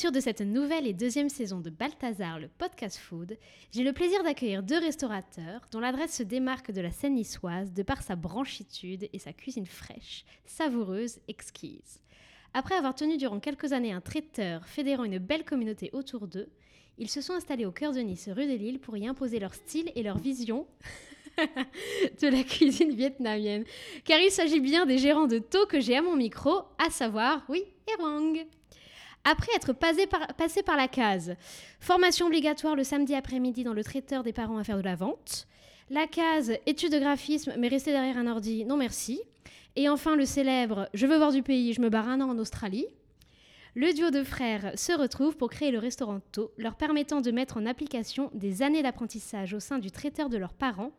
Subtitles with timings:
[0.00, 3.36] L'ouverture de cette nouvelle et deuxième saison de Balthazar, le podcast food,
[3.70, 7.82] j'ai le plaisir d'accueillir deux restaurateurs dont l'adresse se démarque de la scène niçoise de
[7.82, 12.00] par sa branchitude et sa cuisine fraîche, savoureuse, exquise.
[12.54, 16.48] Après avoir tenu durant quelques années un traiteur fédérant une belle communauté autour d'eux,
[16.96, 19.52] ils se sont installés au cœur de Nice, rue de Lille, pour y imposer leur
[19.52, 20.66] style et leur vision
[21.36, 23.64] de la cuisine vietnamienne.
[24.06, 27.44] Car il s'agit bien des gérants de taux que j'ai à mon micro, à savoir,
[27.50, 28.46] oui, Erwang.
[29.24, 31.34] Après être passé par, la case
[31.78, 35.46] formation obligatoire le samedi après-midi dans le traiteur des parents à faire de la vente,
[35.90, 39.20] la case études de graphisme mais rester derrière un ordi, non merci,
[39.76, 42.38] et enfin le célèbre je veux voir du pays, je me barre un an en
[42.38, 42.86] Australie,
[43.74, 47.56] le duo de frères se retrouve pour créer le restaurant To, leur permettant de mettre
[47.56, 50.90] en application des années d'apprentissage au sein du traiteur de leurs parents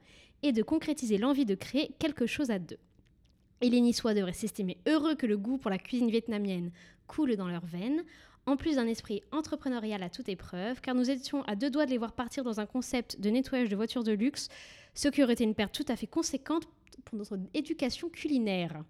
[0.41, 2.79] et de concrétiser l'envie de créer quelque chose à deux.
[3.59, 6.71] Et les Niçois devraient s'estimer heureux que le goût pour la cuisine vietnamienne
[7.11, 8.03] coule dans leurs veines,
[8.45, 11.91] en plus d'un esprit entrepreneurial à toute épreuve, car nous étions à deux doigts de
[11.91, 14.47] les voir partir dans un concept de nettoyage de voitures de luxe,
[14.95, 16.67] ce qui aurait été une perte tout à fait conséquente
[17.03, 18.83] pour notre éducation culinaire.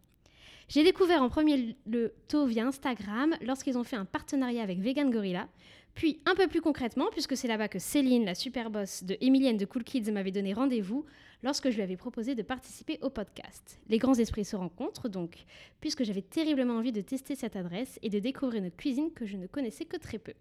[0.70, 5.10] J'ai découvert en premier le taux via Instagram lorsqu'ils ont fait un partenariat avec Vegan
[5.10, 5.50] Gorilla,
[5.94, 9.58] puis un peu plus concrètement, puisque c'est là-bas que Céline, la super boss de Emilienne
[9.58, 11.06] de Cool Kids, m'avait donné rendez-vous
[11.44, 13.80] lorsque je lui avais proposé de participer au podcast.
[13.90, 15.46] Les grands esprits se rencontrent donc,
[15.80, 19.38] puisque j'avais terriblement envie de tester cette adresse et de découvrir une cuisine que je
[19.38, 20.34] ne connaissais que très peu.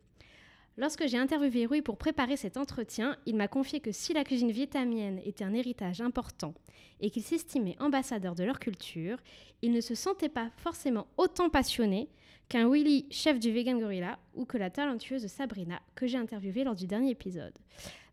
[0.76, 4.52] Lorsque j'ai interviewé Rui pour préparer cet entretien, il m'a confié que si la cuisine
[4.52, 6.54] vietnamienne était un héritage important
[7.00, 9.18] et qu'il s'estimait ambassadeur de leur culture,
[9.62, 12.08] il ne se sentait pas forcément autant passionné
[12.50, 16.74] qu'un Willy, chef du Vegan Gorilla, ou que la talentueuse Sabrina, que j'ai interviewée lors
[16.74, 17.54] du dernier épisode.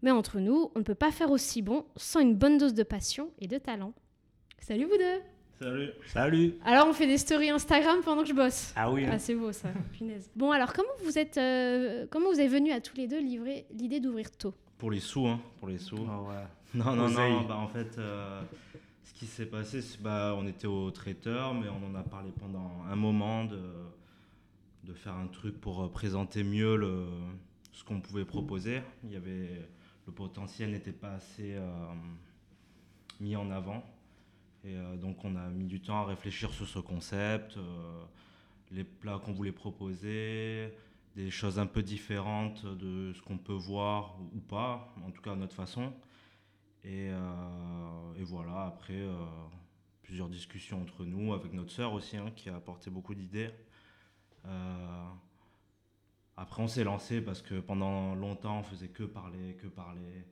[0.04, 2.84] Mais entre nous, on ne peut pas faire aussi bon sans une bonne dose de
[2.84, 3.94] passion et de talent.
[4.60, 5.22] Salut vous deux
[5.60, 5.90] Salut.
[6.06, 6.54] Salut.
[6.64, 8.74] Alors on fait des stories Instagram pendant que je bosse.
[8.76, 9.06] Ah oui.
[9.06, 9.14] Hein.
[9.14, 9.70] Ah, c'est beau ça.
[9.98, 10.30] Punaise.
[10.36, 13.66] Bon alors comment vous êtes, euh, comment vous êtes venu à tous les deux livrer
[13.72, 15.40] l'idée d'ouvrir tôt Pour les sous, hein.
[15.58, 16.08] Pour les sous.
[16.08, 16.44] Ah ouais.
[16.76, 17.42] Non non non.
[17.42, 18.40] Bah, en fait, euh,
[19.04, 22.30] ce qui s'est passé, c'est bah on était au traiteur, mais on en a parlé
[22.40, 23.58] pendant un moment de
[24.88, 27.08] de faire un truc pour euh, présenter mieux le
[27.74, 28.82] ce qu'on pouvait proposer.
[29.04, 29.70] Il y avait
[30.08, 31.56] le potentiel n'était pas assez
[33.20, 33.84] mis en avant.
[34.64, 38.04] Et euh, donc on a mis du temps à réfléchir sur ce concept, euh,
[38.72, 40.74] les plats qu'on voulait proposer,
[41.16, 45.32] des choses un peu différentes de ce qu'on peut voir ou pas, en tout cas
[45.32, 45.94] à notre façon.
[46.84, 49.08] Et, euh, voilà, après,
[50.04, 53.52] plusieurs discussions entre nous, avec notre sœur aussi, hein, qui a apporté beaucoup d'idées.
[56.36, 60.26] Après, on s'est lancé parce que pendant longtemps, on faisait que parler, que parler.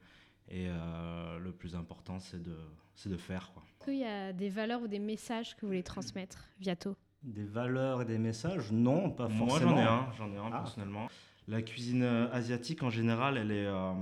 [0.50, 2.56] Et le plus important, c'est de,
[2.94, 3.52] c'est de faire.
[3.58, 7.44] Est-ce qu'il y a des valeurs ou des messages que vous voulez transmettre Viato Des
[7.44, 8.72] valeurs et des messages?
[8.72, 9.46] Non, pas forcément.
[9.46, 10.60] Moi j'en ai un, j'en ai un ah.
[10.60, 11.08] personnellement.
[11.48, 13.94] La cuisine euh, asiatique en général, elle est, euh,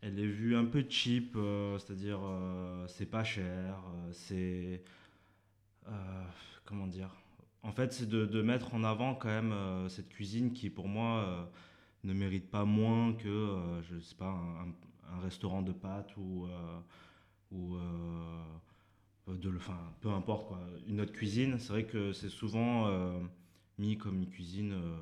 [0.00, 2.20] elle est vue un peu cheap, euh, c'est-à-dire
[2.88, 3.78] c'est pas cher,
[4.12, 4.82] c'est
[6.64, 7.10] comment dire?
[7.64, 9.54] En fait, c'est de, mettre en avant quand même
[9.88, 11.50] cette cuisine qui, pour moi,
[12.04, 14.38] ne mérite pas moins que, je sais pas,
[15.10, 16.46] un, restaurant de pâtes ou
[17.54, 21.58] ou euh, de, enfin, peu importe quoi, une autre cuisine.
[21.58, 23.18] C'est vrai que c'est souvent euh,
[23.78, 24.96] mis comme une cuisine euh,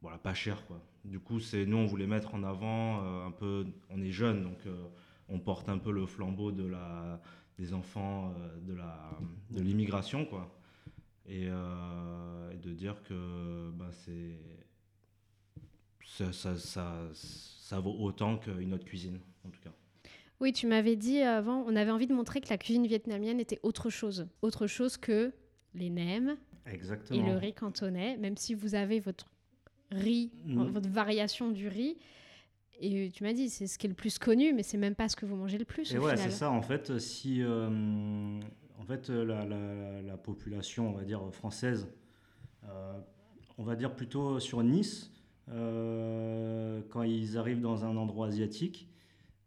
[0.00, 0.80] voilà, pas chère quoi.
[1.04, 4.58] Du coup, c'est nous on voulait mettre en avant un peu, on est jeune donc
[5.28, 7.20] on porte un peu le flambeau de la
[7.58, 8.34] des enfants
[8.66, 9.10] de la
[9.50, 10.54] de l'immigration quoi.
[11.26, 14.38] Et, de dire que ben, c'est
[16.04, 19.72] ça, ça, ça, ça vaut autant qu'une autre cuisine en tout cas.
[20.40, 23.60] Oui, tu m'avais dit avant, on avait envie de montrer que la cuisine vietnamienne était
[23.62, 24.26] autre chose.
[24.42, 25.32] Autre chose que
[25.74, 26.36] les nems
[26.66, 27.18] Exactement.
[27.18, 29.26] et le riz cantonais, même si vous avez votre
[29.90, 30.64] riz, mm.
[30.68, 31.96] votre variation du riz.
[32.80, 35.08] Et tu m'as dit, c'est ce qui est le plus connu, mais c'est même pas
[35.08, 35.94] ce que vous mangez le plus.
[35.94, 36.50] Et ouais, c'est ça.
[36.50, 38.40] En fait, si euh,
[38.84, 41.88] en fait la, la, population, on va dire française,
[42.64, 43.00] euh,
[43.56, 45.10] on va dire plutôt sur Nice,
[45.48, 48.90] euh, quand ils arrivent dans un endroit asiatique,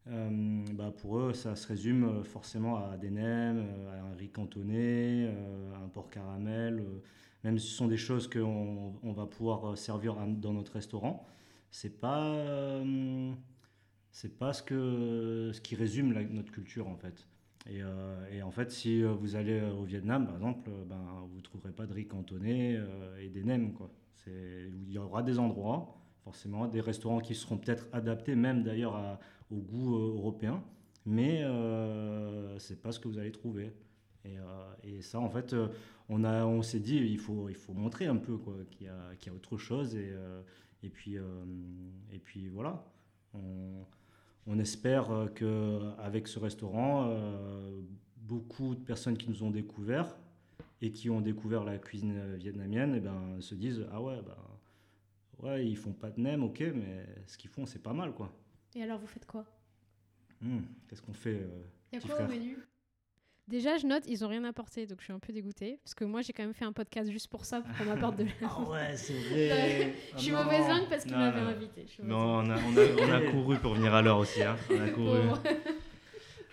[0.08, 4.16] euh, bah pour eux, ça se résume euh, forcément à des nems, euh, à un
[4.16, 5.30] riz cantonné,
[5.76, 6.84] à un porc caramel.
[7.44, 11.28] Même si ce sont des choses qu'on on va pouvoir servir dans notre restaurant,
[11.70, 12.82] c'est pas
[14.40, 17.28] pas ce que ce qui résume notre culture en fait.
[17.70, 17.82] Et,
[18.32, 21.86] et, en fait, si vous allez au Vietnam, par exemple, ben, vous ne trouverez pas
[21.86, 22.80] de riz cantonné
[23.20, 23.74] et des nems.
[23.74, 23.92] Quoi.
[24.28, 29.20] Il y aura des endroits, forcément, des restaurants qui seront peut-être adaptés même d'ailleurs
[29.52, 30.64] au goût euh, européen,
[31.06, 33.74] mais euh, c'est pas ce que vous allez trouver.
[34.26, 35.56] Et, euh, ça, en fait,
[36.10, 38.90] on, a, on s'est dit, il faut, il faut montrer un peu quoi, qu'il y
[38.90, 39.96] a, y a autre chose.
[39.96, 40.42] Et, euh,
[40.84, 41.24] et, puis, euh,
[42.12, 42.84] et puis voilà.
[44.48, 47.82] On espère qu'avec ce restaurant, euh,
[48.18, 50.16] beaucoup de personnes qui nous ont découvert
[50.82, 54.38] et qui ont découvert la cuisine vietnamienne et ben, se disent Ah ouais, bah,
[55.44, 58.32] ouais, ils font pas de nem, ok, mais ce qu'ils font, c'est pas mal quoi.
[58.76, 59.46] Et alors, vous faites quoi?
[60.42, 62.30] Hmm, Qu'est-ce qu'on fait euh, Il y a quoi au frère?
[62.30, 62.58] menu?
[63.48, 65.80] Déjà, je note, ils ont rien apporté, donc je suis un peu dégoûtée.
[65.84, 68.18] Parce que moi, j'ai quand même fait un podcast juste pour ça, pour qu'on m'apporte
[68.18, 68.30] de la...
[68.44, 69.94] Ah ouais, c'est vrai.
[70.18, 70.76] je suis Ah mauvaise non.
[70.76, 71.48] langue parce qu'il Non, m'avait non.
[71.48, 71.86] invité.
[71.88, 74.44] mauvaise on a, on, a, on a couru pour venir à l'heure aussi.
[74.44, 74.58] Hein.
[74.70, 75.20] On a couru.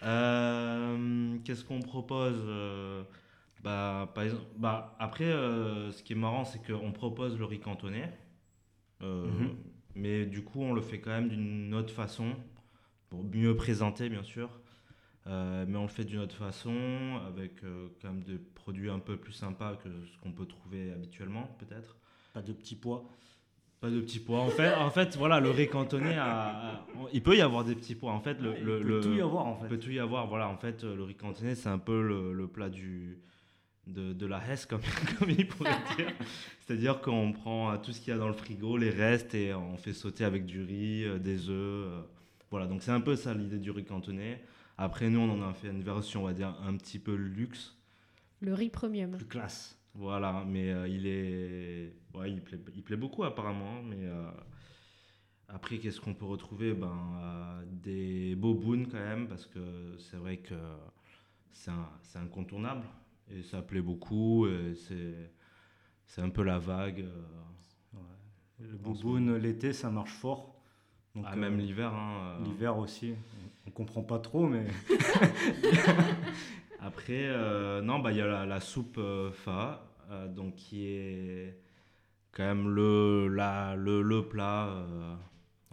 [0.03, 3.03] Euh, Qu'est-ce qu'on propose euh,
[3.63, 7.61] bah, par exemple, bah, Après, euh, ce qui est marrant, c'est qu'on propose le riz
[7.61, 8.13] cantonais.
[9.03, 9.57] Euh, Mhm.
[9.97, 12.35] Mais du coup, on le fait quand même d'une autre façon,
[13.11, 14.49] pour mieux présenter, bien sûr.
[15.27, 18.99] Euh, mais on le fait d'une autre façon, avec euh, quand même des produits un
[18.99, 21.97] peu plus sympas que ce qu'on peut trouver habituellement, peut-être.
[22.35, 23.05] Pas de petits pois.
[23.81, 24.41] Pas de petits pois.
[24.41, 27.75] En fait, en fait voilà, le riz cantonais, a- a- il peut y avoir des
[27.75, 28.13] petits pois.
[28.13, 29.69] En fait, le, Il le- peut le- tout y avoir en il fait.
[29.69, 30.27] peut tout y avoir.
[30.27, 33.19] Voilà, en fait, le riz cantonais, c'est un peu le, le plat du,
[33.87, 34.81] de, de la Hesse, comme,
[35.19, 36.13] comme il pourrait dire.
[36.61, 39.55] C'est-à-dire qu'on prend euh, tout ce qu'il y a dans le frigo, les restes, et
[39.55, 42.05] on fait sauter avec du riz, des œufs.
[42.51, 44.43] voilà, donc c'est un peu ça l'idée du riz cantonais.
[44.77, 47.77] Après, nous, on en a fait une version, on va dire, un petit peu luxe.
[48.41, 49.13] Le riz premium.
[49.13, 49.79] Plus classe.
[49.95, 51.95] Voilà, mais euh, il est.
[52.15, 53.83] Ouais, il plaît, il plaît beaucoup apparemment.
[53.83, 54.31] Mais euh,
[55.49, 56.75] après, qu'est-ce qu'on peut retrouver?
[56.75, 56.93] Ben,
[57.23, 60.55] euh, Des bobounes quand même, parce que c'est vrai que
[61.53, 62.87] c'est un- c'est incontournable.
[63.31, 64.47] Et ça plaît beaucoup.
[64.49, 65.33] et C'est
[66.07, 67.01] c'est un peu la vague.
[67.01, 67.99] euh,
[68.61, 70.54] Le bouboune, l'été, ça marche fort.
[71.15, 71.93] Donc, ah, même euh, l'hiver.
[71.95, 72.45] hein, euh.
[72.45, 73.15] L'hiver aussi.
[73.67, 74.67] On comprend pas trop, mais
[76.81, 79.01] Après, euh, non, bah il y a la, la soupe
[79.33, 81.59] pha, euh, donc qui est
[82.33, 85.15] quand même le, la, le, le plat, euh,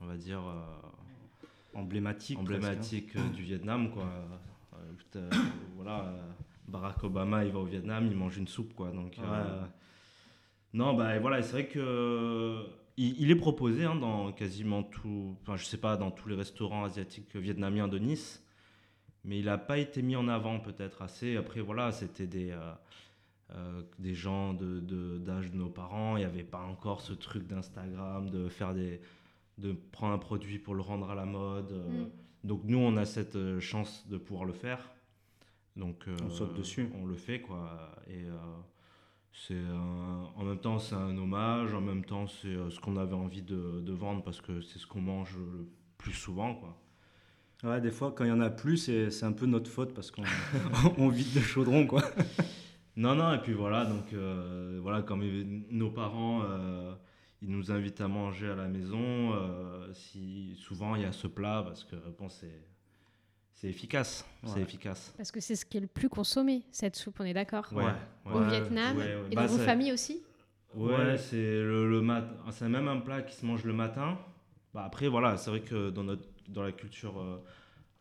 [0.02, 2.38] on va dire, euh, emblématique.
[2.44, 2.56] presque, hein.
[2.68, 4.06] emblématique du Vietnam, quoi.
[5.18, 5.30] Euh,
[5.76, 6.14] voilà,
[6.68, 8.90] Barack Obama, il va au Vietnam, il mange une soupe, quoi.
[8.92, 9.68] Donc, Ouais.
[10.74, 12.64] non, bah et voilà, c'est vrai que
[12.98, 16.36] il, il est proposé hein, dans quasiment tout, enfin je sais pas, dans tous les
[16.36, 18.44] restaurants asiatiques vietnamiens de Nice,
[19.24, 21.38] mais il n'a pas été mis en avant peut-être assez.
[21.38, 22.72] Après voilà, c'était des euh,
[23.54, 27.14] euh, des gens de de- d'âge de, nos parents, il n'y avait pas encore ce
[27.14, 29.02] truc d'Instagram, de faire des
[29.58, 31.72] de prendre un produit pour le rendre à la mode.
[31.72, 32.04] euh.
[32.06, 32.10] Mm.
[32.44, 34.90] Donc nous, on a cette chance de pouvoir le faire.
[35.76, 36.90] Donc On saute dessus.
[37.00, 37.92] On le fait quoi.
[38.08, 38.36] Et euh,
[39.34, 39.58] c'est
[40.36, 43.42] en même temps c'est un hommage, en même temps c'est euh, ce qu'on avait envie
[43.42, 45.68] de, de vendre parce que c'est ce qu'on mange le
[45.98, 46.78] plus souvent quoi.
[47.64, 49.94] Ouais, des fois, quand il y en a plus, c'est c'est un peu notre faute
[49.94, 50.24] parce qu'on
[50.98, 52.02] on vide le chaudron, quoi.
[52.98, 56.94] Non non et puis voilà donc euh, voilà quand nos parents euh,
[57.42, 61.28] ils nous invitent à manger à la maison, euh, si souvent il y a ce
[61.28, 62.62] plat parce que bon c'est
[63.54, 65.14] c'est efficace, c'est efficace.
[65.18, 67.84] Parce que c'est ce qui est le plus consommé, cette soupe, on est d'accord Ouais.
[68.26, 69.22] Au Ouais, Vietnam ouais, ouais.
[69.32, 70.24] et Bah, dans vos familles aussi
[70.74, 71.18] Ouais, Ouais.
[71.18, 72.34] c'est le, le matin.
[72.52, 74.18] C'est même un plat qui se mange le matin.
[74.74, 77.44] Bah, après, voilà, c'est vrai que dans, notre, dans la culture euh,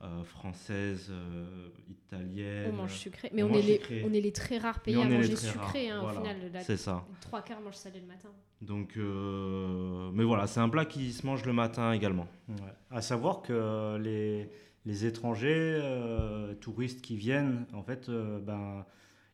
[0.03, 2.71] euh, française, euh, italienne.
[2.73, 3.29] On mange sucré.
[3.35, 4.03] Mais on est les, sucré.
[4.09, 6.01] on est les très rares pays à on est les manger très sucré, rares, hein,
[6.13, 6.21] voilà.
[6.21, 6.53] au final.
[6.53, 7.05] La, C'est ça.
[7.21, 8.29] trois quarts mangent salé le matin.
[8.63, 12.29] Donc, euh, mais voilà, c'est un plat qui se mange le matin également.
[12.49, 12.55] Ouais.
[12.91, 14.49] À savoir que les,
[14.87, 18.87] les étrangers, euh, touristes qui viennent, en fait, euh, ben,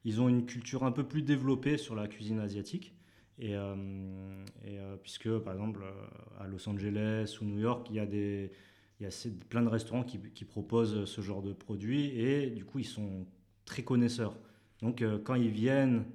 [0.05, 2.95] ils ont une culture un peu plus développée sur la cuisine asiatique.
[3.39, 5.83] Et, euh, puisque, par exemple,
[6.41, 8.51] à Los Angeles ou New York, il y a, des,
[8.99, 12.79] il y a plein de restaurants qui, proposent ce genre de produits et du coup,
[12.79, 13.27] ils sont
[13.67, 14.39] très connaisseurs.
[14.81, 16.07] Donc, quand ils viennent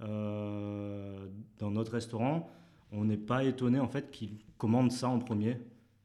[0.00, 2.50] dans notre restaurant,
[2.90, 5.58] on n'est pas étonné en fait qu'ils commandent ça en premier.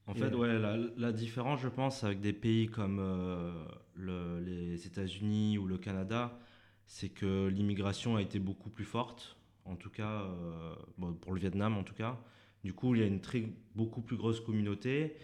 [0.09, 3.53] En fait, ouais, la, la différence, je pense, avec des pays comme euh,
[3.95, 6.39] le- les États-Unis ou le Canada,
[6.87, 11.39] c'est que l'immigration a été beaucoup plus forte, en tout cas, euh, bon, pour le
[11.39, 12.17] Vietnam en tout cas.
[12.63, 13.43] Du coup, il y a une très,
[13.75, 15.15] beaucoup plus grosse communauté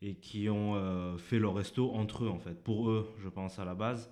[0.00, 3.58] et qui ont euh, fait leur resto entre eux, en fait, pour eux, je pense,
[3.58, 4.10] à la base.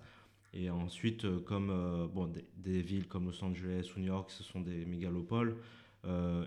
[0.52, 4.61] Et ensuite, comme bon, des, des villes comme Los Angeles ou New York, ce sont
[4.61, 5.56] des mégalopoles,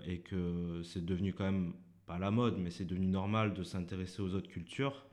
[0.06, 1.72] et que c'est devenu quand même
[2.06, 5.04] pas la mode, mais c'est devenu normal de s'intéresser aux autres cultures.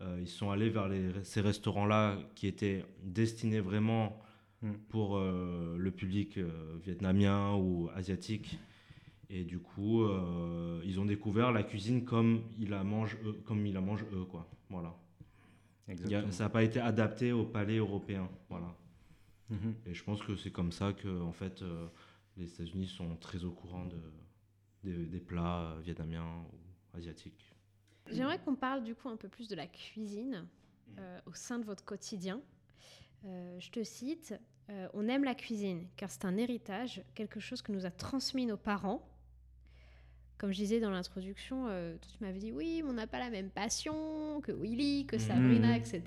[0.00, 4.20] Euh, ils sont allés vers les- ces restaurants-là qui étaient destinés vraiment
[4.62, 4.72] Mm.
[4.88, 8.58] pour euh, le public euh, vietnamien ou asiatique.
[9.30, 10.06] Et du coup,
[10.84, 14.24] ils ont découvert la cuisine comme ils la mangent eux, comme ils la mangent eux,
[14.24, 14.48] quoi.
[14.70, 14.94] Voilà.
[15.88, 18.74] A- ça n'a pas été adapté au palais européen, voilà.
[19.50, 19.74] Mhm.
[19.86, 21.62] Et je pense que c'est comme ça que en fait,
[22.38, 23.96] les États-Unis sont très au courant de,
[24.84, 27.54] des, des plats euh, vietnamiens ou asiatiques.
[28.10, 30.46] J'aimerais qu'on parle du coup un peu plus de la cuisine
[30.98, 32.40] euh, au sein de votre quotidien.
[33.24, 34.34] Euh, je te cite,
[34.70, 38.46] euh, on aime la cuisine car c'est un héritage, quelque chose que nous a transmis
[38.46, 39.06] nos parents.
[40.38, 41.66] Comme je disais dans l'introduction,
[42.00, 45.70] tu m'avais dit oui, mais on n'a pas la même passion que Willy, que Sabrina,
[45.70, 45.74] Mhm.
[45.74, 46.02] etc.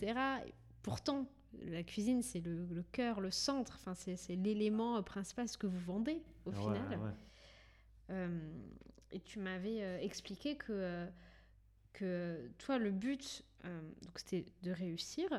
[0.47, 1.27] Et pourtant,
[1.65, 5.79] la cuisine, c'est le, le cœur, le centre, enfin, c'est l'élément principal, ce que vous
[5.79, 6.99] vendez au Ah ouais, final.
[6.99, 7.11] ouais.
[8.11, 8.27] Euh,
[9.11, 11.07] et tu m'avais euh, expliqué que, euh,
[11.93, 15.29] que toi, le but, donc c'était de réussir.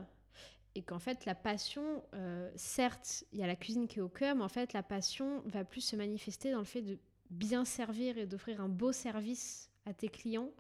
[0.75, 4.09] Et qu'en fait, la passion, euh, certes, il y a la cuisine qui est au
[4.09, 6.99] cœur, mais en fait, la passion va plus se manifester dans le fait de
[7.31, 10.51] bien servir et d'offrir un beau service à tes clients,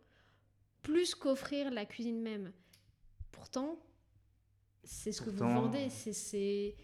[0.83, 2.53] plus qu'offrir la cuisine même.
[3.31, 3.79] Pourtant,
[4.85, 6.75] c'est ce que vous vendez, c'est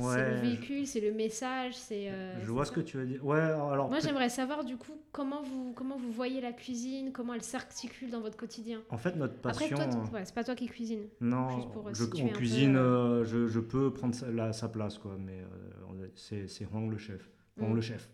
[0.00, 2.08] c'est- c'est le véhicule, c'est le message, c'est...
[2.10, 2.70] euh, je vois ça.
[2.70, 3.24] ce que tu veux dire.
[3.24, 7.34] Ouais, alors Moi, j'aimerais savoir du coup comment vous, comment vous voyez la cuisine, comment
[7.34, 8.82] elle s'articule dans votre quotidien.
[8.90, 9.76] en fait notre Après, passion.
[9.76, 11.02] toi, t- ouais, c'est pas toi qui cuisine.
[11.20, 12.80] Non, Juste pour, euh, je, on peu, cuisine, euh,
[13.20, 16.90] euh, je, je peux prendre sa, la- sa place, quoi, mais euh, c'est c'est Huang
[16.90, 17.30] le chef.
[17.56, 17.76] Huang Mm.
[17.76, 18.08] le chef.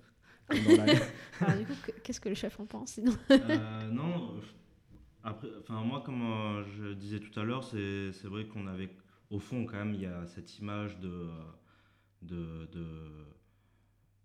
[0.51, 0.57] La-
[1.47, 4.35] Alors, du coup, que- qu'est-ce que le chef en pense sinon Euh, non,
[5.23, 8.89] après, enfin moi comme euh, je disais tout à l'heure, c'est c'est vrai qu'on avait,
[9.31, 11.29] au fond quand même, il y a cette image de, euh,
[12.23, 13.27] de, de,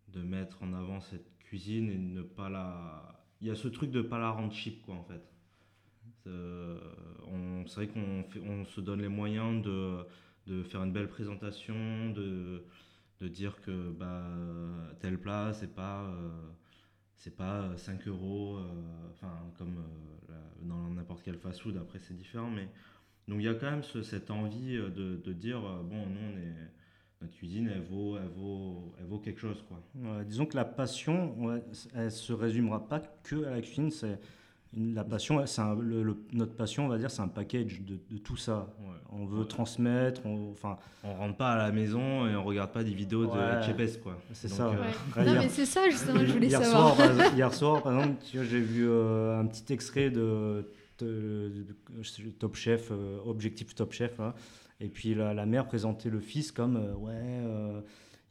[0.09, 3.67] de mettre en avant cette cuisine et de ne pas la, il y a ce
[3.67, 5.21] truc de pas la rendre cheap quoi en fait.
[6.23, 6.79] C'est euh,
[7.67, 9.99] c'est vrai qu'on on se donne les moyens de,
[10.47, 12.63] de faire une belle présentation, de,
[13.21, 14.23] de dire que bah,
[15.01, 16.29] tel plat c'est pas euh,
[17.15, 22.15] c'est pas 5 euros, euh, enfin comme euh, la- dans n'importe quel fast-food, après c'est
[22.15, 22.69] différent, mais
[23.27, 26.21] donc il y a quand même ce- cette envie de, de dire euh, bon nous
[26.33, 26.71] on est
[27.21, 29.77] notre cuisine elle vaut elle vaut elle vaut quelque chose quoi.
[29.95, 31.63] Ouais, disons que la passion, ouais,
[31.95, 33.89] elle se résumera pas que à la cuisine.
[33.91, 34.19] C'est
[34.75, 37.81] une- la passion, c'est un- le- le- notre passion, on va dire, c'est un package
[37.83, 38.67] de, de tout ça.
[38.81, 38.87] Ouais.
[39.09, 39.47] On veut Ouais.
[39.47, 43.25] transmettre, on- enfin, On rentre pas à la maison et on regarde pas des vidéos
[43.27, 43.57] Ouais.
[43.57, 44.17] de Chepes quoi.
[44.33, 44.67] c'est ça.
[44.67, 44.73] euh,
[45.17, 46.95] Non, hier- mais c'est ça justement je voulais hier savoir.
[46.95, 50.69] Soir, par exemple, hier soir, par exemple, j'ai vu euh, un petit extrait de,
[50.99, 51.65] de-
[52.19, 54.35] de Top Chef, euh, Objectif Top Chef, là.
[54.79, 57.81] Et puis la, la mère présentait le fils comme euh, ouais, euh,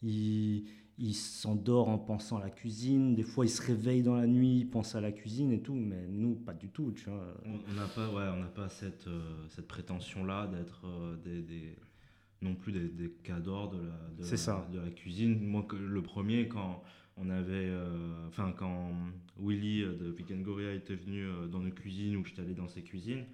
[0.03, 0.65] il,
[0.99, 4.59] il s'endort en pensant à la cuisine, des fois il se réveille dans la nuit,
[4.61, 7.35] il pense à la cuisine et tout, mais nous pas du tout, tu vois.
[7.47, 10.85] On n'a pas, ouais, on n'a pas cette, euh, cette prétention-là d'être
[11.25, 11.77] des, des-
[12.43, 14.69] non plus des, des cadors de la, de, C'est la- ça.
[14.71, 15.41] de la cuisine.
[15.47, 16.83] Moi, le premier, quand
[17.17, 17.73] on avait,
[18.29, 18.93] enfin, quand
[19.41, 23.25] Willy de Gorilla était venu dans nos cuisines ou j'étais allé dans ses cuisines,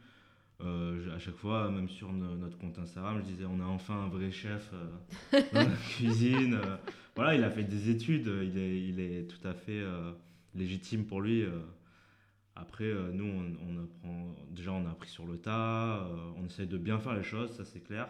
[0.62, 3.94] euh, à chaque fois, même sur no- notre compte Instagram, je disais on a enfin
[4.04, 6.54] un vrai chef euh, dans la cuisine.
[6.54, 6.76] euh.
[7.16, 9.82] voilà, il a fait des études, il est, il est tout à fait
[10.54, 11.44] légitime pour lui.
[12.56, 16.76] Après, nous, on, on apprend, déjà, on a appris sur le tas, on essaye de
[16.78, 18.08] bien faire les choses, ça c'est clair.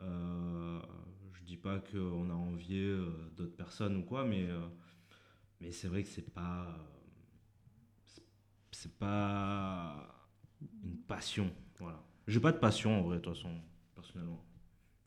[0.00, 2.94] Je dis pas qu'on a envié
[3.36, 4.46] d'autres personnes ou quoi, mais,
[5.60, 6.66] mais c'est vrai que c'est pas.
[8.70, 9.73] c'est- pas
[11.14, 11.50] passion.
[11.78, 12.00] Voilà.
[12.26, 13.50] J'ai pas de passion en vrai, de toute façon,
[13.94, 14.42] personnellement.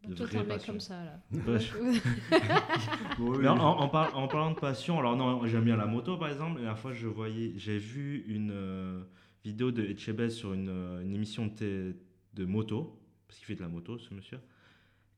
[0.07, 1.19] De Toi, t'es vraie un mec comme ça là.
[1.31, 1.73] Ouais, je-
[3.41, 6.29] mais en, en par- en parlant de passion, alors non, j'aime bien la moto par
[6.29, 6.55] exemple.
[6.55, 9.03] La dernière fois, je voyais, j'ai vu une euh,
[9.43, 11.95] vidéo de Etchebest sur une, euh, une émission de,
[12.45, 14.39] moto, parce qu'il fait de la moto, ce monsieur.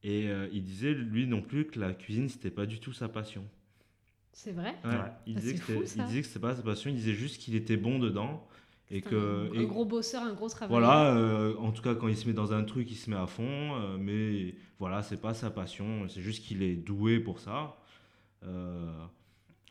[0.03, 3.09] Et euh, il disait, lui non plus, que la cuisine, c'était pas du tout sa
[3.09, 3.43] passion.
[4.31, 4.75] C'est vrai?
[4.85, 5.11] Ouais, Ouais.
[5.27, 6.01] Il, Ah, disait fou, ça.
[6.01, 8.47] il disait que c'était pas sa passion, il disait juste qu'il était bon dedans.
[8.91, 10.81] Et que, un, et- un gros bosseur, un gros travailleur.
[10.81, 13.15] voilà, euh, en tout cas, quand il se met dans un truc, il se met
[13.15, 13.43] à fond.
[13.75, 16.07] euh, mais voilà, c'est pas sa passion.
[16.09, 17.75] C'est juste qu'il est doué pour ça.
[18.45, 18.91] Euh,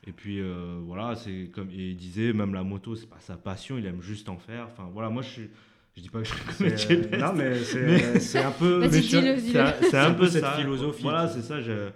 [0.07, 3.77] et puis euh, voilà, c'est comme il disait, même la moto, c'est pas sa passion.
[3.79, 4.69] Il aime juste en faire.
[4.71, 5.51] Enfin voilà, moi je suis,
[5.97, 8.53] je dis pas que je suis comme C'est- Etchebest, non, mais c'est Mais- c'est un
[8.53, 8.89] peu.
[8.89, 9.17] C'est
[9.59, 10.53] un- c'est un un peu cette ça.
[10.53, 11.61] philosophie, Voilà, c'est ça.
[11.61, 11.91] je-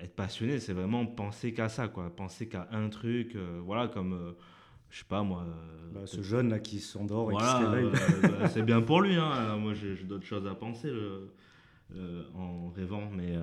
[0.00, 2.14] Être passionné, c'est vraiment penser qu'à ça, quoi.
[2.14, 3.34] Penser qu'à un truc.
[3.34, 4.32] euh, voilà, comme euh,
[4.90, 5.44] je sais pas moi.
[5.46, 7.86] euh, Bah, ce jeune là qui s'endort et qui se réveille.
[7.86, 9.16] euh, bah, c'est bien pour lui.
[9.16, 9.30] Hein.
[9.30, 11.32] Alors, moi, j'ai d'autres choses à penser le-
[11.90, 13.40] le- en rêvant, mais euh,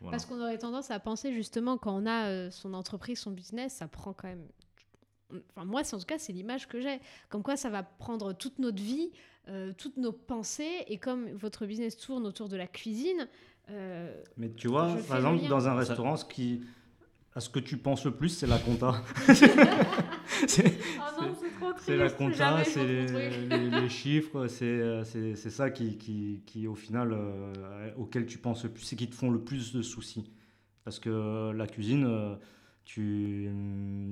[0.00, 0.10] voilà.
[0.12, 3.74] Parce qu'on aurait tendance à penser justement quand on a euh, son entreprise, son business,
[3.74, 4.46] ça prend quand même.
[5.54, 7.00] Enfin, moi, c'est en tout cas, c'est l'image que j'ai.
[7.28, 9.10] Comme quoi, ça va prendre toute notre vie,
[9.48, 10.84] euh, toutes nos pensées.
[10.88, 13.28] Et comme votre business tourne autour de la cuisine,
[13.70, 15.48] euh, Mais tu vois, par le exemple, lien.
[15.48, 16.62] dans un restaurant, ce qui,
[17.34, 19.02] à ce que tu penses le plus, c'est la compta.
[20.46, 21.34] C'est- Oh non,
[21.78, 27.16] c'est la compta, c'est les, chiffres, c'est ça qui, qui, qui, au final,
[27.96, 30.30] auquel tu penses le plus, c'est qui te font le plus de soucis.
[30.84, 32.36] Parce que la cuisine,
[32.84, 33.48] tu,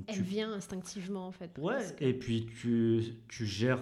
[0.06, 1.50] Elle vient instinctivement en fait.
[1.58, 3.80] Ouais, et puis tu, tu gères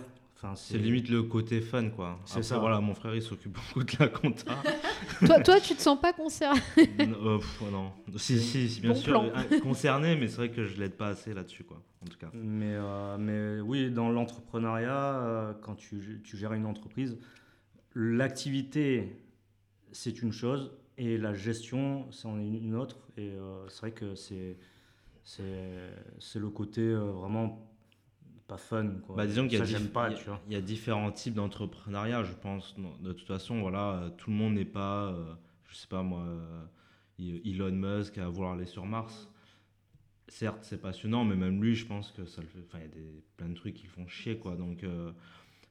[0.54, 2.18] c'est limite le côté fun, quoi.
[2.26, 2.58] C'est ça.
[2.58, 4.62] Voilà, mon frère, il s'occupe beaucoup de la compta.
[5.26, 7.38] toi, toi, tu te sens pas concerné euh,
[7.72, 7.92] Non.
[8.16, 11.64] Si, si, bien sûr, euh, concerné, mais c'est vrai que je l'aide pas assez là-dessus,
[11.64, 11.82] quoi.
[12.02, 12.30] En tout cas.
[12.34, 17.18] Mais, euh, mais oui, dans l'entrepreneuriat, quand tu, tu, gères une entreprise,
[17.94, 19.22] l'activité,
[19.92, 22.98] c'est une chose, et la gestion, c'en est une autre.
[23.16, 23.32] Et
[23.68, 24.58] c'est vrai que c'est
[25.24, 27.75] c'est le côté vraiment
[28.46, 28.88] pas fun.
[29.06, 29.16] Quoi.
[29.16, 32.74] Bah, disons qu'il y, y, y, a différents types d'entrepreneuriat, je pense.
[33.00, 35.34] De toute façon, voilà, euh, tout le monde n'est pas, euh,
[35.68, 39.28] je sais pas moi, euh, Elon Musk à vouloir aller sur Mars.
[40.28, 42.60] Certes, c'est passionnant, mais même lui, je pense que ça le fait.
[42.66, 44.56] Enfin, il y a des, plein de trucs qui font chier, quoi.
[44.56, 44.84] Donc,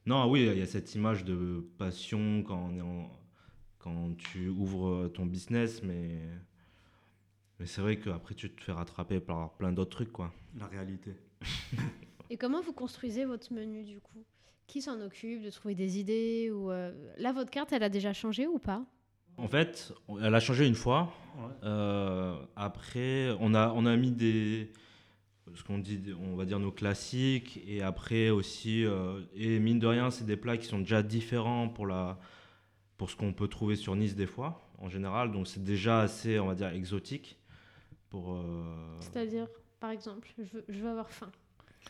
[0.06, 3.10] non, oui, il y a cette image de passion quand, on est en,
[3.78, 6.22] quand tu ouvres ton business, mais.
[7.58, 10.32] Mais c'est vrai qu'après, tu te fais rattraper par plein d'autres trucs, quoi.
[10.58, 11.14] La réalité.
[12.30, 14.24] Et comment vous construisez votre menu du coup?
[14.66, 18.12] Qui s'en occupe de trouver des idées ou euh, Là, votre carte, elle a déjà
[18.12, 18.84] changé ou pas?
[19.36, 19.92] En fait,
[20.22, 21.12] elle a changé une fois.
[21.62, 24.72] Euh, après, on a, on a mis des
[25.54, 29.86] ce qu'on dit, on va dire nos classiques, et après aussi, euh, et mine de
[29.86, 32.18] rien, c'est des plats qui sont déjà différents pour, la,
[32.96, 36.40] pour ce qu'on peut trouver sur Nice des fois, en général, donc c'est déjà assez,
[36.40, 37.38] on va dire, exotique.
[38.10, 38.42] Pour,
[38.98, 39.46] C'est-à-dire,
[39.78, 41.30] par exemple, je veux, je veux avoir faim.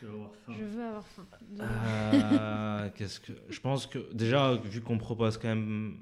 [0.01, 1.25] Je veux avoir faim.
[1.59, 5.97] Euh, qu'est-ce que je pense que déjà vu qu'on propose quand même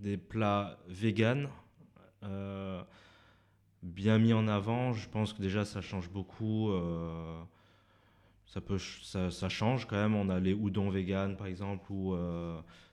[0.00, 1.48] des plats véganes
[2.22, 2.82] euh,
[3.82, 6.70] bien mis en avant, je pense que déjà ça change beaucoup.
[6.70, 7.42] Euh,
[8.46, 10.14] ça peut ça, ça, change quand même.
[10.14, 12.16] On a les udons véganes par exemple ou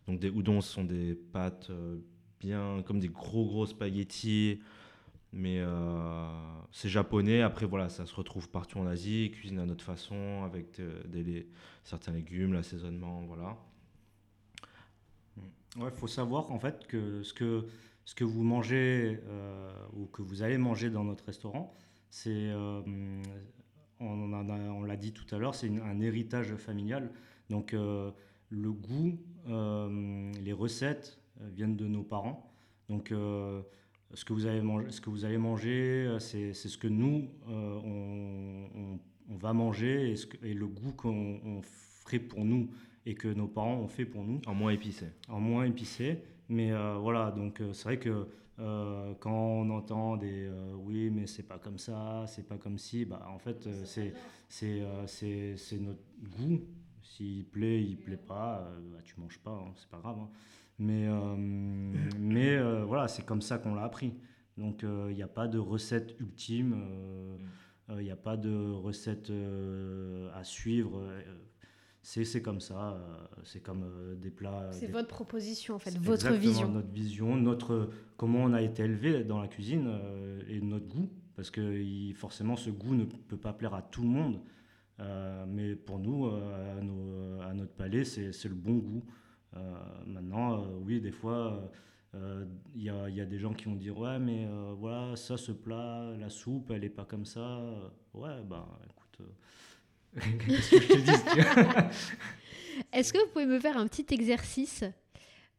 [0.08, 1.72] donc des udons ce sont des pâtes
[2.40, 4.60] bien comme des gros gros spaghettis
[5.34, 6.28] mais euh,
[6.72, 7.42] c'est japonais.
[7.42, 11.48] Après, voilà, ça se retrouve partout en Asie, cuisine à notre façon, avec des,
[11.84, 13.58] certains légumes, l'assaisonnement, voilà.
[15.78, 17.66] Ouais, faut savoir en fait que ce que,
[18.04, 21.74] ce que vous mangez euh, ou que vous allez manger dans notre restaurant,
[22.10, 22.82] c'est, euh,
[24.02, 27.10] on, on l'a dit tout à l'heure, c'est un héritage familial.
[27.50, 29.18] Donc le goût,
[29.48, 32.52] les recettes viennent de nos parents.
[32.90, 33.14] Donc
[34.14, 37.30] ce que vous allez manger, ce que vous allez manger euh, c'est, ce que nous,
[37.50, 42.70] euh, on, on, va manger et, ce et le goût qu'on ferait pour nous
[43.06, 44.42] et que nos parents ont fait pour nous.
[44.46, 45.08] En moins épicé.
[45.30, 46.20] En moins épicé.
[46.50, 48.28] Mais euh, voilà, donc c'est vrai que
[49.20, 53.26] quand on entend des oui, mais c'est pas comme ça, c'est pas comme si, bah,
[53.34, 54.14] en fait, c'est,
[54.48, 56.04] c'est, c'est, c'est notre
[56.38, 56.62] goût.
[57.18, 60.18] S'il plaît, il plaît pas, bah, tu manges pas, hein, c'est pas grave.
[60.20, 60.30] Hein.
[60.80, 61.36] Mais, euh,
[62.20, 64.14] mais euh, voilà, c'est comme ça qu'on l'a appris.
[64.58, 66.76] Donc il euh, n'y a pas de recette ultime,
[67.90, 69.32] il n'y a pas de recette
[70.34, 71.02] à suivre.
[72.02, 72.98] c'est comme ça,
[73.44, 74.70] c'est comme des plats.
[74.72, 76.70] C'est votre proposition en fait, votre vision.
[76.70, 80.00] Notre vision, notre, comment on a été élevé dans la cuisine
[80.48, 81.10] et notre goût.
[81.36, 81.84] Parce que
[82.16, 84.40] forcément, ce goût ne peut pas plaire à tout le monde.
[85.48, 89.04] Mais pour nous, à, à notre palais, c'est le bon goût.
[89.58, 89.60] Euh,
[90.06, 91.72] maintenant, euh, oui, des fois,
[92.76, 95.38] il y a, y, a, des gens qui vont dire ouais mais euh, voilà ça
[95.38, 97.62] ce plat la soupe elle est pas comme ça.
[98.14, 99.22] Ouais bah écoute
[100.46, 101.96] qu'est-ce que je te dis
[102.92, 104.84] est-ce que vous pouvez me faire un petit exercice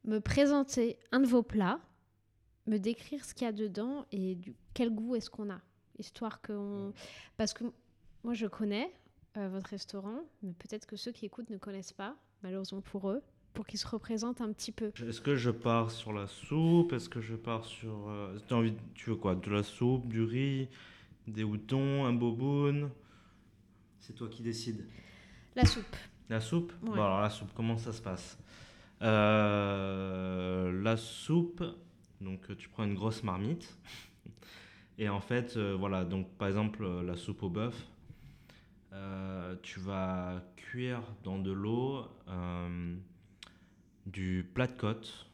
[0.05, 1.79] me présenter un de vos plats
[2.67, 5.59] me décrire ce qu'il y a dedans et du, quel goût est-ce qu'on a?
[5.97, 6.91] Histoire que
[7.35, 7.63] parce que
[8.23, 8.93] moi je connais
[9.35, 13.21] votre restaurant mais peut-être que ceux qui écoutent ne connaissent pas malheureusement pour eux
[13.53, 14.91] pour qu'il se représente un petit peu.
[15.07, 16.91] Est-ce que je pars sur la soupe?
[16.91, 18.09] Est-ce que je pars sur...
[18.09, 19.35] Euh, as envie, tu veux quoi?
[19.35, 20.69] De la soupe, du riz,
[21.27, 22.89] des outons, un boboon?
[23.99, 24.87] C'est toi qui décides.
[25.55, 25.95] La soupe.
[26.29, 26.73] La soupe?
[26.81, 28.39] Bon alors la soupe, comment ça se passe?
[29.03, 31.63] Euh, La soupe,
[32.21, 33.77] donc tu prends une grosse marmite.
[34.97, 37.75] Et en fait, euh, voilà, donc par exemple la soupe au bœuf,
[39.61, 42.05] tu vas cuire dans de l'eau
[44.05, 45.27] du plat de côte.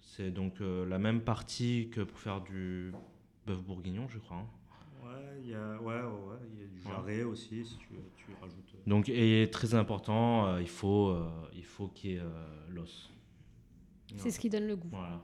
[0.00, 2.92] C'est donc euh, la même partie que pour faire du
[3.46, 4.38] bœuf bourguignon, je crois.
[4.38, 4.46] Hein.
[5.04, 8.74] Ouais, il y a, ouais, ouais, y a du jarret aussi, si tu, tu, rajoutes.
[8.74, 8.78] Euh.
[8.86, 11.16] Donc, et très important, euh, il faut
[11.54, 12.22] il faut qu'il y ait
[12.68, 13.10] l'os.
[14.16, 14.88] C'est ce qui donne le goût.
[14.90, 15.22] Voilà.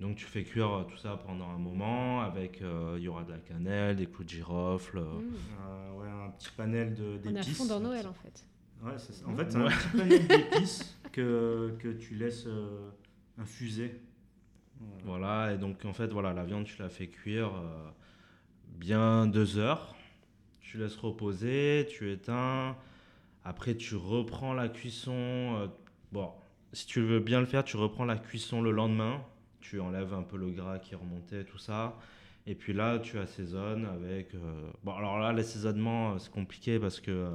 [0.00, 2.62] Donc tu fais cuire tout ça pendant un moment avec
[2.96, 4.98] il y aura de la cannelle, des clous de girofle.
[4.98, 5.96] Mmh.
[5.98, 7.30] ouais, un petit panel d'épices.
[7.30, 8.44] On a fond dans Noël en fait.
[8.82, 9.28] Ouais, c'est ça.
[9.28, 12.90] En fait, c'est un petit panel d'épices que, que tu laisses euh,
[13.38, 14.00] infuser.
[15.04, 17.90] Voilà, et donc en fait, voilà, la viande, tu la fais cuire euh,
[18.68, 19.94] bien deux heures.
[20.60, 22.76] Tu laisses reposer, tu éteins.
[23.44, 25.12] Après, tu reprends la cuisson.
[25.12, 25.66] euh,
[26.12, 26.30] bon,
[26.72, 29.22] si tu veux bien le faire, tu reprends la cuisson le lendemain.
[29.60, 31.96] Tu enlèves un peu le gras qui remontait, tout ça.
[32.46, 34.34] Et puis là, tu assaisonnes avec.
[34.34, 37.10] euh, Bon, alors là, l'assaisonnement, euh, c'est compliqué parce que.
[37.10, 37.30] euh,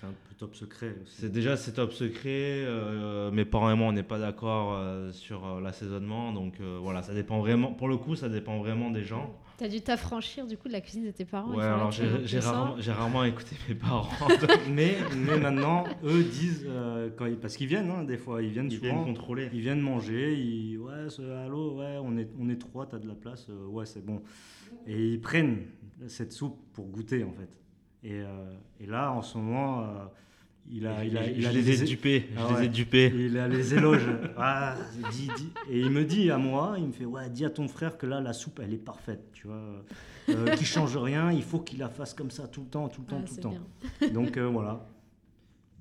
[0.00, 1.16] C'est un peu top secret aussi.
[1.22, 2.28] c'est déjà c'est top secret.
[2.66, 4.78] euh, mes parents et moi, on n'est pas d'accord
[5.12, 6.32] sur l'assaisonnement.
[6.32, 7.72] Donc voilà, ça dépend vraiment.
[7.72, 9.34] Pour le coup, ça dépend vraiment des gens.
[9.60, 11.54] T'as dû t'affranchir du coup de la cuisine de tes parents.
[11.54, 12.38] Ouais, alors j'ai
[12.92, 14.08] rarement, écouté mes parents.
[14.70, 18.48] mais, mais maintenant, eux disent, euh, quand ils- parce qu'ils viennent, hein, des fois, ils
[18.48, 18.94] viennent Ils souvent.
[18.94, 19.50] viennent contrôler.
[19.52, 23.06] Ils viennent manger, ils, ouais, ce- allô, ouais, on est, on est trois, t'as de
[23.06, 24.22] la place, euh, ouais, c'est bon.
[24.86, 25.66] Et ils prennent
[26.06, 27.50] cette soupe pour goûter, en fait.
[28.02, 29.84] Et, euh, et là, en ce moment, euh,
[30.72, 32.28] il a, il a, je il a les ai les, dupés.
[32.36, 33.12] Ah je les ai dupés.
[33.14, 34.06] il a les éloges.
[34.36, 34.76] Ah,
[35.10, 35.52] dis, dis.
[35.70, 38.06] Et il me dit à moi, il me fait, ouais, dis à ton frère que
[38.06, 39.60] là, la soupe, elle est parfaite, tu vois.
[40.28, 43.00] Euh, qu'il change rien, il faut qu'il la fasse comme ça tout le temps, tout
[43.02, 44.12] le temps, Ah, tout le temps.
[44.14, 44.86] Donc euh, voilà.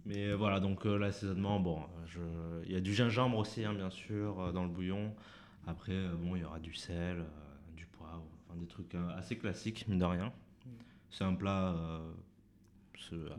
[0.06, 2.19] Mais voilà, donc euh, l'assaisonnement, bon, je-
[2.65, 5.13] il y a du gingembre aussi, hein, bien sûr, euh, dans le bouillon.
[5.67, 7.23] Après, euh, bon, il y aura du sel, euh,
[7.78, 10.32] du poivre, enfin des trucs euh, assez classiques, mine de rien.
[11.12, 11.99] C'est un plat, euh,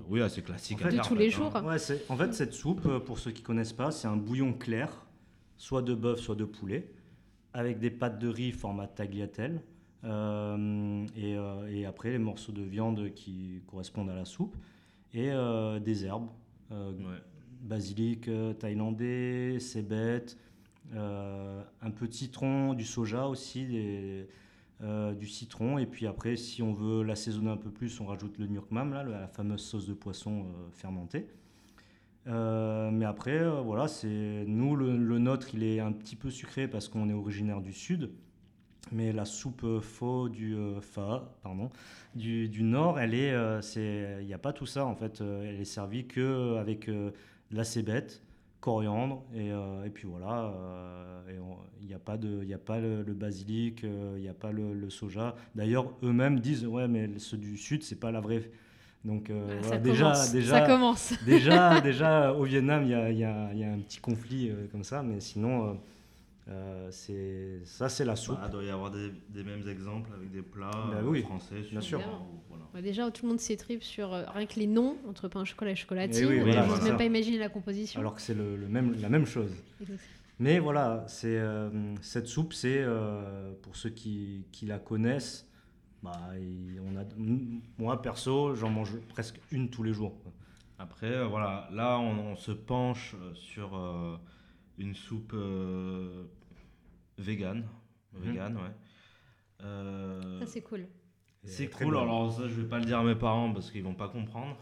[0.08, 0.78] oui, assez classique.
[0.80, 1.52] En fait, De tous les jours.
[1.64, 4.52] Ouais, c'est- en fait, cette soupe, euh, pour ceux qui connaissent pas, c'est un bouillon
[4.52, 5.06] clair,
[5.56, 6.90] soit de bœuf, soit de poulet,
[7.52, 9.60] avec des pâtes de riz format tagliatelle,
[10.04, 14.56] euh, et, euh, et après les morceaux de viande qui correspondent à la soupe,
[15.12, 16.28] et euh, des herbes,
[16.72, 17.04] euh, Ouais.
[17.62, 20.38] basilic euh, thaïlandais, cébette,
[20.94, 24.26] euh, un peu de citron, du soja aussi, des-
[24.82, 25.76] euh, du citron.
[25.76, 29.02] Et puis après, si on veut l'assaisonner un peu plus, on rajoute le nurkmam, là,
[29.02, 31.26] la fameuse sauce de poisson euh, fermentée.
[32.26, 36.88] Euh, mais après, voilà, c'est nous le, nôtre, il est un petit peu sucré parce
[36.88, 38.10] qu'on est originaire du sud.
[38.92, 41.68] Mais la soupe pho du pha, pardon,
[42.14, 43.34] du, du nord, elle est,
[43.76, 45.20] il n'y a pas tout ça en fait.
[45.20, 47.12] Elle est servie que avec de
[47.50, 48.22] la cébette,
[48.60, 50.52] coriandre et, euh, et puis voilà.
[50.54, 51.22] euh,
[51.80, 54.34] Il n'y a pas de, il a pas le, le basilic, euh, il n'y a
[54.34, 55.34] pas le, le soja.
[55.54, 58.50] D'ailleurs, eux-mêmes disent ouais, mais ceux du sud, c'est pas la vraie.
[59.04, 60.32] Donc euh, Ah, voilà, déjà, commence.
[60.32, 61.14] déjà, Ça commence.
[61.24, 64.66] déjà, déjà, au Vietnam, il y a, y a- y a un petit conflit euh,
[64.70, 65.78] comme ça, mais sinon,
[66.50, 68.36] euh, c'est ça, c'est la soupe.
[68.36, 71.22] Bah, il doit y avoir des, des mêmes exemples avec des plats Bah euh, oui,
[71.22, 71.60] français.
[71.70, 72.00] bien sûr.
[72.00, 72.64] sûrement, ou- voilà.
[72.74, 75.44] Bah, déjà, tout le monde s'étripe sur euh, rien que les noms entre pain au
[75.44, 76.26] chocolat et chocolatine.
[76.26, 78.00] Oui, et voilà, j'ose c'est même pas imaginer la composition.
[78.00, 79.52] Alors que c'est le, le même, la même chose.
[80.38, 85.46] Mais voilà, c'est euh, cette soupe, c'est euh, pour ceux qui, qui la connaissent.
[86.02, 87.04] Bah, il- on a,
[87.78, 90.14] moi perso, j'en mange presque une tous les jours.
[90.78, 94.16] Après, euh, voilà, là, on, on se penche sur euh,
[94.78, 95.34] une soupe
[97.20, 97.64] vegan.
[98.12, 98.22] Mhm.
[98.22, 98.72] Vegan, ouais.
[99.62, 100.86] Euh, Ça, c'est cool.
[101.44, 103.94] c'est cool, alors ça, je vais pas le dire à mes parents parce qu'ils vont
[103.94, 104.56] pas comprendre.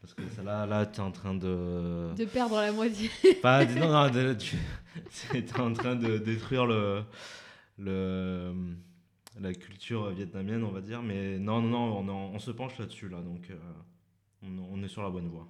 [0.00, 2.14] Parce que ça, là, là tu es en train de.
[2.16, 3.10] De perdre la moitié.
[3.42, 4.56] Pas, non, non, de- tu
[5.36, 7.02] es en train de détruire le,
[7.78, 8.54] le,
[9.40, 11.02] la culture vietnamienne, on va dire.
[11.02, 13.20] Mais non, non, non, on, en- on se penche là-dessus, là.
[13.22, 13.56] Donc, euh,
[14.42, 15.48] on, on est sur la bonne voie.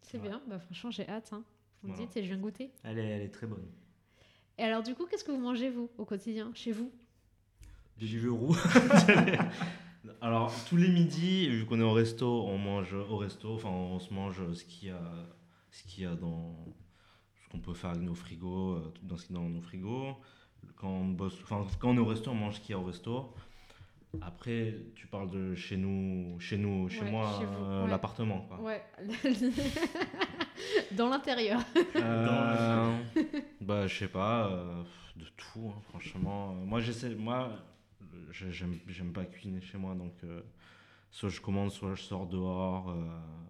[0.00, 0.28] C'est Ouais.
[0.28, 0.40] bien.
[0.48, 1.30] Bah, franchement, j'ai hâte.
[1.34, 1.44] Hein.
[1.82, 2.06] Vous me Voilà.
[2.08, 2.70] dites et je viens goûter.
[2.84, 3.66] Elle est, elle est très bonne.
[4.58, 6.90] Et alors, du coup, qu'est-ce que vous mangez, vous, au quotidien, chez vous?
[7.98, 8.56] Des jus roux.
[10.20, 14.00] Alors, tous les midis, vu qu'on est au resto, on mange au resto, enfin, on
[14.00, 15.00] se mange ce qu'il y a,
[15.70, 16.56] ce qu'il y a dans
[17.42, 18.92] ce qu'on peut faire avec nos frigos, euh,
[19.30, 20.16] dans nos frigos.
[20.76, 21.16] Quand
[21.78, 23.32] quand on est au resto, on mange ce qu'il y a au resto.
[24.22, 27.90] Après, tu parles de chez nous, chez nous, chez Ouais, moi, chez euh, ouais.
[27.90, 28.60] l'appartement, quoi.
[28.60, 28.82] Ouais.
[30.92, 31.60] Dans l'intérieur.
[31.96, 32.96] Euh,
[33.60, 34.82] bah, je sais pas, euh,
[35.16, 36.54] de tout, hein, franchement.
[36.54, 37.50] Moi, j'essaie, moi,
[38.30, 40.40] je- j'aime, j'aime pas cuisiner chez moi, donc euh,
[41.10, 42.90] soit je commande, soit je sors dehors.
[42.90, 43.04] euh,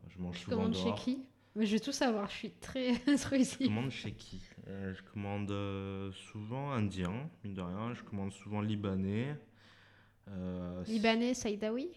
[0.08, 0.94] je mange Tu souvent commandes chez dehors.
[1.04, 1.22] qui?
[1.54, 2.28] Mais je veux tout savoir.
[2.28, 3.66] Je suis très Je intrusive.
[3.68, 4.42] commande chez qui?
[4.66, 7.12] Euh, Je commande souvent indien,
[7.44, 7.94] mine de rien.
[7.94, 9.36] Je commande souvent libanais.
[10.32, 11.88] Euh, Libanais, Saïdaoui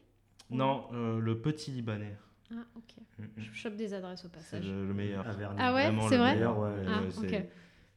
[0.50, 2.18] Non, euh, le petit libanais.
[2.54, 2.96] Ah, ok.
[3.38, 4.66] Je chope des adresses au C'est passage.
[4.66, 5.26] le, le meilleur.
[5.58, 6.70] Ah ouais, c'est vrai meilleur, Ouais.
[6.70, 7.46] ouais, Ah, ouais, ok.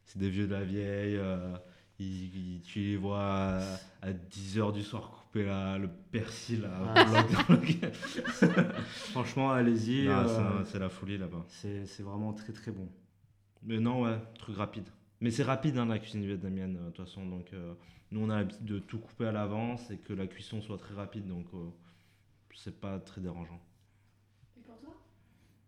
[0.05, 1.17] c'est- des vieux de la vieille.
[1.17, 1.57] euh,
[1.99, 3.61] ils- ils- tu les vois à,
[4.03, 8.73] à 10h du soir couper la- le persil à Ah, bloc dans le-
[9.13, 10.07] Franchement, allez-y.
[10.09, 10.27] Euh,
[10.65, 11.45] c'est- C'est la folie là-bas.
[11.49, 12.89] c'est c'est vraiment très très bon.
[13.63, 14.87] Mais non, ouais, truc rapide.
[15.25, 17.25] Mais c'est rapide hein, la cuisine vietnamienne euh, de toute façon.
[17.25, 17.73] Donc euh,
[18.11, 20.95] nous on a l'habitude de tout couper à l'avance et que la cuisson soit très
[20.95, 21.27] rapide.
[21.27, 21.71] Donc euh,
[22.55, 23.59] c'est pas très dérangeant.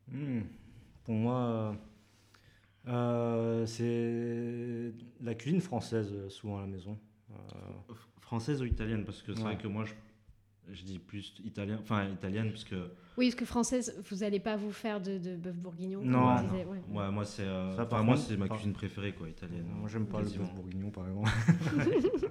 [0.09, 0.43] Hmm.
[1.05, 1.75] Pour moi,
[2.87, 4.93] euh, c'est
[5.23, 6.99] la cuisine française, souvent à la maison.
[7.31, 9.07] Euh, Française ou italienne?
[9.07, 9.55] Parce que c'est Ouais.
[9.55, 9.95] vrai que moi, je,
[10.73, 14.57] je dis plus italien, enfin italienne, parce que Oui, parce que française, vous allez pas
[14.57, 16.01] vous faire de, de bœuf bourguignon.
[16.01, 16.43] comme Non, on non.
[16.43, 16.83] disait, ouais.
[16.91, 19.67] ouais, moi, c'est euh, Ça, par moi, c'est ma par- cuisine préférée, quoi, italienne.
[19.75, 21.31] Moi, j'aime pas le bœuf bourguignon, par exemple.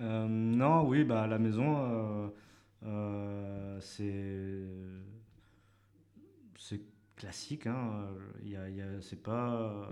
[0.00, 2.28] Euh, non, oui, bah, à la maison, euh,
[2.84, 4.64] euh, c'est
[6.58, 6.80] c'est
[7.14, 7.66] classique.
[7.66, 8.08] Hein.
[8.42, 9.88] Il y a, il y a- c'est pas,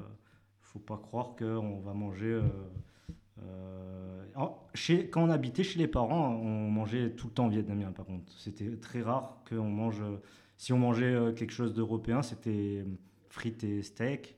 [0.62, 2.40] faut pas croire qu'on va manger.
[3.42, 7.48] Euh, euh, en- chez, quand on habitait chez les parents, on mangeait tout le temps
[7.48, 7.92] vietnamien.
[7.92, 10.02] Par contre, c'était très rare qu'on mange.
[10.56, 12.84] Si on mangeait euh, quelque chose d'européen, c'était
[13.28, 14.36] frites et steak.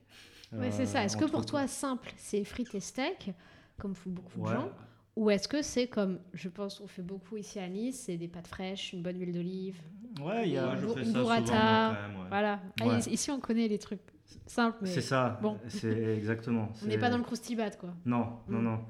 [0.52, 1.00] Ouais, c'est ça.
[1.00, 3.30] Euh, Est-ce que pour toi, simple, c'est frites et steak,
[3.78, 4.68] comme font beaucoup de gens
[5.16, 8.28] Ou est-ce que c'est comme, je pense, on fait beaucoup ici à Nice, c'est des
[8.28, 9.80] pâtes fraîches, une bonne huile d'olive
[10.22, 12.28] Ouais, il y a- Ouais, je Bou- fais ça souvent, burrata, moi, quand même, ouais.
[12.28, 12.60] Voilà.
[12.82, 12.98] Ouais.
[13.12, 14.00] Ici, on connaît les trucs
[14.46, 15.58] simples, mais C'est ça, bon.
[15.68, 16.70] c'est exactement.
[16.82, 17.90] on n'est pas dans le croustibat, quoi.
[18.04, 18.64] Non, non, Mm.
[18.64, 18.84] non.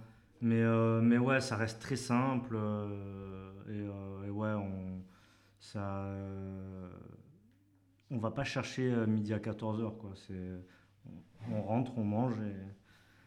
[0.45, 2.55] Mais, euh, mais ouais, ça reste très simple.
[2.57, 5.03] euh, et, euh, et ouais, on,
[5.61, 6.89] ça, euh,
[8.11, 9.97] on va pas chercher midi à 14h.
[9.99, 10.11] Quoi.
[10.17, 10.35] C'est,
[11.51, 12.35] on, on rentre, on mange.
[12.41, 12.73] et-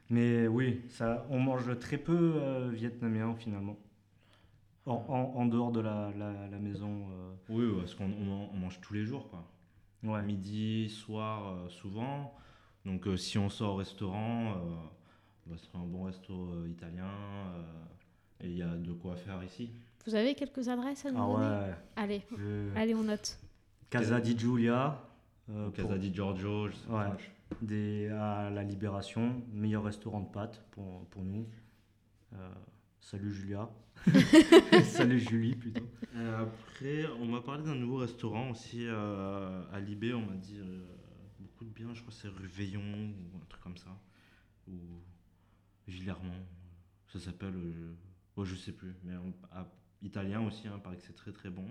[0.10, 3.78] Mais oui, ça, on mange très peu euh, vietnamien finalement.
[4.86, 7.08] En, en- en dehors de la, la, la maison.
[7.10, 9.44] euh, Oui, parce qu'on on, on mange tous les jours, quoi.
[10.06, 10.22] Ouais.
[10.24, 12.34] Midi, soir, euh, souvent.
[12.86, 14.58] Donc, euh, si on sort au restaurant, euh,
[15.48, 17.06] bah, ce sera un bon resto euh, italien.
[17.56, 17.64] euh,
[18.42, 19.70] et il y a de quoi faire ici.
[20.06, 21.68] Vous avez quelques adresses à nous Ah donner?
[21.70, 21.76] ouais.
[21.96, 23.40] Allez, je- allez, on note.
[23.90, 25.02] Casa di Giulia.
[25.50, 27.06] euh, pour- Casa di Giorgio, je sais Ouais.
[27.10, 27.18] pas.
[27.62, 31.48] des, à la Libération, meilleur restaurant de pâtes pour, pour nous.
[32.34, 32.50] Euh,
[33.00, 33.70] salut Julia.
[34.84, 35.88] Salut Julie plutôt.
[36.16, 40.14] Euh, après, on m'a parlé d'un nouveau restaurant aussi euh, à Libé.
[40.14, 40.82] On m'a dit euh,
[41.40, 41.94] beaucoup de bien.
[41.94, 43.90] Je crois que c'est rue Veillon ou un truc comme ça.
[44.68, 44.74] Ou
[45.88, 46.46] Villermont.
[47.12, 47.56] Ça s'appelle.
[47.56, 47.94] euh,
[48.38, 48.94] ouais, je sais plus.
[49.04, 49.68] Mais en- à-
[50.02, 50.68] italien aussi.
[50.68, 51.66] Hein, paraît que c'est très très bon.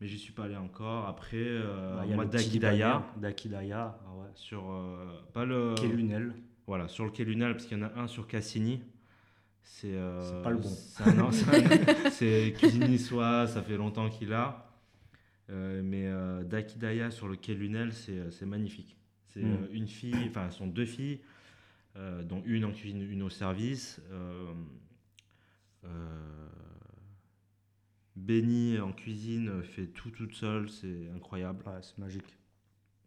[0.00, 1.06] Mais j'y suis pas allé encore.
[1.06, 3.06] Après, euh, Bah, Il y a moi, le petit Dakidaya.
[3.16, 4.28] Dakidaya, ah ouais.
[4.34, 4.70] Sur.
[4.70, 5.74] euh, pas le.
[6.66, 8.80] Voilà, sur le quai Lunel, parce qu'il y en a un sur Cassini.
[9.70, 10.68] C'est euh, pas le bon.
[12.10, 14.64] c'est cuisine niçoise, ça fait longtemps qu'il a.
[15.50, 18.96] Euh, mais euh, Dakidaya sur le quai Lunel, c'est magnifique.
[19.28, 19.52] C'est Mm.
[19.52, 21.20] euh, une fille, enfin, elles sont deux filles,
[21.96, 24.00] euh, dont une en cuisine, une au service.
[28.16, 31.62] Benny en cuisine fait tout toute seule, c'est incroyable.
[31.66, 32.36] Ouais, c'est magique.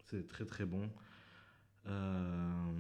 [0.06, 0.90] C'est très très bon.
[1.88, 2.72] Euh,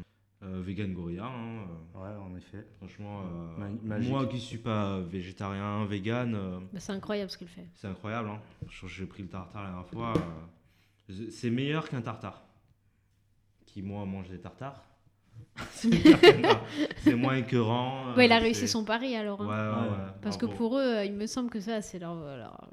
[0.41, 2.65] vegan Gorilla, hein, euh, Ouais, en effet.
[2.77, 3.21] franchement,
[3.59, 7.67] euh, moi qui suis pas végétarien, vegan, euh, Bah, c'est incroyable ce qu'il fait.
[7.75, 8.29] c'est incroyable.
[8.29, 8.39] Hein.
[8.69, 10.13] Je- J'ai pris le tartare la dernière fois.
[11.09, 12.41] euh, c'est meilleur qu'un tartare.
[13.65, 14.83] Qui moi mange des tartares.
[15.71, 16.65] c'est meilleur qu'un tartare.
[16.97, 18.13] C'est moins écœurant.
[18.15, 19.41] Ouais, il a euh, réussi son pari alors.
[19.41, 19.83] Ouais, hein.
[19.83, 19.95] ouais, Ouais.
[19.95, 22.69] ouais, Parce que pour eux, euh, il me semble que ça, c'est leur, leur,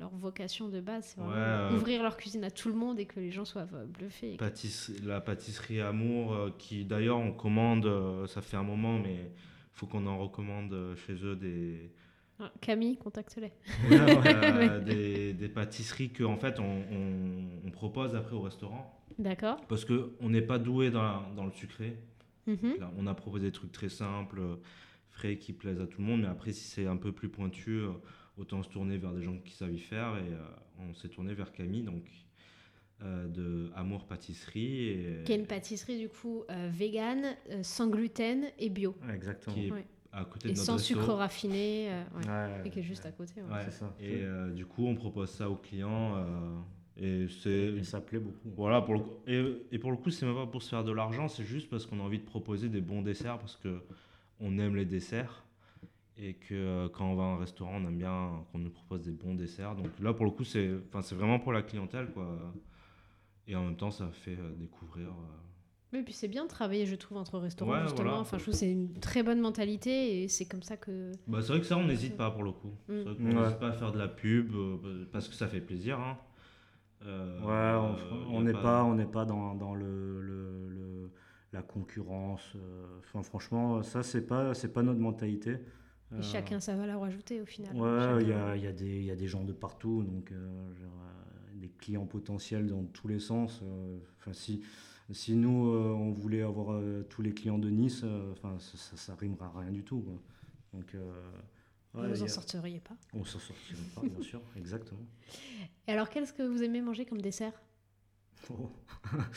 [0.00, 1.04] leur- vocation de base.
[1.14, 1.38] C'est vraiment Ouais,
[1.72, 4.36] euh, ouvrir leur cuisine à tout le monde et que les gens soient euh, bluffés.
[4.36, 9.30] Pâtisserie- la pâtisserie Amour, euh, qui d'ailleurs on commande, euh, ça fait un moment, mais
[9.72, 10.74] faut qu'on en recommande
[11.06, 11.90] chez eux des,
[12.42, 13.52] Ah, Camille, contacte-les.
[14.84, 19.60] des, des pâtisseries que en fait on, on- on propose après au restaurant D'accord.
[19.68, 21.96] parce que on n'est pas doué dans, dans le sucré.
[22.46, 22.76] Mhm.
[22.80, 24.40] Là, on a proposé des trucs très simples,
[25.10, 27.82] frais, qui plaisent à tout le monde, mais après si c'est un peu plus pointu,
[28.36, 30.38] autant se tourner vers des gens qui savent y faire et euh,
[30.78, 32.04] on s'est tourné vers Camille donc
[33.02, 37.88] euh, de Amour Pâtisserie et Qui est une pâtisserie du coup euh, vegan, euh, sans
[37.88, 38.94] gluten et bio.
[39.06, 39.54] Ouais, exactement.
[39.54, 39.86] qui est Ouais.
[40.12, 40.94] à côté Et de notre sans resto.
[41.00, 41.88] sucre raffiné.
[41.90, 42.26] euh, ouais.
[42.28, 43.40] Ouais, Et qui est juste à côté.
[43.42, 43.50] ouais.
[43.52, 43.62] Ouais.
[43.64, 43.94] C'est ça.
[44.00, 46.16] Et euh, du coup, on propose ça aux clients.
[46.16, 46.58] euh,
[46.98, 47.50] et c'est.
[47.78, 48.50] Et ça plaît beaucoup.
[48.56, 50.84] Voilà, pour le coup- et, et pour le coup, c'est même pas pour se faire
[50.84, 53.80] de l'argent, c'est juste parce qu'on a envie de proposer des bons desserts, parce que
[54.40, 55.44] on aime les desserts.
[56.22, 59.00] Et que euh, quand on va à un restaurant, on aime bien qu'on nous propose
[59.02, 59.74] des bons desserts.
[59.74, 62.10] Donc là, pour le coup, c'est enfin, c'est vraiment pour la clientèle.
[62.12, 62.26] Quoi.
[63.48, 65.08] Et en même temps, ça fait euh, découvrir.
[65.08, 65.12] euh,
[65.92, 68.02] Mais puis c'est bien de travailler, je trouve, entre restaurants, Ouais, justement.
[68.04, 68.20] voilà.
[68.20, 71.12] Enfin, je trouve que c'est une très bonne mentalité et c'est comme ça que.
[71.26, 72.68] Bah, c'est vrai que ça, on n'hésite pas pour le coup.
[72.88, 72.92] Mm.
[72.98, 73.34] C'est vrai qu'on Ouais.
[73.42, 75.98] n'hésite pas à faire de la pub euh, parce que ça fait plaisir.
[75.98, 76.18] hein.
[77.06, 77.96] Euh, Ouais,
[78.30, 81.10] on- n'est a pas, on n'est pas dans, dans le, le- le-
[81.54, 82.54] la concurrence.
[82.98, 85.56] Enfin, franchement, ça c'est pas, c'est pas notre mentalité.
[86.12, 87.74] Et Euh, chacun sa valeur ajoutée au final.
[87.76, 91.68] Ouais, il y Chacun- y, y a des gens de partout, donc euh, euh, des
[91.68, 93.62] clients potentiels dans tous les sens.
[94.18, 94.62] Enfin, si,
[95.12, 99.60] si nous on voulait avoir tous les clients de Nice, enfin, ça, ça, rimera à
[99.60, 100.00] rien du tout.
[100.00, 100.14] quoi.
[100.74, 102.96] Donc, ouais, vous il y en a- sortiriez pas.
[103.14, 105.06] on s'en sortirait pas, bien sûr, exactement.
[105.86, 107.52] Et alors, qu'est-ce que vous aimez manger comme dessert?
[108.50, 108.70] Oh,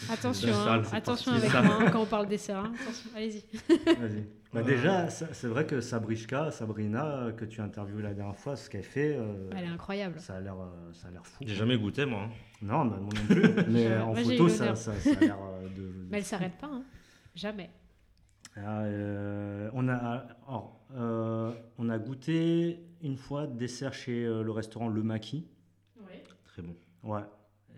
[0.09, 2.59] Attention, hein, attention avec moi hein, quand on parle dessert.
[2.59, 2.73] hein.
[3.15, 3.43] Allez-y.
[4.53, 4.65] Bah, Ouais.
[4.67, 8.69] déjà, c'est vrai que Sabrichka, Sabrina, euh, que tu as interviewé la dernière fois, ce
[8.69, 10.19] qu'elle fait, euh, Elle est incroyable.
[10.19, 11.43] ça a l'air, euh, ça a l'air fou.
[11.47, 12.23] J'ai jamais goûté, moi.
[12.23, 12.29] hein.
[12.61, 13.41] Non, bah, moi non plus.
[13.69, 15.91] Mais en moi, photo, ça, ça, ça a l'air euh, de.
[16.09, 16.83] Mais elle s'arrête pas, hein.
[17.35, 17.69] jamais.
[18.55, 19.95] Ah, euh, on, a,
[20.47, 25.47] alors, euh, on a goûté une fois dessert chez euh, le restaurant Le Maquis.
[26.45, 26.75] Très bon.
[27.01, 27.21] Ouais.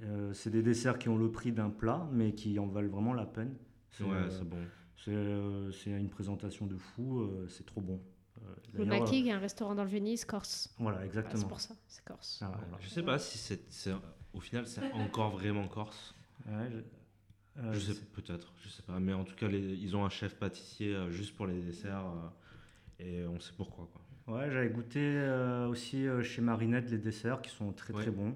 [0.04, 3.14] Euh, c'est des desserts qui ont le prix d'un plat, mais qui en valent vraiment
[3.14, 3.56] la peine.
[3.92, 4.58] C'est, Ouais, euh, c'est bon.
[5.04, 8.02] C'est, euh, c'est une présentation de fou, euh, c'est trop bon.
[8.42, 10.74] Euh, Le qui est un restaurant dans le Venise, corse.
[10.78, 11.48] Voilà, Ah, c'est exactement.
[11.48, 12.40] pour ça, c'est corse.
[12.42, 12.78] Ah, voilà.
[12.82, 13.92] Je sais pas si c'est,
[14.34, 16.14] au final c'est encore vraiment corse.
[16.46, 19.00] Ouais, je- euh, je sais peut-être, je sais pas.
[19.00, 22.06] Mais en tout cas, les- ils ont un chef pâtissier euh, juste pour les desserts
[22.06, 24.02] euh, et on sait pourquoi quoi.
[24.36, 28.02] Ouais, j'avais goûté euh, aussi euh, chez Marinette les desserts qui sont très Ouais.
[28.02, 28.36] très bons.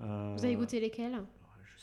[0.00, 1.22] Euh, Vous avez goûté lesquels?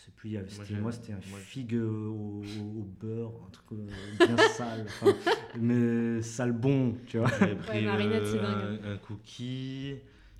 [0.10, 4.38] Sais plus, c'était- moi c'était un moi, figue au, au- beurre, un truc euh, bien
[4.56, 5.13] sale, enfin,
[5.60, 7.30] mais sale bon, tu vois.
[7.39, 9.95] J'ai pris euh, un, un cookie,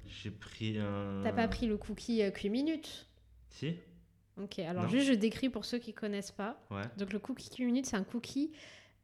[0.08, 1.22] j'ai pris un.
[1.24, 3.08] T'as pas pris le cookie euh, cuit minute?
[3.50, 3.76] Si
[4.42, 4.90] Ok, alors Non.
[4.90, 6.62] juste je décris pour ceux qui connaissent pas.
[6.72, 6.84] Ouais.
[6.98, 8.52] Donc le cookie cuit minute, c'est un cookie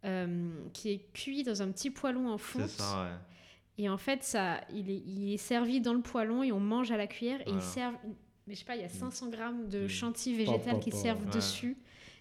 [0.05, 2.67] euh, qui est cuit dans un petit poêlon en fonte.
[2.69, 3.17] C'est ça, ouais.
[3.77, 6.91] Et en fait, ça, il, est, il est servi dans le poêlon et on mange
[6.91, 7.41] à la cuillère.
[7.41, 7.59] Et Voilà.
[7.59, 7.95] ils servent,
[8.47, 9.89] mais je sais pas, il y a 500 grammes de Mm.
[9.89, 11.31] chantilly végétal qui servent Ouais.
[11.33, 11.77] dessus.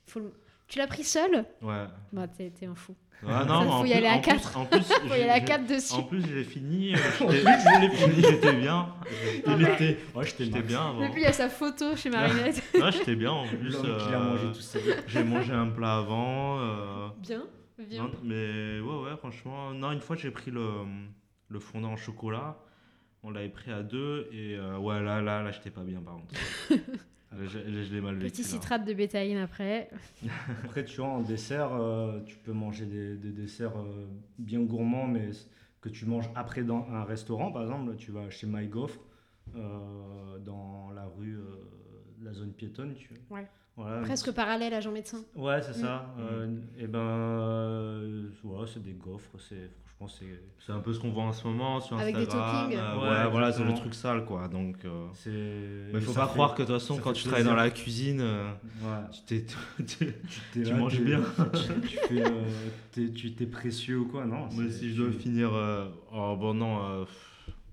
[0.06, 0.32] Faut le-
[0.66, 1.44] Tu l'as pris seul?
[1.60, 1.84] Ouais.
[2.12, 2.94] Bah, t'es t'es un fou.
[3.26, 4.56] Ah non, faut en y plus- aller à en plus- quatre.
[4.56, 5.94] En plus, Faut y aller à j'ai- 4 dessus.
[5.94, 6.94] En plus, j'ai fini.
[6.94, 8.94] euh, j'étais- je l'ai fini, j'étais bien.
[9.46, 11.02] Il J'étais était, ouais, j'étais bien avant.
[11.04, 12.62] Et puis il y a sa photo chez Marinette.
[12.74, 13.70] Ouais, j'étais bien en plus.
[13.76, 13.88] Qui a
[14.20, 14.82] euh, mangé tout seul.
[15.06, 16.58] J'ai mangé un plat avant.
[16.60, 17.44] euh, bien,
[17.78, 18.04] bien.
[18.04, 19.70] non, mais ouais, ouais, franchement.
[19.72, 20.66] Non, une fois, j'ai pris le,
[21.48, 22.58] le fondant au chocolat.
[23.24, 24.28] On l'avait pris à deux.
[24.32, 26.34] Et euh, ouais, là, là, là, j'étais pas bien par contre.
[27.36, 28.30] Là, je l'ai mal vécu.
[28.30, 28.48] Petit là.
[28.48, 29.90] citrate de bétaïne après.
[30.64, 34.06] Après, tu vois, en dessert, euh, tu peux manger des, des desserts euh,
[34.38, 35.30] bien gourmands, mais
[35.80, 37.94] que tu manges après dans un restaurant, par exemple.
[37.96, 39.00] Tu vas chez My Gaufre,
[39.54, 41.56] euh, dans la rue, euh,
[42.22, 42.94] la zone piétonne.
[42.94, 43.10] Tu...
[43.30, 43.46] Ouais.
[43.76, 44.02] Voilà.
[44.02, 45.18] Presque parallèle à Jean Médecin.
[45.34, 46.06] Ouais, c'est ça.
[46.16, 46.20] Mm.
[46.20, 49.30] Euh, et ben, euh, ouais, c'est des gaufres.
[49.38, 50.40] C'est, franchement, c'est.
[50.64, 52.64] C'est un peu ce qu'on voit en ce moment sur Avec des Instagram.
[52.70, 52.78] toppings.
[52.78, 54.46] euh, Ouais, ouais, voilà, c'est le truc sale, quoi.
[54.48, 54.76] Donc.
[54.84, 55.92] euh, c'est...
[55.92, 57.64] Mais faut pas fait- croire que de toute façon, ça quand tu travailles dans plaisir.
[57.64, 59.08] la cuisine, euh, Ouais.
[59.12, 59.46] tu t'es.
[59.84, 60.14] tu-
[60.64, 61.20] Tu manges bien.
[61.88, 62.44] tu, fais, euh,
[62.92, 64.24] t'es, tu t'es précieux ou quoi?
[64.24, 64.48] Non.
[64.52, 65.52] Moi, si je dois tu- finir.
[65.52, 66.78] euh, Oh, bon, non.
[66.84, 67.04] euh,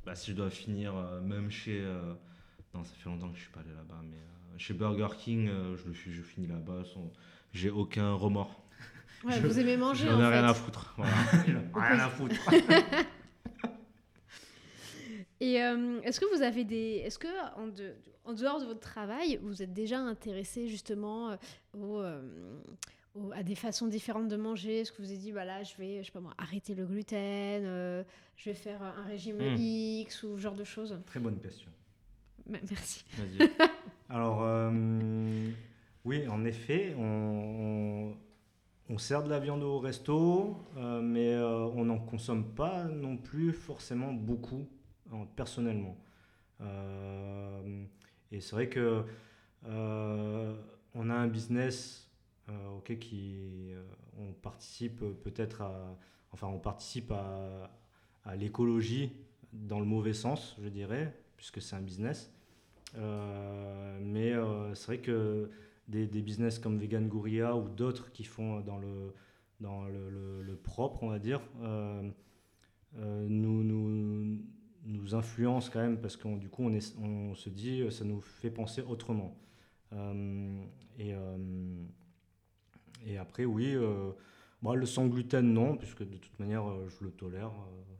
[0.06, 1.80] bah, si je dois finir, euh, même chez.
[1.80, 2.14] euh,
[2.74, 5.48] Non, ça fait longtemps que je suis pas allé là-bas, mais euh, chez Burger King,
[5.50, 6.84] euh, je, le suis- je finis là-bas.
[6.94, 7.12] sans-
[7.54, 8.64] J'ai aucun remords.
[9.24, 10.40] Ouais, Je- vous aimez manger J'en en ai fait.
[10.40, 10.94] rien à foutre.
[10.98, 11.14] Voilà.
[11.76, 12.36] Rien à foutre.
[15.40, 17.02] Et euh, est-ce que vous avez des.
[17.06, 21.36] Est-ce que en, de- en dehors de votre travail, vous êtes déjà intéressé justement euh,
[21.74, 22.22] au, euh,
[23.16, 24.82] au- à des façons différentes de manger?
[24.82, 26.86] Est-ce que vous avez dit, bah là, je vais, je sais pas moi, arrêter le
[26.86, 28.04] gluten, euh,
[28.38, 29.56] je vais faire un régime Hmm.
[29.58, 31.00] X ou ce genre de choses?
[31.08, 31.72] Très bonne question.
[32.48, 33.04] M- Merci.
[33.18, 33.50] Vas-y.
[34.14, 35.50] Alors, euh,
[36.04, 38.14] oui, en effet, on,
[38.98, 43.54] sert de la viande au resto, euh, mais euh, on n'en consomme pas non plus
[43.54, 44.68] forcément beaucoup,
[45.38, 45.96] personnellement.
[48.32, 49.06] Et c'est vrai que
[49.66, 52.12] on a un business
[53.00, 53.72] qui,
[54.20, 55.64] on participe peut-être
[56.34, 59.14] enfin, on participe à l'écologie
[59.54, 62.30] dans le mauvais sens, je dirais, puisque c'est un business.
[62.98, 65.50] Euh, mais euh, c'est vrai que
[65.88, 69.14] des, business comme Vegan Gouria ou d'autres qui font dans le,
[69.60, 72.02] dans le, propre, on va dire, euh,
[72.96, 74.42] nous, nous,
[74.86, 78.82] nous influencent quand même parce que du coup on, se dit ça nous fait penser
[78.82, 79.38] autrement.
[80.98, 81.14] Et,
[83.06, 84.12] et après oui, euh,
[84.62, 87.52] bah, le sans gluten non, puisque de toute manière je le tolère,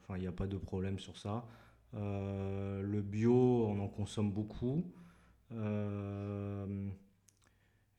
[0.02, 1.46] enfin il n'y a pas de problème sur ça.
[1.94, 4.84] Euh, le bio, on en consomme beaucoup.
[5.52, 6.90] Euh,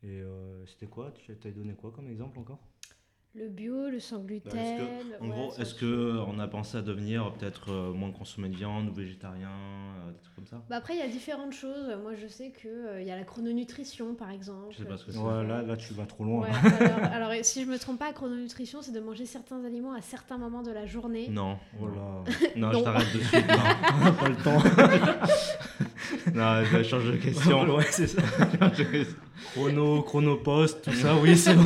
[0.02, 1.12] et euh, c'était quoi?
[1.12, 2.60] Tu t'avais donné quoi comme exemple encore?
[3.34, 4.52] Le bio, le sans gluten.
[4.52, 7.90] Bah, que- En ouais, gros, est-ce je- que on a pensé à devenir peut-être euh,
[7.94, 10.62] moins consommer de viande ou végétarien, euh, des trucs comme ça?
[10.68, 11.96] Bah après, il y a différentes choses.
[12.02, 14.66] Moi, je sais qu'il y a la chrononutrition, par exemple.
[14.72, 16.42] Je sais pas ce que Ouais, là, là, tu vas trop loin.
[16.42, 16.48] Ouais,
[17.10, 20.02] alors, alors, si je me trompe pas, la chrononutrition, c'est de manger certains aliments à
[20.02, 21.28] certains moments de la journée.
[21.30, 21.56] Non.
[21.80, 22.24] Oh là,
[22.54, 22.78] Non, Non.
[22.80, 23.46] je t'arrête de suite.
[23.48, 24.62] Non, pas le temps.
[26.34, 27.76] non je change de question.
[27.76, 28.20] ouais, c'est ça.
[29.54, 31.64] Chrono, chronopost, tout ça, oui, c'est bon.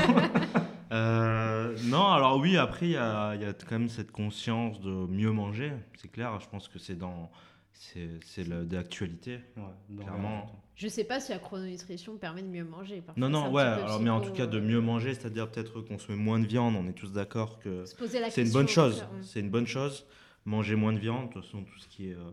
[0.92, 4.80] Euh, non, alors oui, après, il y a, il y a quand même cette conscience
[4.80, 5.72] de mieux manger.
[5.96, 7.30] C'est clair, je pense que c'est dans,
[7.72, 9.40] c'est d'actualité.
[9.56, 10.62] Ouais, Clairement.
[10.74, 13.00] Je sais pas si la chrononutrition permet de mieux manger.
[13.00, 15.80] Parfois, Non, non, ouais, alors, mais en tout cas de euh, mieux manger, c'est-à-dire peut-être
[15.80, 19.00] consommer moins de viande, on est tous d'accord que c'est une bonne chose.
[19.00, 19.22] ouais.
[19.22, 20.06] C'est une bonne chose.
[20.44, 22.30] Manger moins de viande, de toute façon, tout ce qui est euh,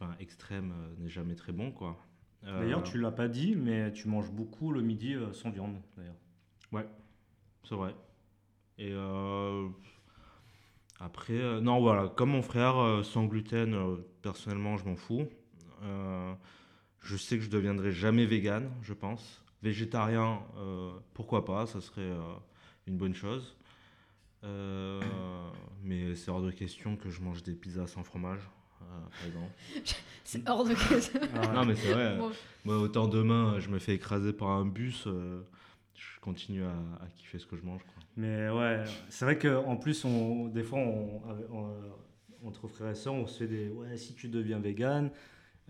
[0.00, 1.96] enfin, extrême euh, n'est jamais très bon, quoi.
[2.44, 5.76] Euh, D'ailleurs, tu l'as pas dit, mais tu manges beaucoup le midi euh, sans viande.
[5.96, 6.14] D'ailleurs.
[7.68, 7.92] C'est vrai.
[8.78, 9.66] Et euh,
[11.00, 15.26] après, euh, non, voilà, comme mon frère, euh, sans gluten, euh, personnellement, je m'en fous.
[15.82, 16.32] Euh,
[17.00, 19.42] je sais que je deviendrai jamais vegan, je pense.
[19.62, 22.20] Végétarien, euh, pourquoi pas, ça serait euh,
[22.86, 23.56] une bonne chose.
[24.44, 25.00] Euh,
[25.82, 28.40] mais c'est hors de question que je mange des pizzas sans fromage,
[28.82, 28.84] euh,
[29.18, 29.52] par exemple.
[30.24, 31.20] C'est hors de question.
[31.36, 32.16] Ah, Non, mais c'est vrai.
[32.16, 32.32] Bon.
[32.64, 35.40] Moi, autant demain, je me fais écraser par un bus, euh,
[35.96, 36.70] je continue à,
[37.02, 37.82] à kiffer ce que je mange.
[37.82, 38.02] Quoi.
[38.16, 41.20] Mais ouais, c'est vrai qu'en plus, on, des fois, on,
[41.52, 43.68] on- entre frères et sœurs, on se fait des.
[43.68, 45.10] Ouais, si tu deviens vegan,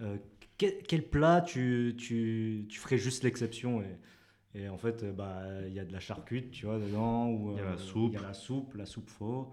[0.02, 0.16] euh,
[0.58, 5.42] quel, quel plat tu, tu, tu ferais juste l'exception et, et en fait, euh, bah,
[5.66, 7.28] il y a de la charcute, tu vois, dedans.
[7.30, 8.12] Ou, Il y a euh, la soupe.
[8.12, 9.52] Il y a la soupe, la soupe faux.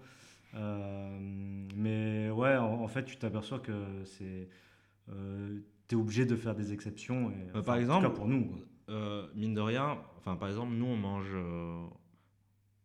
[0.54, 1.18] Euh,
[1.76, 3.72] mais ouais, en, en fait, tu t'aperçois que
[4.04, 4.48] c'est.
[5.10, 7.30] Euh, T'es obligé de faire des exceptions.
[7.30, 8.50] Et, par en tout exemple, cas pour nous.
[8.90, 11.30] Euh, mine de rien, enfin, par exemple, nous, on mange.
[11.32, 11.86] euh,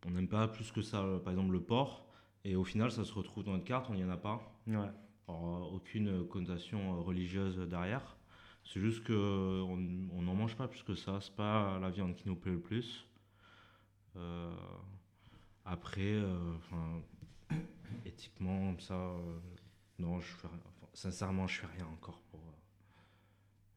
[0.06, 2.06] on n'aime pas plus que ça, par exemple, le porc.
[2.46, 4.42] Et au final, ça se retrouve dans notre carte, on n'y en a pas.
[4.68, 4.76] Ouais.
[5.28, 8.16] Alors, euh, aucune connotation religieuse derrière.
[8.64, 9.14] C'est juste que
[9.64, 9.78] on
[10.18, 11.20] on n'en mange pas plus que ça.
[11.22, 13.06] C'est pas la viande qui nous plaît le plus.
[14.16, 14.52] Euh,
[15.66, 16.18] après,
[18.06, 19.14] éthiquement, ça,
[19.98, 20.48] non, je fais.
[20.48, 22.42] Enfin, sincèrement, je fais rien encore pour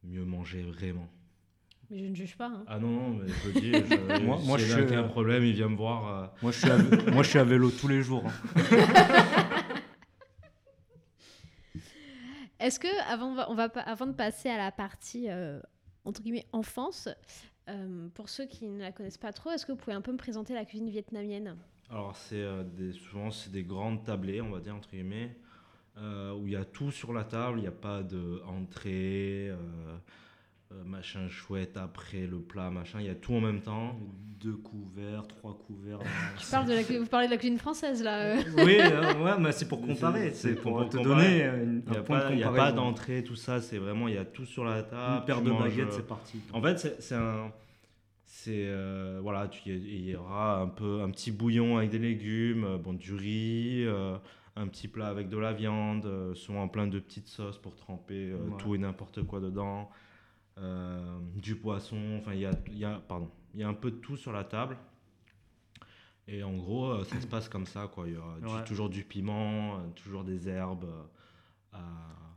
[0.05, 1.09] mieux manger vraiment.
[1.93, 2.47] Mais je ne juge pas.
[2.47, 2.65] hein.
[2.67, 5.45] Ah non, non, mais je le dis, je, Moi- si moi, je suis, un problème,
[5.45, 6.09] il vient me voir.
[6.09, 6.79] euh, Moi, je suis à,
[7.13, 8.25] moi, je suis à vélo tous les jours.
[8.27, 8.33] hein.
[12.61, 15.61] Est-ce que, avant, on va, avant de passer à la partie, euh,
[16.05, 17.09] entre guillemets, enfance,
[17.69, 20.13] euh, pour ceux qui ne la connaissent pas trop, est-ce que vous pouvez un peu
[20.13, 21.57] me présenter la cuisine vietnamienne?
[21.91, 25.37] Alors, c'est euh, des, souvent, c'est des grandes tablées, on va dire, entre guillemets,
[25.99, 29.97] euh, où il y a tout sur la table, il n'y a pas d'entrée, euh,
[30.73, 33.99] euh, machin chouette après le plat, machin, il y a tout en même temps.
[34.41, 36.01] Deux couverts, trois couverts.
[36.39, 38.37] Tu parles de la, Vous parlez de la cuisine française, là.
[38.37, 38.43] euh.
[38.59, 40.33] oui, euh, ouais, mais c'est pour comparer.
[40.33, 41.39] C'est- pour, pour te comparer.
[41.39, 43.61] donner une, n'y un a, point pas- de il y a pas d'entrée, tout ça,
[43.61, 45.19] c'est vraiment, il y a tout sur la table.
[45.21, 46.41] Une paire de manges, baguettes, c'est parti.
[46.53, 47.53] En fait, c'est c'est un.
[48.25, 48.67] C'est.
[48.67, 52.79] euh, voilà, tu- il y aura un peu un petit bouillon avec des légumes, euh,
[52.79, 54.17] bon, du riz, euh,
[54.57, 58.31] un petit plat avec de la viande, euh, souvent plein de petites sauces pour tremper
[58.33, 58.57] euh, Ouais.
[58.59, 59.89] tout et n'importe quoi dedans,
[60.59, 63.75] euh, du poisson, enfin, il y a, il y, a, pardon, il y a un
[63.75, 64.77] peu de tout sur la table.
[66.29, 68.07] Et en gros, euh, ça se passe comme ça, quoi.
[68.07, 70.87] Il y aura du- toujours du piment, euh, toujours des herbes.
[71.75, 71.79] euh,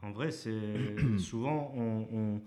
[0.01, 2.41] En vrai, c'est souvent on, on,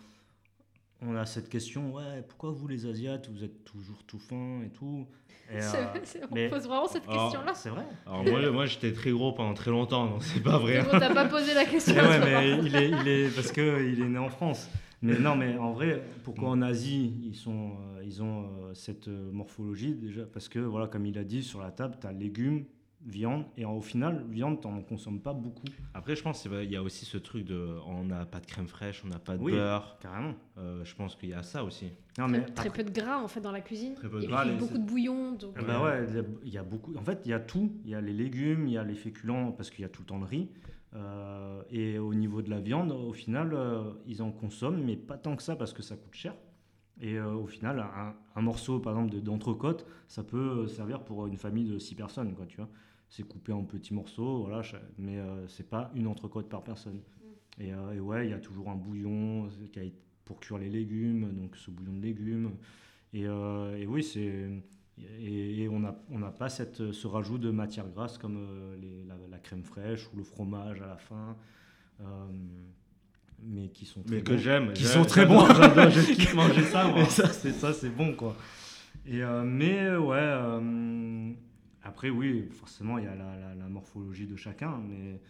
[1.03, 4.71] on a cette question ouais, pourquoi vous les Asiates, vous êtes toujours tout fins et
[4.71, 5.07] tout?
[5.51, 5.85] Et, euh,
[6.31, 7.55] on mais- pose vraiment cette question-là.
[7.55, 7.85] C'est vrai.
[8.05, 10.83] Alors moi, moi j'étais très gros pendant très longtemps, donc c'est pas vrai.
[10.83, 11.95] Bon, T'as pas posé la question.
[11.95, 14.69] Ouais, mais il est, il est parce que il est né en France.
[15.03, 19.07] Mais non, mais en vrai, pourquoi en Asie ils sont, euh, ils ont euh, cette
[19.09, 20.25] euh, morphologie déjà?
[20.27, 22.65] Parce que voilà, comme il a dit sur la table, tu as légumes,
[23.07, 25.63] viande, et en- au final, viande, t'en consommes pas beaucoup,
[25.95, 28.67] Après, je pense qu'il y a aussi ce truc de on n'a pas de crème
[28.67, 29.53] fraîche, on n'a pas de Oui.
[29.53, 29.99] beurre.
[30.03, 30.35] carrément.
[30.59, 31.87] Euh, je pense qu'il y a ça aussi.
[32.19, 33.95] Non, mais très peu de gras en fait dans la cuisine.
[33.95, 35.33] Très peu de et gras, puis beaucoup de bouillon.
[35.35, 36.93] Donc, Ah bah ouais, il y a- il y, a beaucoup.
[36.97, 37.71] En fait, il y a tout.
[37.85, 40.03] Il y a les légumes, il y a les féculents, parce qu'il y a tout
[40.03, 40.49] le temps le riz.
[40.95, 45.19] Euh, et au niveau de la viande, au final, euh, ils en consomment, mais pas
[45.19, 46.35] tant que ça, parce que ça coûte cher.
[47.01, 51.27] Et euh, au final, un, un morceau, par exemple, de- d'entrecôte, ça peut servir pour
[51.27, 52.69] une famille de 6 personnes, quoi, tu vois.
[53.09, 54.63] C'est coupé en petits morceaux, voilà,
[54.99, 55.19] mais
[55.49, 57.01] c'est pas une entrecôte par personne.
[57.59, 59.49] Et, euh, et ouais, il y a toujours un bouillon
[60.25, 62.53] pour cuire les légumes, donc ce bouillon de légumes.
[63.15, 64.51] Et, et oui, c'est
[65.21, 69.05] et, et on n'a on pas cette, ce rajout de matière grasse comme euh, les-
[69.05, 71.37] la, la crème fraîche ou le fromage à la fin,
[72.01, 72.05] euh,
[73.43, 74.73] mais qui sont très Mais que j'aime.
[74.73, 75.47] Qui sont très bons.
[75.55, 77.05] J'adore, je kiffe manger ça, moi.
[77.09, 78.37] Ça, c'est ça, c'est bon quoi.
[79.07, 80.61] Et euh, mais ouais,
[81.83, 85.21] après oui, forcément il y a la, la- la morphologie de chacun, mais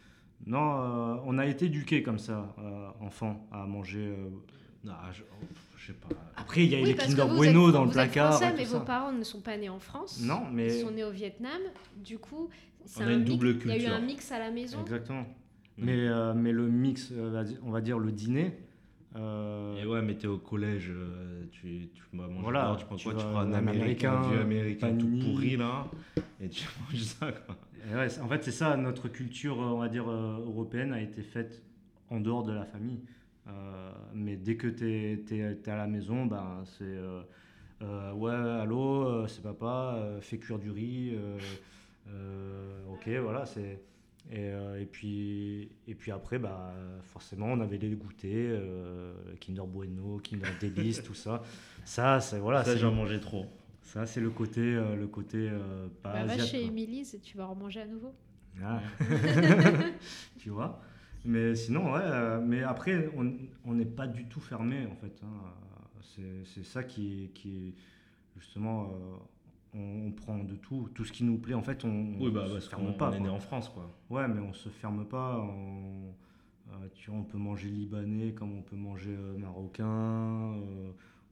[0.46, 4.06] non, euh, on a été éduqués comme ça, euh, enfant, à manger.
[4.16, 4.28] euh.
[4.84, 5.22] Non, je,
[5.78, 6.08] je sais pas.
[6.36, 8.32] Après il y a Oui, les Kinder vous Bueno êtes- dans le vous êtes placard.
[8.34, 8.84] Français, mais tout vos ça.
[8.84, 10.20] parents ne sont pas nés en France.
[10.22, 11.60] Non, mais Ils sont nés au Vietnam.
[11.96, 12.48] Du coup,
[12.84, 14.80] c'est un une mix- double Il y a eu un mix à la maison.
[14.82, 15.24] exactement.
[15.78, 18.52] Mais euh, mais le mix, euh, on va dire le dîner.
[19.16, 22.84] euh, Et ouais, mais t'es au collège, euh, tu, tu vas manger Voilà, dehors, tu
[22.86, 23.14] prends tu quoi?
[23.18, 25.86] Tu prends un américain, un vieux américain tout pourri là,
[26.40, 27.56] et tu manges ça quoi.
[27.90, 31.22] Et ouais, c'est- en fait, c'est ça, notre culture, on va dire, européenne a été
[31.22, 31.62] faite
[32.10, 33.00] en dehors de la famille.
[33.48, 37.22] Euh, mais dès que tu es, à la maison, ben, c'est euh,
[37.82, 41.16] euh, ouais, allô, c'est papa, fais cuire du riz.
[42.90, 43.82] ok, voilà, c'est.
[44.30, 48.60] Et, et, puis, et puis après, bah, forcément, on avait les goûters,
[49.40, 51.42] Kinder Bueno, Kinder Delice, tout ça.
[51.84, 52.62] Ça, c'est voilà.
[52.64, 53.46] Ça, j'en mangeais trop.
[53.80, 55.50] Ça, c'est le côté, le côté
[56.02, 58.12] pas bah, Va chez Émilie, tu vas en manger à nouveau?
[58.62, 58.82] Ah.
[60.38, 60.82] tu vois?
[61.24, 63.10] Mais sinon, ouais, euh, mais après,
[63.64, 65.20] on n'est pas du tout fermé, en fait.
[65.22, 66.00] Hein.
[66.44, 67.74] C'est ça qui, qui
[68.36, 68.90] justement,
[69.74, 71.54] euh, on, prend de tout, tout ce qui nous plaît.
[71.54, 73.10] En fait, on oui, bah, se ferme pas.
[73.10, 73.94] On est né en France, quoi.
[74.10, 75.38] Ouais, mais on se ferme pas.
[75.38, 76.14] On,
[76.70, 80.56] euh, tu vois, on peut manger libanais comme on peut manger marocain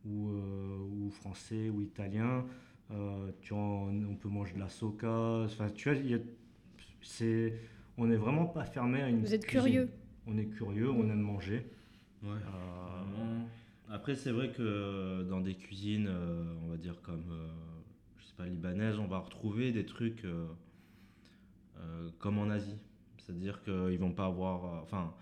[0.05, 2.45] ou, ou, français ou italien.
[3.41, 5.45] tu vois, on, peut manger de la soca.
[5.45, 6.19] Enfin, tu vois,
[7.03, 7.55] c'est
[7.99, 9.21] on n'est vraiment pas fermé à une.
[9.21, 9.91] Vous êtes curieux.
[10.27, 11.67] On est curieux, on aime manger.
[12.23, 12.31] Ouais.
[12.31, 13.41] Euh,
[13.89, 17.49] après, c'est vrai que dans des cuisines, euh, on va dire comme, euh,
[18.19, 20.27] je sais pas, libanaises, on va retrouver des trucs
[22.19, 22.79] comme en Asie.
[23.19, 24.83] C'est-à-dire qu'ils vont pas avoir.
[24.83, 25.15] Enfin.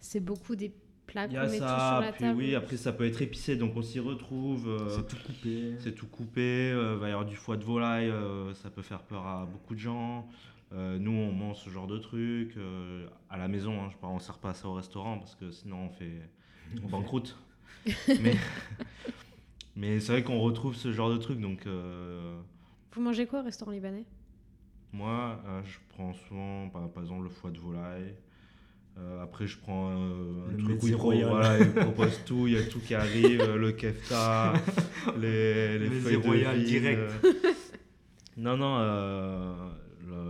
[0.00, 0.72] c'est beaucoup des
[1.10, 2.38] plats qu'on met ça, sur la table.
[2.38, 4.68] Oui, après ça peut être épicé, donc on s'y retrouve.
[4.88, 5.74] c'est tout coupé.
[5.78, 6.70] C'est tout coupé.
[6.70, 8.12] Il va y avoir du foie de volaille,
[8.54, 10.28] ça peut faire peur à beaucoup de gens.
[10.72, 13.82] Euh, nous, on mange ce genre de trucs euh, à la maison.
[13.82, 16.30] Hein, je ne sert pas ça au restaurant parce que sinon on fait
[16.82, 17.36] on banqueroute.
[18.08, 18.36] mais
[19.76, 21.40] mais c'est vrai qu'on retrouve ce genre de trucs.
[21.40, 22.40] Donc, euh,
[22.92, 24.04] Vous mangez quoi au restaurant libanais?
[24.92, 28.12] Moi, je prends souvent, par, exemple, le foie de volaille.
[29.22, 30.96] Après, je prends un truc où il,
[31.74, 34.52] propose tout, il y a tout qui arrive, le kefta,
[35.18, 36.64] les, les feuilles de vigne.
[36.64, 37.26] direct.
[38.36, 38.78] non, non,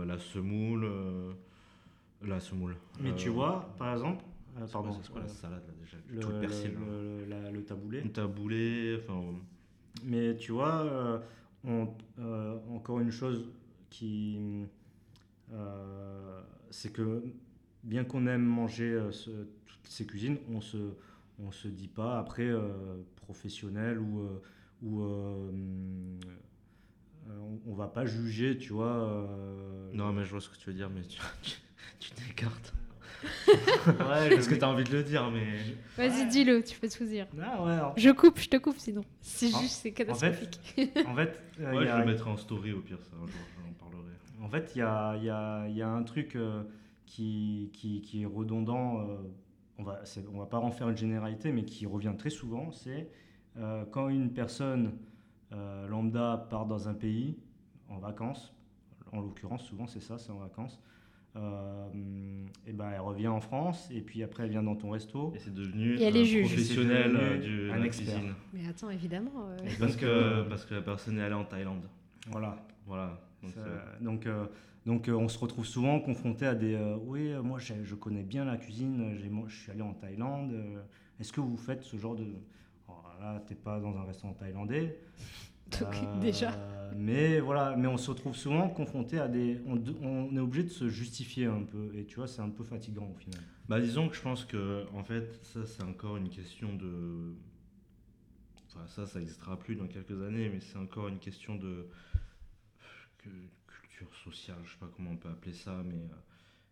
[0.05, 0.85] la semoule.
[0.85, 1.31] Euh,
[2.23, 2.75] la semoule.
[2.99, 4.23] Mais tu euh, vois, par exemple.
[4.59, 4.93] Euh, pardon.
[5.01, 5.97] C'est quoi la salade là déjà?
[6.09, 6.71] Le, le persil.
[7.27, 8.01] Le, le, taboulé.
[8.01, 9.21] Le taboulé, enfin.
[10.03, 11.21] Mais tu vois,
[11.63, 11.87] on,
[12.73, 13.49] encore une chose
[13.89, 14.65] qui.
[16.69, 17.23] c'est que
[17.83, 18.99] bien qu'on aime manger
[19.65, 20.77] toutes ces cuisines, on se,
[21.39, 22.51] on se dit pas après
[23.15, 24.27] professionnel ou,
[24.81, 25.03] ou
[27.29, 28.93] euh, on, va pas juger, tu vois.
[28.93, 31.19] Euh, non, mais je vois ce que tu veux dire, mais tu,
[31.99, 32.73] tu, t'écartes.
[33.87, 35.59] ouais, Parce que tu as envie de le dire, mais.
[35.97, 37.27] Vas-y, dis-le, tu peux tout dire.
[37.39, 39.03] Ah, ouais, Je coupe, je te coupe sinon.
[39.21, 40.59] C'est juste, c'est catastrophique.
[41.05, 43.73] En fait, euh, ouais, je le mettrai en story au pire, ça, un jour, j'en
[43.73, 44.11] parlerai.
[44.41, 46.35] En fait, il y a, y, a, y a, un truc
[47.11, 49.05] qui, qui, qui, est redondant,
[49.77, 50.01] on va,
[50.33, 53.09] on va pas en faire une généralité, mais qui revient très souvent c'est
[53.91, 54.93] quand une personne
[55.53, 57.37] euh, lambda part dans un pays
[57.89, 58.53] en vacances,
[59.11, 60.79] en l'occurrence souvent c'est ça, c'est en vacances.
[61.35, 61.87] Euh,
[62.67, 65.39] et ben elle revient en France et puis après elle vient dans ton resto et
[65.39, 66.11] c'est devenu et un
[66.45, 68.21] professionnel du un expert.
[68.53, 69.31] Mais attends évidemment.
[69.49, 71.83] Euh, parce que parce que la personne est allée en Thaïlande.
[72.29, 72.57] Voilà.
[72.85, 73.19] Voilà.
[74.01, 74.27] Donc
[74.85, 76.75] donc, on se retrouve souvent confronté à des
[77.05, 79.15] oui moi je, connais bien la cuisine,
[79.47, 80.53] je suis allé en Thaïlande.
[81.19, 82.25] Est-ce que vous faites ce genre de
[83.21, 84.97] là, t'es pas dans un restaurant thaïlandais?
[85.81, 86.51] Euh, déjà.
[86.97, 89.61] Mais voilà, mais on se retrouve souvent confronté à des.
[89.65, 91.95] On, on est obligé de se justifier un peu.
[91.95, 93.39] Et tu vois, c'est un peu fatigant au final.
[93.69, 97.35] Bah, disons que je pense que, en fait, ça, c'est encore une question de.
[98.67, 101.87] Enfin, ça, ça n'existera plus dans quelques années, mais c'est encore une question de.
[103.67, 105.95] Culture sociale, je sais pas comment on peut appeler ça, mais.
[105.95, 106.15] Euh,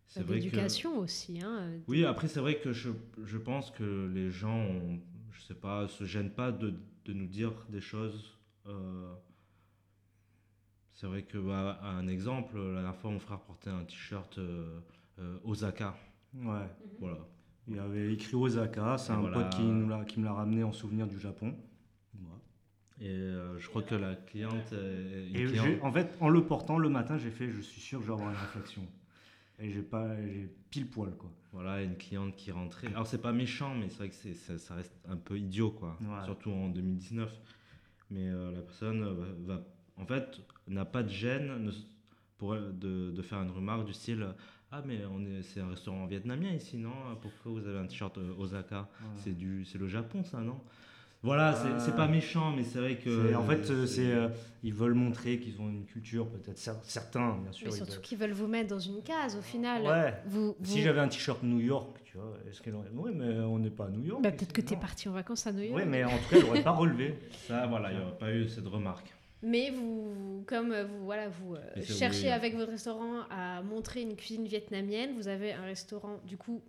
[0.06, 1.40] c'est vrai L'éducation aussi.
[1.40, 2.90] Hein, oui, après, c'est vrai que je,
[3.24, 5.00] je pense que les gens ont
[5.40, 6.74] je sais pas, se gêne pas de,
[7.04, 8.38] de nous dire des choses.
[8.66, 9.12] Euh,
[10.92, 14.80] c'est vrai que, bah, un exemple, la dernière fois, mon frère portait un t-shirt euh,
[15.18, 15.96] euh, Osaka.
[16.34, 16.68] Ouais.
[16.98, 17.26] Voilà.
[17.68, 21.06] Il avait écrit Osaka, c'est un pote qui, nous qui me l'a ramené en souvenir
[21.06, 21.54] du Japon.
[23.00, 23.18] Et
[23.58, 24.72] je crois que la cliente.
[25.34, 25.46] Et
[25.82, 28.14] en fait, en le portant le matin, j'ai fait, je suis sûr que je vais
[28.14, 28.86] avoir une réflexion.
[29.58, 30.08] Et j'ai pas,
[30.70, 31.30] pile poil quoi.
[31.52, 32.86] Voilà, une cliente qui rentrait.
[32.88, 35.98] Alors c'est pas méchant, mais c'est vrai que c'est, ça, reste un peu idiot quoi.
[36.24, 37.30] Surtout en 2019.
[38.10, 39.06] Mais euh, la personne
[39.46, 39.62] va,
[39.96, 41.70] en fait, n'a pas de gêne
[42.38, 44.26] pour de, de, faire une remarque du style
[44.72, 46.92] ah mais on est, c'est un restaurant vietnamien ici non?
[47.20, 48.88] Pourquoi vous avez un t-shirt euh, Osaka?
[49.16, 50.60] C'est du, c'est le Japon ça non?
[51.22, 53.34] Voilà, c'est pas méchant, mais c'est vrai que.
[53.34, 54.28] En fait, euh, c'est euh,
[54.62, 57.68] ils veulent montrer qu'ils ont une culture, peut-être certains, bien sûr.
[57.68, 59.82] Mais surtout qu'ils veulent vous mettre dans une case, au final.
[59.82, 60.14] Ouais.
[60.26, 62.88] Vous, Si j'avais un t-shirt New York, tu vois, est-ce qu'elle aurait.
[62.94, 64.22] Oui, mais on n'est pas à New York.
[64.22, 65.74] Bah, peut-être que tu es parti en vacances à New York.
[65.76, 67.18] Oui, mais en tout cas, elle n'aurait pas relevé.
[67.46, 69.12] Ça, voilà, il n'y aurait pas eu cette remarque.
[69.42, 72.32] Mais vous, comme euh, vous, voilà, vous euh, cherchez oui.
[72.32, 76.62] avec votre restaurant à montrer une cuisine vietnamienne, vous avez un restaurant du coup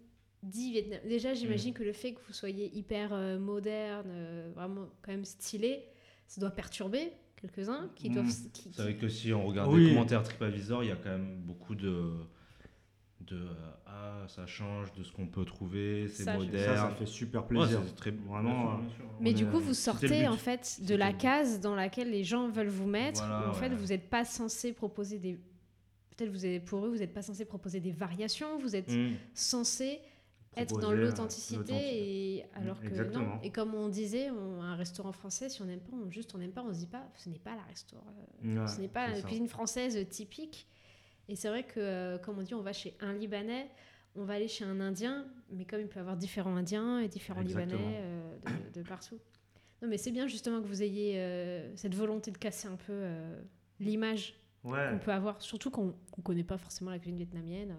[0.44, 1.02] dit vietnamien.
[1.08, 1.36] Déjà, Mm.
[1.36, 5.84] j'imagine que le fait que vous soyez hyper euh, moderne, euh, vraiment quand même stylé,
[6.28, 8.14] ça doit perturber quelques-uns qui Mm.
[8.14, 8.28] doivent.
[8.54, 9.86] qui- C'est vrai que si on regarde Oui.
[9.86, 12.12] les commentaires TripAdvisor, il y a quand même beaucoup de.
[13.22, 13.54] de euh,
[13.86, 16.76] ah, ça change de ce qu'on peut trouver, c'est moderne.
[16.76, 17.80] Ça, ça fait super Ouais, plaisir.
[17.86, 19.06] c'est très Vraiment, bien sûr, bien sûr.
[19.22, 20.28] Mais du coup, vous sortez but.
[20.28, 23.24] en fait de C'était la case dans laquelle les gens veulent vous mettre.
[23.24, 25.34] Voilà, où, en fait, vous n'êtes pas censé proposer des.
[26.18, 28.58] Peut-être vous êtes pour eux, vous n'êtes pas censé proposer des variations.
[28.58, 29.12] Vous êtes Mm.
[29.36, 30.00] censé
[30.58, 31.74] être dans euh, l'authenticité
[32.38, 33.36] et alors que Exactement.
[33.36, 33.42] non.
[33.42, 36.38] Et comme on disait, on- un restaurant français, si on n'aime pas, on juste on
[36.40, 38.06] n'aime pas, on se dit pas, ce n'est pas la restaurant,
[38.44, 39.22] Ouais, ce n'est pas la ça.
[39.28, 40.68] cuisine française typique.
[41.30, 43.70] Et c'est vrai que, euh, comme on dit, on va chez un Libanais,
[44.16, 47.08] on va aller chez un Indien, mais comme il peut y avoir différents Indiens et
[47.08, 47.78] différents Exactement.
[47.80, 48.38] Libanais euh,
[48.74, 49.20] de, de partout.
[49.82, 52.92] Non, mais c'est bien justement que vous ayez euh, cette volonté de casser un peu
[52.94, 53.42] euh,
[53.80, 54.90] l'image Ouais.
[54.92, 55.88] qu'on peut avoir, surtout qu'on
[56.18, 57.76] ne connaît pas forcément la cuisine vietnamienne.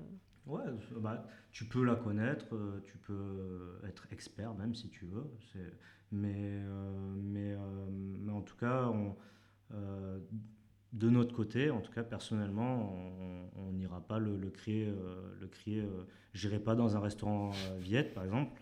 [0.47, 0.63] Ouais,
[1.01, 5.31] bah, tu peux la connaître, euh, tu peux être expert même si tu veux.
[6.11, 9.17] Mais, euh, mais, euh, mais en tout cas, on,
[9.75, 10.19] euh,
[10.93, 12.93] de notre côté, en tout cas personnellement,
[13.57, 14.89] on- n'ira pas le, crier.
[14.89, 18.53] euh, le crier euh, J'irai pas dans un restaurant euh, viet, par exemple,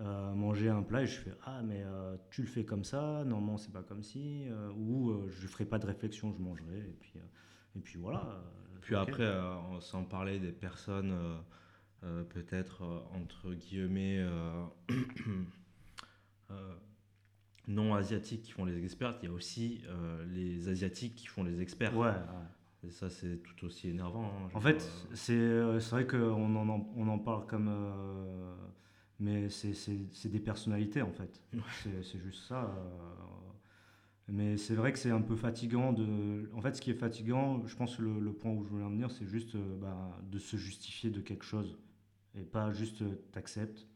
[0.00, 3.24] euh, manger un plat et je fais Ah, mais euh, tu le fais comme ça,
[3.26, 6.78] normalement c'est pas comme si, euh, ou euh, je ferai pas de réflexion, je mangerai,
[6.78, 7.20] et puis, euh,
[7.76, 8.42] et puis voilà.
[8.90, 11.36] Puis après, euh, on- sans parler des personnes euh,
[12.04, 12.82] euh, peut-être
[13.14, 14.24] entre guillemets
[17.68, 19.82] non asiatiques qui font les experts, il y a aussi
[20.28, 21.96] les asiatiques qui font les experts.
[21.96, 22.88] Ouais, ouais.
[22.88, 24.24] Et ça, c'est tout aussi énervant.
[24.24, 24.90] hein, En fait,
[25.30, 27.68] euh, c'est vrai qu'on en, on en parle comme.
[27.68, 28.54] euh,
[29.20, 31.42] mais c'est- des personnalités en fait.
[31.82, 32.64] C'est c'est juste ça.
[32.64, 33.49] euh,
[34.30, 36.50] mais c'est vrai que c'est un peu fatigant de.
[36.54, 38.84] En fait, ce qui est fatigant, je pense que le, le point où je voulais
[38.84, 41.76] en venir, c'est juste euh, bah, de se justifier de quelque chose.
[42.34, 43.86] Et pas juste euh, t'acceptes.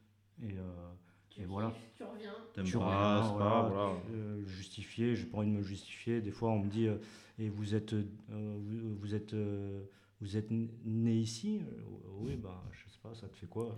[0.42, 0.92] Et, euh,
[1.38, 1.72] et voilà.
[1.94, 2.34] Tu reviens.
[2.64, 3.92] Tu pas, reviens, voilà, pas, voilà.
[4.12, 6.20] euh, justifier, j'ai pas envie de me justifier.
[6.20, 6.96] Des fois, on me dit, euh,
[7.38, 9.84] et vous êtes, euh, vous, vous êtes, euh,
[10.20, 11.60] vous êtes né ici?
[11.60, 11.82] Euh,
[12.20, 13.74] Oui, bah, je sais pas, ça te fait quoi?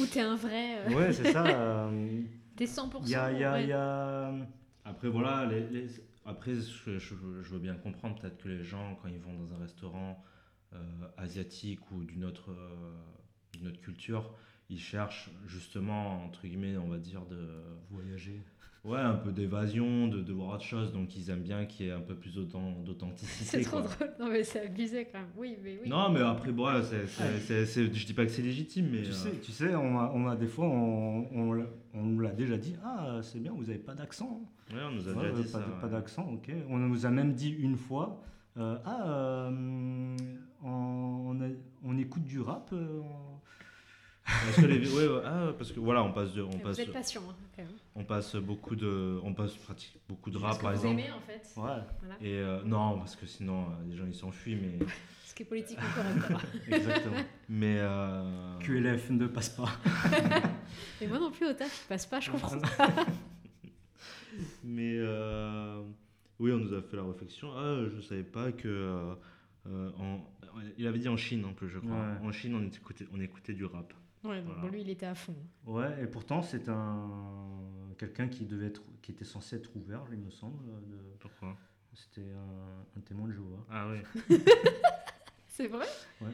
[0.00, 0.86] Ou t'es un vrai.
[0.86, 1.46] euh, Ouais, c'est ça.
[1.88, 2.22] euh,
[2.56, 3.02] T'es 100%.
[3.04, 3.62] Il y a, il y a, ouais.
[3.64, 4.34] il y a-
[4.84, 5.48] Après, voilà,
[6.24, 10.22] après, je veux bien comprendre peut-être que les gens, quand ils vont dans un restaurant
[10.72, 10.78] euh,
[11.16, 12.94] asiatique ou d'une autre, euh,
[13.52, 14.34] d'une autre culture,
[14.70, 17.36] ils cherchent justement, entre guillemets, on va dire, de,
[17.90, 18.40] voyager.
[18.84, 20.92] ouais, un peu d'évasion, de, de voir autre chose.
[20.92, 23.44] Donc, ils aiment bien qu'il y ait un peu plus d'authen- d'authenticité.
[23.44, 23.90] C'est trop quoi.
[23.90, 24.12] drôle.
[24.18, 25.28] Non, mais c'est abusé quand même.
[25.36, 25.88] Oui, mais oui.
[25.88, 29.02] Non, mais après, bon, ouais, c'est, je dis pas que c'est légitime, mais.
[29.02, 32.02] Tu euh, sais, tu sais, on a, on a des fois, on, on, l'a- on
[32.02, 32.74] nous l'a déjà dit.
[32.84, 34.40] Ah, c'est bien, vous avez pas d'accent.
[34.72, 35.66] ouais, on nous a Ouais, déjà ouais, dit pas, ça.
[35.66, 35.92] de- pas ouais.
[35.92, 36.50] d'accent, ok.
[36.70, 38.22] On nous a même dit une fois,
[38.56, 40.16] euh, ah, euh,
[40.62, 41.48] on, on a-
[41.84, 42.70] on écoute du rap.
[42.72, 43.31] euh, on-
[44.56, 46.92] que les- ouais, ouais, ah, parce que voilà, on passe de, on Vous passe, êtes
[46.92, 47.72] patient, hein, quand même.
[47.94, 51.00] on passe beaucoup de, on passe pratique beaucoup de Parce rap que par vous exemple.
[51.00, 51.42] aimez, en fait.
[51.60, 52.14] Ouais, Voilà.
[52.20, 54.78] Et euh, non, parce que sinon euh, les gens ils s'enfuient, mais
[55.24, 55.84] Ce qui est politiquement
[56.28, 56.46] correct.
[56.70, 57.16] exactement.
[57.48, 59.70] mais euh, QLF ne passe pas.
[61.00, 62.56] Et moi non plus, au taf, je passe pas, je comprends.
[64.64, 65.80] mais euh,
[66.38, 67.48] oui, on nous a fait la réflexion.
[67.56, 69.14] Ah, je savais pas que
[69.66, 70.20] en-
[70.76, 71.92] il avait dit en Chine un peu, je crois.
[71.92, 72.26] Ouais.
[72.28, 73.92] En Chine, on écoutait, on écoutait du rap.
[74.24, 74.60] Ouais, donc Voilà.
[74.62, 75.34] bon, lui, il était à fond.
[75.66, 77.08] Ouais, et pourtant, c'est un
[77.98, 80.64] quelqu'un qui devait être, qui était censé être ouvert, il me semble.
[80.88, 81.56] de- Pourquoi?
[81.94, 83.64] C'était un, un témoin de Jéhovah.
[83.70, 83.98] Ah oui.
[85.48, 85.86] C'est vrai?
[86.20, 86.28] Ouais.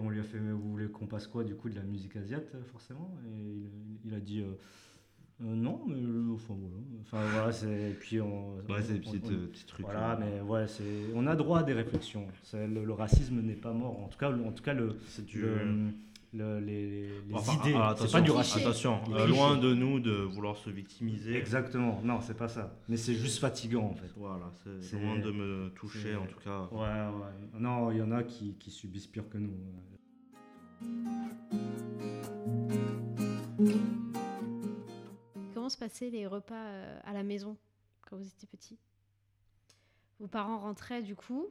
[0.00, 2.16] On lui a fait, mais vous voulez qu'on passe quoi du coup de la musique
[2.16, 3.16] asiate, forcément?
[3.26, 3.70] Et il,
[4.04, 4.52] il a dit, euh,
[5.42, 6.76] Euh, non, mais euh, enfin voilà.
[7.02, 7.90] Enfin voilà, c'est.
[7.90, 8.56] et puis on.
[8.68, 9.84] Ouais, c'est des on- petites, on- petits trucs.
[9.86, 11.06] Voilà, mais ouais, c'est.
[11.14, 12.26] On a droit à des réflexions.
[12.44, 13.98] C'est- Le, le racisme n'est pas mort.
[14.00, 15.40] En tout cas, le- en tout cas, le, c'est du.
[15.42, 15.90] le-
[16.34, 17.74] le- les, les- les Enfin, idées.
[17.74, 18.58] alors, c'est pas du racisme.
[18.66, 21.36] Attention, euh, loin de nous de vouloir se victimiser.
[21.36, 22.00] Exactement.
[22.02, 22.76] Non, c'est pas ça.
[22.88, 24.10] Mais c'est juste fatigant en fait.
[24.16, 26.68] Voilà, c'est loin de me toucher en tout cas.
[26.72, 27.60] Ouais, ouais.
[27.60, 29.54] Non, il y en a qui, qui subissent pire que nous.
[35.54, 37.56] Comment se passaient les repas euh, à la maison
[38.08, 38.78] quand vous étiez petit?
[40.20, 41.46] Vos parents rentraient du coup?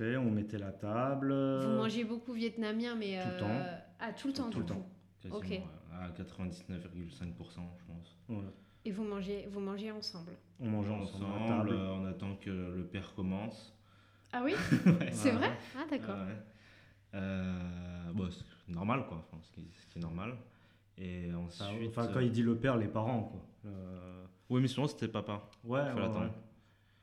[0.00, 1.32] On mettait la table.
[1.32, 3.18] Vous mangiez beaucoup vietnamien, mais.
[3.22, 3.85] Tout le euh, temps.
[4.00, 4.80] Ah, tout le temps, Tout du le coup.
[4.80, 4.86] temps.
[5.22, 5.48] Quasiment, Ok.
[5.48, 8.16] ouais, à 99,5% je pense.
[8.28, 8.44] Ouais.
[8.84, 10.32] Et vous mangez, vous mangez ensemble?
[10.60, 13.74] On mangeait ensemble, Ensemble, euh, on attend que le père commence.
[14.32, 14.54] Ah oui?
[15.12, 15.50] C'est vrai?
[15.76, 16.16] Ah, d'accord.
[16.16, 16.36] Ouais.
[17.14, 20.36] Euh, bon, c'est normal quoi, enfin, ce, qui, ce qui est normal.
[20.98, 21.88] Et ensuite.
[21.88, 23.40] enfin, quand il dit le père, les parents, quoi.
[23.66, 25.48] Euh, Oui, mais souvent c'était papa.
[25.64, 26.20] Ouais, Faut ouais, l'attendre.
[26.26, 26.30] ouais.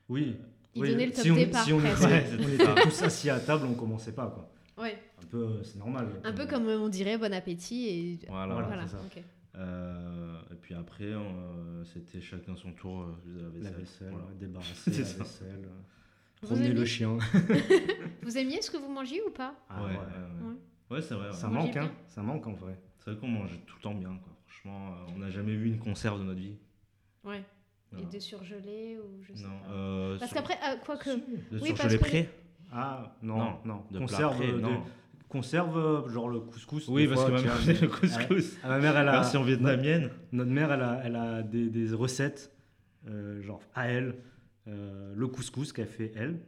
[0.09, 0.37] Oui.
[0.75, 3.03] Il oui, donnait le top si on, départ, si on, Ouais, on c'est était tous
[3.03, 4.49] assis à table, on commençait pas quoi.
[4.83, 4.97] Ouais.
[5.24, 6.07] Un peu, euh, c'est normal.
[6.24, 8.53] Un peu comme on dirait bon appétit et Voilà.
[8.55, 8.88] Voilà.
[8.88, 8.97] ça.
[9.05, 9.24] ok.
[9.55, 13.71] Euh, et puis après, euh, c'était chacun son tour euh, de la vaisselle.
[13.71, 14.26] La vaisselle, Voilà.
[14.39, 15.17] débarrasser la ça.
[15.19, 15.69] vaisselle, euh,
[16.41, 17.17] Vous promener aimiez le chien.
[18.24, 19.95] Vous aimiez ce que vous mangiez ou pas Ah ouais, ouais.
[19.97, 21.01] ouais, ouais.
[21.01, 21.28] C'est vrai.
[21.28, 21.34] ouais.
[21.34, 21.91] Ça Vous mangez manque, hein.
[22.07, 22.80] Ça manque en vrai.
[22.99, 24.09] C'est vrai qu'on mangeait tout le temps bien.
[24.24, 24.34] Quoi.
[24.47, 26.57] Franchement, euh, on n'a jamais vu une conserve de notre vie.
[27.24, 27.43] Ouais.
[27.99, 29.59] Et de surgelé ou je sais Non.
[29.67, 29.71] pas.
[29.71, 31.09] euh, Parce sur- qu'après, ah, quoique.
[31.11, 32.30] de Oui, surgelé parce que prêt
[32.71, 33.84] Ah non, Non, non.
[33.91, 34.84] de Conserve, plat prêt, de- non.
[35.34, 36.88] Conserve genre le couscous.
[36.88, 38.57] Oui, parce fois, que ma mère faisait le couscous.
[38.63, 40.11] Ah, ma mère, elle a, Version vietnamienne.
[40.31, 42.51] notre mère, elle a, elle a des, des recettes,
[43.09, 44.15] euh, genre à elle,
[44.67, 46.39] euh, le couscous qu'elle fait elle,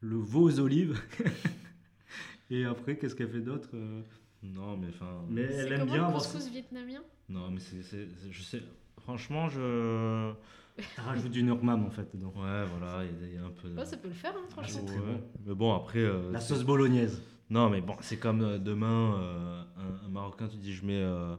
[0.00, 0.98] le veau aux olives.
[2.50, 4.00] Et après, qu'est-ce qu'elle fait d'autre euh,
[4.42, 5.22] Non, mais enfin.
[5.28, 7.00] Mais C'est elle aime bien le avoir couscous vietnamien?
[7.28, 8.62] Non, mais c'est, je sais.
[9.02, 10.32] Franchement, je.
[10.96, 12.32] Elle rajoute du nurmam en fait dedans.
[12.36, 13.68] Ouais, voilà, il y a- il y, a un peu.
[13.78, 14.80] Ouais, ça peut le faire, hein, franchement.
[14.80, 15.12] c'est très Ouais.
[15.12, 15.20] bon.
[15.46, 15.98] Mais bon, après.
[15.98, 17.20] euh, La sauce bolognaise.
[17.50, 21.02] Non, mais bon, c'est comme euh, demain, euh, un, un Marocain, tu dis, je mets
[21.02, 21.34] euh,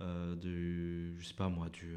[0.00, 1.16] euh, du.
[1.18, 1.96] Je sais pas moi, du.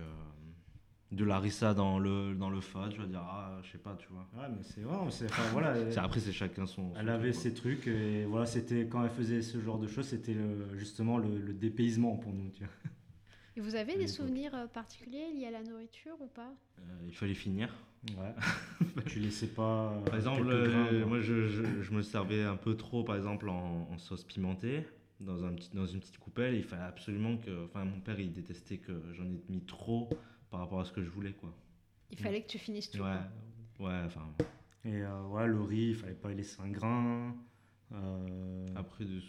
[1.12, 4.08] de l'arissa dans le, dans le fa, tu vas dire, ah, je sais pas, tu
[4.10, 4.26] vois.
[4.38, 5.74] Ouais, mais c'est vrai, enfin, voilà.
[5.98, 6.94] Après, c'est chacun son.
[6.94, 9.88] son Elle avait truc, ses trucs et voilà, c'était quand elle faisait ce genre de
[9.88, 10.38] choses, c'était
[10.76, 12.50] justement le, le dépaysement pour nous.
[12.52, 12.72] Tu vois.
[13.60, 16.50] Et vous avez des souvenirs euh, particuliers liés à la nourriture ou pas?
[16.80, 17.76] Euh, il fallait finir.
[18.18, 18.34] Ouais.
[19.08, 19.92] tu laissais pas.
[19.92, 23.18] euh, Par exemple, euh, grains, moi je, je- je me servais un peu trop, par
[23.18, 24.86] exemple, en, en sauce pimentée,
[25.20, 26.56] dans, un petit, dans une petite coupelle.
[26.56, 27.66] Il fallait absolument que.
[27.66, 30.08] Enfin, mon père, il détestait que j'en ai mis trop
[30.50, 31.54] par rapport à ce que je voulais, quoi.
[32.12, 33.00] Il fallait que tu finisses tout.
[33.00, 33.18] Ouais,
[33.78, 33.90] quoi.
[33.90, 34.26] ouais, enfin.
[34.86, 37.36] Et euh, ouais, le riz, il fallait pas y laisser un grain.
[37.92, 39.20] Euh, Après, de,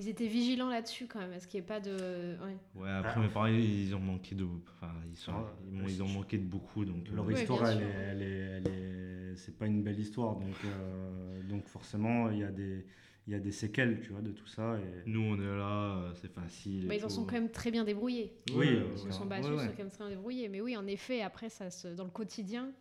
[0.00, 1.34] Ils étaient vigilants là-dessus quand même.
[1.34, 2.36] Est-ce qu'il n'y ait pas de.
[2.42, 2.56] Ouais.
[2.82, 3.20] ouais, après Ah.
[3.20, 4.46] mes parents, ils ont manqué de.
[4.72, 5.52] Enfin, ils, sont, Ah,
[5.86, 7.06] ils, ont manqué de beaucoup, donc.
[7.10, 10.54] Leur euh, Oui, histoire, elle elle est, elle est- c'est pas une belle histoire, donc,
[10.64, 12.86] euh, donc forcément il y a des,
[13.26, 14.78] il y a des séquelles, tu vois, de tout ça.
[14.78, 15.02] Et...
[15.08, 16.84] Nous, on est là, euh, c'est facile.
[16.84, 18.32] et Bah, ils en sont quand même très bien débrouillés.
[18.52, 19.12] Oui, Ouais, euh, Ils se ouais.
[19.12, 19.56] sont Ouais, battus, ouais.
[19.56, 20.48] ils sont quand même très bien débrouillés.
[20.48, 21.88] Mais oui, en effet, après, ça se...
[21.88, 22.72] dans le quotidien,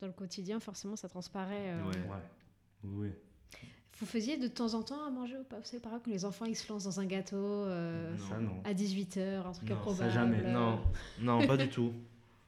[0.00, 1.70] dans le quotidien, forcément, ça transparaît.
[1.72, 1.82] euh.
[1.84, 1.96] Ouais.
[1.96, 2.22] Ouais.
[2.84, 3.08] Oui.
[4.00, 6.10] Vous faisiez de temps en temps à manger ou pas Vous savez, par exemple, que
[6.14, 8.28] les enfants ils se lancent dans un gâteau euh, Non.
[8.28, 8.62] Ça non.
[8.64, 10.10] à 18h, un truc Non, ça improbable.
[10.10, 10.40] jamais.
[10.44, 10.52] euh.
[10.52, 10.80] Non,
[11.20, 11.92] non, pas du tout.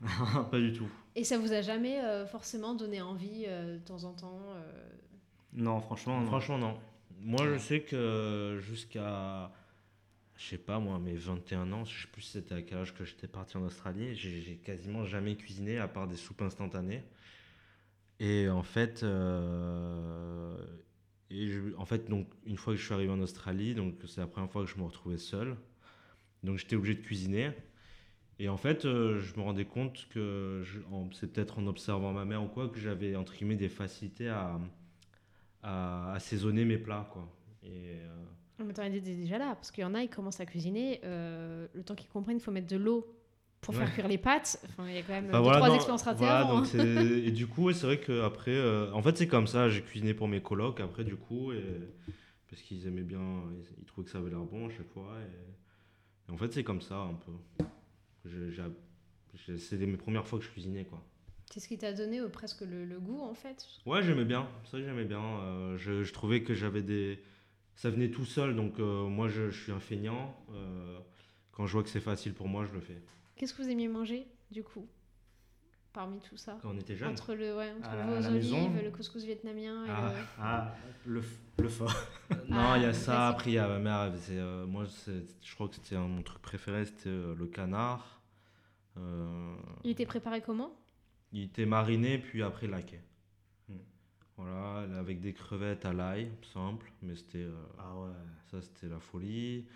[0.50, 0.88] pas du tout.
[1.16, 4.88] Et ça vous a jamais euh, forcément donné envie euh, de temps en temps euh,
[5.52, 6.26] Non, franchement, non.
[6.26, 6.78] Franchement, non.
[7.20, 9.50] Moi, je sais que jusqu'à,
[10.36, 12.94] je sais pas moi, mes 21 ans, je sais plus si c'était à quel âge
[12.94, 17.02] que j'étais parti en Australie, j'ai j'ai quasiment jamais cuisiné à part des soupes instantanées.
[18.20, 20.56] Et en fait, euh,
[21.30, 24.50] et en fait, donc une fois que je suis arrivé en Australie, c'est la première
[24.50, 25.56] fois que je me retrouvais seul,
[26.42, 27.52] donc j'étais obligé de cuisiner.
[28.38, 30.64] Et en fait, euh, je me rendais compte que
[31.12, 36.64] c'est peut-être en observant ma mère ou quoi que j'avais entre des facilités à assaisonner
[36.64, 37.26] mes plats quoi.
[37.62, 38.24] Et euh,
[38.62, 41.00] mais t'en es déjà là, parce qu'il y en a, ils commencent à cuisiner.
[41.04, 43.06] euh, le temps qu'ils comprennent, il faut mettre de l'eau
[43.64, 43.92] pour faire Ouais.
[43.94, 44.60] cuire les pâtes.
[44.68, 46.60] Enfin, il y a quand même bah deux, voilà, trois non, expériences ratées voilà, avant.
[46.60, 46.84] donc hein.
[47.24, 49.82] et du coup ouais, c'est vrai que après euh, en fait c'est comme ça j'ai
[49.82, 51.64] cuisiné pour mes colocs après du coup et
[52.48, 55.16] parce qu'ils aimaient bien ils, ils trouvaient que ça avait l'air bon à chaque fois
[55.20, 57.32] et, et en fait c'est comme ça un peu
[59.58, 61.02] c'est mes premières fois que je cuisinais quoi
[61.50, 63.66] C'est ce qui t'a donné euh, presque le, le goût, en fait?
[63.86, 67.20] ouais j'aimais bien ça j'aimais bien Euh, je, je trouvais que j'avais des
[67.74, 70.98] ça venait tout seul donc euh, moi je, je suis un feignant Euh,
[71.52, 73.00] quand je vois que c'est facile pour moi je le fais
[73.36, 74.86] Qu'est-ce que vous aimiez manger, du coup
[75.92, 78.90] Parmi tout ça quand on était jeune Entre le, ouais, entre la olives, maison le
[78.90, 80.12] couscous vietnamien et Ah.
[80.12, 80.24] le...
[80.40, 80.74] Ah,
[81.06, 81.22] le,
[81.58, 81.94] le fort.
[82.48, 83.12] Non, il y Ah, a ça.
[83.12, 83.30] classique.
[83.34, 84.12] Après, il y a ma mère.
[84.30, 88.20] euh, moi, c'est- je crois que c'était un- mon truc préféré, c'était euh, le canard.
[88.96, 89.54] Euh,
[89.84, 90.72] Il était préparé comment?
[91.32, 93.00] Il était mariné, puis après laqué.
[93.68, 93.74] Hmm.
[94.36, 98.10] Voilà, avec des crevettes à l'ail, simple, mais c'était euh, Ah ouais.
[98.12, 98.50] Ah.
[98.50, 99.66] ça, c'était la folie.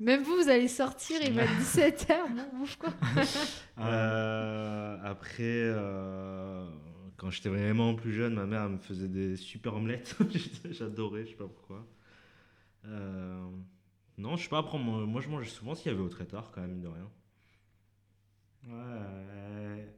[0.00, 2.90] Même vous, vous allez sortir, il va être 17h, bon, bouffe quoi
[3.80, 6.68] Euh, après, euh,
[7.16, 10.16] quand j'étais vraiment plus jeune, ma mère elle me faisait des super omelettes.
[10.70, 11.86] J'adorais, je sais pas pourquoi.
[12.86, 13.48] Euh,
[14.18, 14.58] non, je sais pas.
[14.58, 16.88] Après, moi, moi, je mangeais souvent s'il y avait au traiteur, quand même, mine de
[16.88, 17.10] rien.
[18.68, 19.88] Ouais,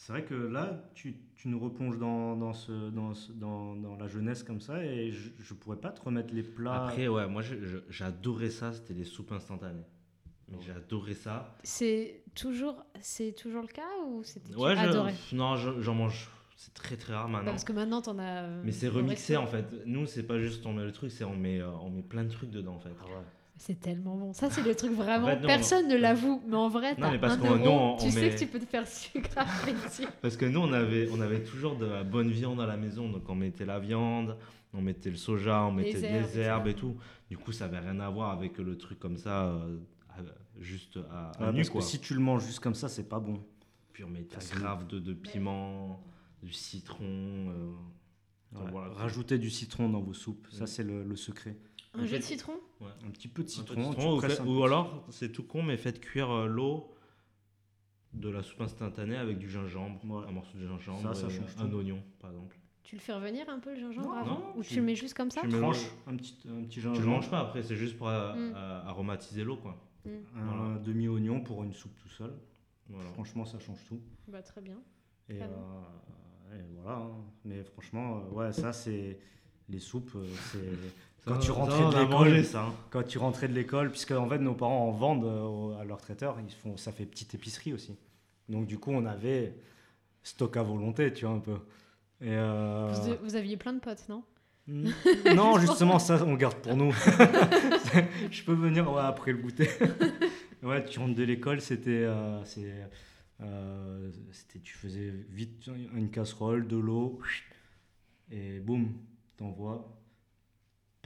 [0.00, 3.96] c'est vrai que là, tu, tu nous replonges dans, dans, ce, dans, ce- dans, dans
[3.96, 6.84] la jeunesse comme ça et je, je pourrais pas te remettre les plats.
[6.86, 7.42] Après, ouais, moi,
[7.88, 8.72] j'adorais ça.
[8.72, 9.82] C'était les soupes instantanées.
[10.48, 10.62] Mais Ouais.
[10.66, 11.56] j'adorais ça.
[11.64, 16.30] C'est toujours, c'est toujours le cas ou c'était Ouais, je- adoré non, je- j'en mange.
[16.56, 17.50] C'est très très rare maintenant.
[17.50, 18.46] Parce que maintenant, t'en as.
[18.64, 19.66] Mais c'est remixé en fait.
[19.84, 22.22] Nous, c'est pas juste on met le truc, c'est on met, euh, on met plein
[22.24, 22.90] de trucs dedans en fait.
[23.00, 23.24] Ah ouais.
[23.58, 24.32] C'est tellement bon.
[24.32, 25.26] Ça, c'est le truc vraiment.
[25.26, 27.56] En fait, non, Personne ne l'avoue, mais en vrai, Non, t'as mais parce un euro,
[27.58, 30.10] nous, on- tu on sais met- que tu peux te faire plaisir.
[30.22, 33.08] Parce que nous, on avait, on avait toujours de la bonne viande à la maison.
[33.10, 34.36] Donc, on mettait la viande,
[34.72, 36.96] on mettait le soja, on mettait herbes, des herbes et tout.
[37.30, 39.76] Du coup, ça avait rien à voir avec le truc comme ça, euh,
[40.58, 41.80] juste à, à Ouais, nu, parce quoi.
[41.80, 43.40] que si tu le manges juste comme ça, c'est pas bon.
[43.92, 46.02] Puis, on mettait grave de, de piment,
[46.42, 47.04] du citron.
[47.04, 47.72] euh,
[48.54, 48.62] Ouais.
[48.70, 48.94] voilà.
[48.94, 51.54] Rajoutez du citron dans vos soupes, ça c'est le, le secret.
[51.98, 52.52] Un jus de citron
[53.06, 53.94] Un petit peu de peu citron, de
[54.26, 56.94] tu citron, ou, alors, c'est tout con, mais faites cuire euh, l'eau
[58.14, 60.26] de la soupe instantanée avec du gingembre, Ouais.
[60.28, 61.76] un morceau de gingembre, Ça, ça et change un tout.
[61.76, 62.56] oignon, par exemple.
[62.82, 64.82] Tu le fais revenir un peu le gingembre Non, avant non, Ou tu- tu le
[64.82, 67.30] mets juste comme ça tu mets- Tranche, un petit, un petit Tu gingembre, le manges
[67.30, 68.54] pas après, c'est juste pour Mm.
[68.86, 69.76] aromatiser l'eau, quoi.
[70.06, 70.10] Mm.
[70.36, 70.78] un Voilà.
[70.78, 72.32] demi-oignon pour une soupe tout seul.
[72.88, 73.10] Voilà.
[73.10, 74.00] Franchement, ça change tout.
[74.28, 74.78] Bah, très bien.
[75.28, 75.46] Et, euh,
[76.54, 76.96] et voilà.
[77.00, 77.10] hein.
[77.44, 79.18] Mais franchement, euh, ouais, ça c'est
[79.68, 80.16] les soupes.
[80.52, 80.60] c'est
[81.28, 82.44] quand tu ça, rentrais de l'école.
[82.54, 82.74] hein.
[82.90, 85.98] Quand tu rentrais de l'école, puisque en fait nos parents en vendent euh, à leur
[86.00, 87.96] traiteur, ils font, ça fait petite épicerie aussi.
[88.48, 89.54] Donc du coup, on avait
[90.22, 91.58] stock à volonté, tu vois un peu.
[92.20, 94.22] Et euh, Vous, vous aviez plein de potes, non?
[94.66, 94.90] Mm.
[95.34, 96.92] Non, justement, ça, on garde pour nous.
[98.30, 99.68] Je peux venir ouais, après le goûter.
[100.62, 102.42] ouais, tu rentres de l'école, euh,
[103.40, 107.18] euh, c'était tu faisais vite une casserole, de l'eau,
[108.30, 108.92] et boum,
[109.36, 109.97] t'envoies.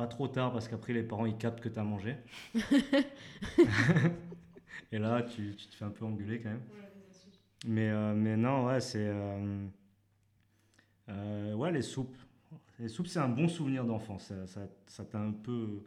[0.02, 2.16] Pas trop tard parce qu'après les parents ils captent que t'as mangé.
[4.90, 6.62] et là, tu, tu te fais un peu engueuler quand même.
[7.68, 9.06] Mais, euh, mais non, ouais, c'est.
[9.06, 9.64] euh,
[11.08, 12.16] euh, ouais, les soupes.
[12.80, 14.24] Les soupes, c'est un bon souvenir d'enfance.
[14.24, 15.84] Ça, ça, ça t'a un peu.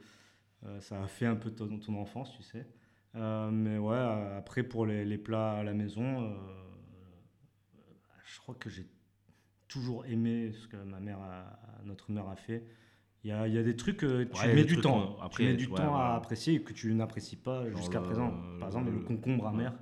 [0.66, 2.66] euh, ça a fait un peu ton, ton enfance, tu sais.
[3.16, 3.97] Euh, mais ouais,
[4.38, 6.36] après, pour les, les plats à la maison, euh,
[8.26, 8.88] je crois que j'ai
[9.68, 12.66] toujours aimé ce que ma mère a- notre mère a fait.
[13.26, 15.17] Il y a, il y a des trucs que tu Ouais, mets du trucs, temps.
[15.19, 17.99] euh, après, tu mets du ouais, temps à apprécier et que tu n'apprécies pas jusqu'à
[17.99, 18.32] présent.
[18.59, 19.49] Par exemple, le, le- concombre ouais.
[19.49, 19.73] amer,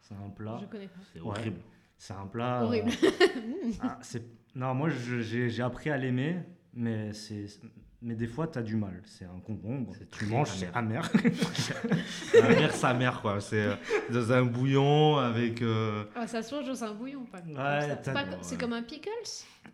[0.00, 0.56] c'est un plat.
[0.60, 1.00] Je connais pas.
[1.12, 1.26] C'est Ouais.
[1.26, 1.60] horrible.
[1.98, 2.60] C'est un plat.
[2.62, 2.90] euh, Horrible.
[3.82, 4.24] ah, c'est-
[4.54, 6.36] non, moi je- j'ai j'ai appris à l'aimer,
[6.74, 7.60] mais, c'est-
[8.02, 9.02] mais des fois tu as du mal.
[9.04, 11.10] C'est un concombre, C'est tu manges, c'est amer.
[12.40, 13.40] La mère, sa mère, quoi.
[13.40, 13.74] C'est euh,
[14.12, 15.60] dans un bouillon avec.
[15.62, 17.96] euh, Ah, ça se mange dans un bouillon, pas comme Ouais, ça.
[17.96, 18.30] t'as- Pas ouais.
[18.30, 19.10] co- C'est comme un pickles?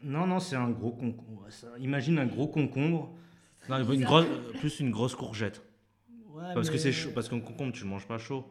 [0.03, 1.47] Non, non, c'est un gros concombre.
[1.81, 3.15] Imagine un gros concombre.
[3.69, 4.09] Non, une bizarre.
[4.25, 4.27] grosse,
[4.61, 5.63] plus une grosse courgette.
[6.31, 7.11] Ouais, Parce que c'est chaud.
[7.15, 8.49] Parce qu'un concombre, tu le manges pas chaud.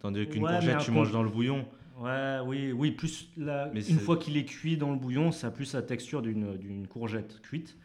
[0.00, 1.66] Tandis qu'une Ouais, courgette, tu manges dans le bouillon.
[2.00, 2.90] Ouais, oui, oui.
[2.92, 5.82] Plus la- Mais une fois qu'il est cuit dans le bouillon, ça a plus la
[5.82, 7.76] texture d'une d'une courgette cuite.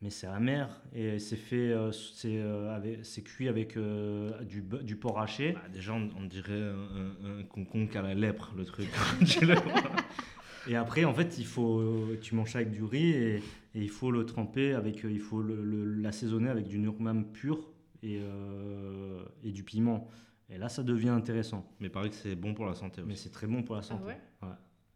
[0.00, 4.64] Mais c'est amer et c'est fait, euh, c'est euh, avec- c'est cuit avec euh, du,
[4.82, 5.52] du porc haché.
[5.52, 8.88] Bah, déjà, on, on dirait un, un- un concombre qui a la lèpre, le truc.
[10.66, 11.82] Et après, en fait, il faut,
[12.20, 13.42] tu manges ça avec du riz et, et
[13.82, 19.24] il faut le tremper avec, euh, il faut l'assaisonner avec du nurmam pur et, euh,
[19.42, 20.08] et du piment.
[20.48, 21.66] Et là, ça devient intéressant.
[21.80, 23.24] Mais pareil que c'est bon pour la santé Mais aussi.
[23.24, 24.04] c'est très bon pour la santé.
[24.04, 24.20] ouais?
[24.42, 24.48] Ouais.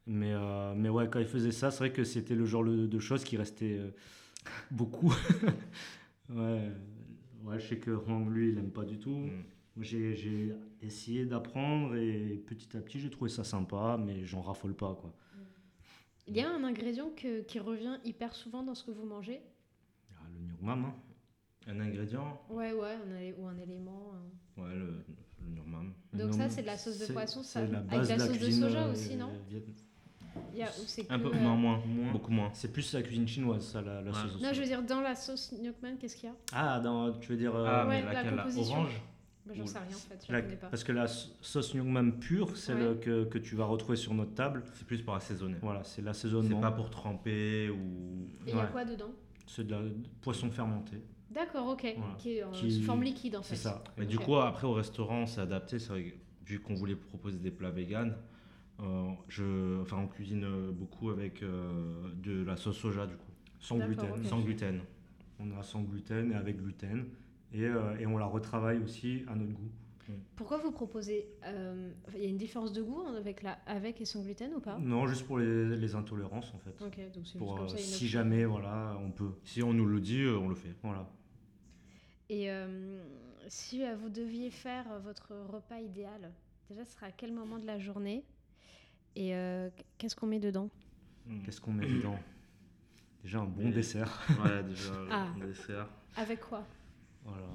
[0.07, 2.87] Mais, euh, mais ouais, quand il faisait ça, c'est vrai que c'était le genre de,
[2.87, 3.91] de choses qui restaient euh,
[4.71, 5.13] beaucoup.
[6.31, 6.71] ouais.
[7.45, 9.11] ouais, je sais que Hang, lui, il aime pas du tout.
[9.11, 9.45] Mm.
[9.77, 14.41] Moi, J'ai j'ai essayé d'apprendre et petit à petit, j'ai trouvé ça sympa, mais j'en
[14.43, 15.15] raffole pas, quoi.
[16.29, 19.41] Il y a un ingrédient que- qui revient hyper souvent dans ce que vous mangez
[20.19, 20.95] Ah, le nurmam, hein.
[21.69, 24.13] Un ingrédient Ouais, ouais, un ou un élément.
[24.57, 25.05] Ouais, le,
[25.41, 25.93] le nurmam.
[26.13, 28.17] Le Donc ça, c'est de la sauce de poisson, c'est ça, la avec base la
[28.17, 29.65] de sauce de cuisine, soja euh, aussi, non viet-
[30.53, 31.79] Il y a- ou c'est Un peu, euh, non, moins.
[31.87, 32.13] moins.
[32.13, 32.51] Beaucoup moins.
[32.55, 34.17] C'est plus la cuisine chinoise, ça, la, la Ouais.
[34.17, 34.61] sauce au Non, je soja.
[34.61, 36.37] veux dire, dans la sauce Nyokman, qu'est-ce qu'il y a?
[36.53, 37.55] Ah, dans, tu veux dire...
[37.55, 38.75] euh, Ah, Ouais, laquelle la composition.
[38.77, 39.01] Orange?
[39.47, 40.67] Bah, J'en sais rien, en fait, je la- la connais pas.
[40.69, 42.97] parce que la sauce Nyongman pure, celle Ouais.
[43.01, 45.57] que, que tu vas retrouver sur notre table, C'est plus pour assaisonner.
[45.63, 46.61] voilà, c'est C'est l'assaisonnement.
[46.61, 48.29] pas pour tremper ou.
[48.47, 49.11] Et il y a quoi dedans?
[49.47, 50.97] C'est de la de poisson fermenté.
[51.31, 51.87] D'accord, ok.
[51.97, 52.15] Voilà.
[52.19, 53.55] Qui est en Qui- sous forme liquide, en fait.
[53.57, 53.83] C'est ça.
[53.99, 55.79] Mais du coup, après, au restaurant, on s'est adapté.
[55.79, 56.15] C'est vrai
[56.47, 58.17] vu qu'on voulait proposer des plats véganes,
[58.81, 63.23] euh, je, enfin, on cuisine euh, beaucoup avec euh, de la sauce soja, du coup.
[63.59, 64.25] Sans gluten.
[64.25, 64.81] Sans gluten.
[65.41, 67.05] On a sans gluten et avec gluten.
[67.53, 69.71] Et, euh, et on la retravaille aussi à notre goût.
[70.37, 74.05] Pourquoi vous proposez euh, Il y a une différence de goût avec, la, avec et
[74.05, 74.79] sans gluten ou pas?
[74.79, 76.81] Non, juste pour les, les intolérances en fait.
[76.81, 77.77] Ok, donc c'est Pour, juste comme euh, ça.
[77.79, 79.33] une si jamais, voilà, on peut.
[79.43, 80.75] Si on nous le dit, euh, on le fait.
[80.83, 81.09] Voilà.
[82.29, 83.03] Et euh,
[83.49, 86.33] si euh, vous deviez faire euh, votre repas idéal,
[86.71, 88.23] déjà, ce sera à quel moment de la journée?
[89.17, 90.69] Et euh, qu'est-ce qu'on met dedans?
[91.45, 92.19] Qu'est-ce qu'on met dedans?
[93.25, 94.23] Déjà un bon dessert.
[94.45, 95.29] Ouais, déjà, Ah.
[95.41, 95.89] le dessert.
[96.17, 96.65] Avec quoi?
[97.27, 97.47] Voilà.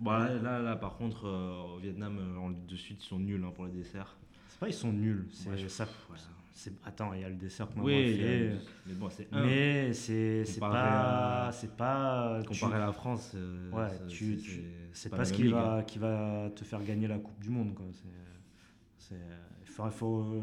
[0.00, 0.10] Bon,
[0.42, 3.66] là, là, par contre, euh, au Vietnam, euh, de suite, ils sont nuls hein, pour
[3.66, 4.16] les desserts.
[4.48, 5.26] C'est pas ils sont nuls.
[5.32, 5.84] C'est Ouais, ça.
[5.84, 6.16] ouais.
[6.54, 8.56] c'est- attends, il y a le dessert qu'on Oui, fait.
[8.86, 9.44] mais bon, c'est un.
[9.44, 11.46] Mais c'est pas.
[11.48, 12.40] à- C'est pas.
[12.42, 14.62] tu- Comparé à la France, euh, Ouais, c'est- tu- c'est- tu- c'est-
[14.92, 15.82] C'est pas ce qui va, hein.
[15.82, 17.74] qui va te faire gagner la Coupe du Monde.
[17.74, 17.86] Quoi.
[17.92, 20.42] C'est, c'est, faut, faut-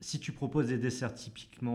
[0.00, 1.74] si tu proposes des desserts typiquement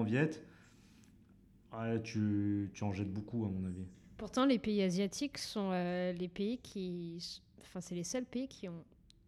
[1.74, 3.86] ouais, tu, tu en jettes beaucoup, à mon avis.
[4.18, 7.42] Pourtant, les pays asiatiques sont euh, les pays qui.
[7.62, 8.84] Enfin, c'est les seuls pays qui ont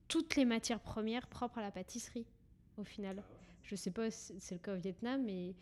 [0.08, 2.26] toutes les matières premières propres à la pâtisserie,
[2.78, 3.24] au final.
[3.64, 5.56] Je sais pas si c'est le cas au Vietnam, mais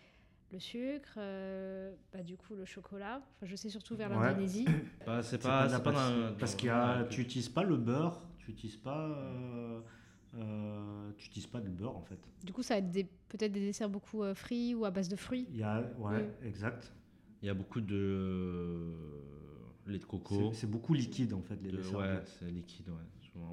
[0.51, 3.21] le sucre, euh, bah, du coup, le chocolat.
[3.37, 4.17] Enfin, je sais surtout vers Ouais.
[4.17, 4.65] l'Indonésie.
[5.05, 8.51] Bah, c'est pas, pas dans- Parce qu'il a, que- tu n'utilises pas le beurre, tu
[8.51, 9.81] n'utilises pas, euh,
[10.35, 12.19] euh, tu utilises pas de beurre en fait.
[12.43, 15.07] Du coup, ça va être des- peut-être des desserts beaucoup euh, frits ou à base
[15.07, 15.47] de fruits.
[15.49, 16.45] Il y a, ouais, Mm.
[16.47, 16.91] exact.
[17.43, 18.95] Il y a beaucoup de euh,
[19.87, 20.51] lait de coco.
[20.53, 21.99] C'est, c'est beaucoup liquide en fait les de- desserts.
[21.99, 22.95] ouais, c'est liquide, ouais.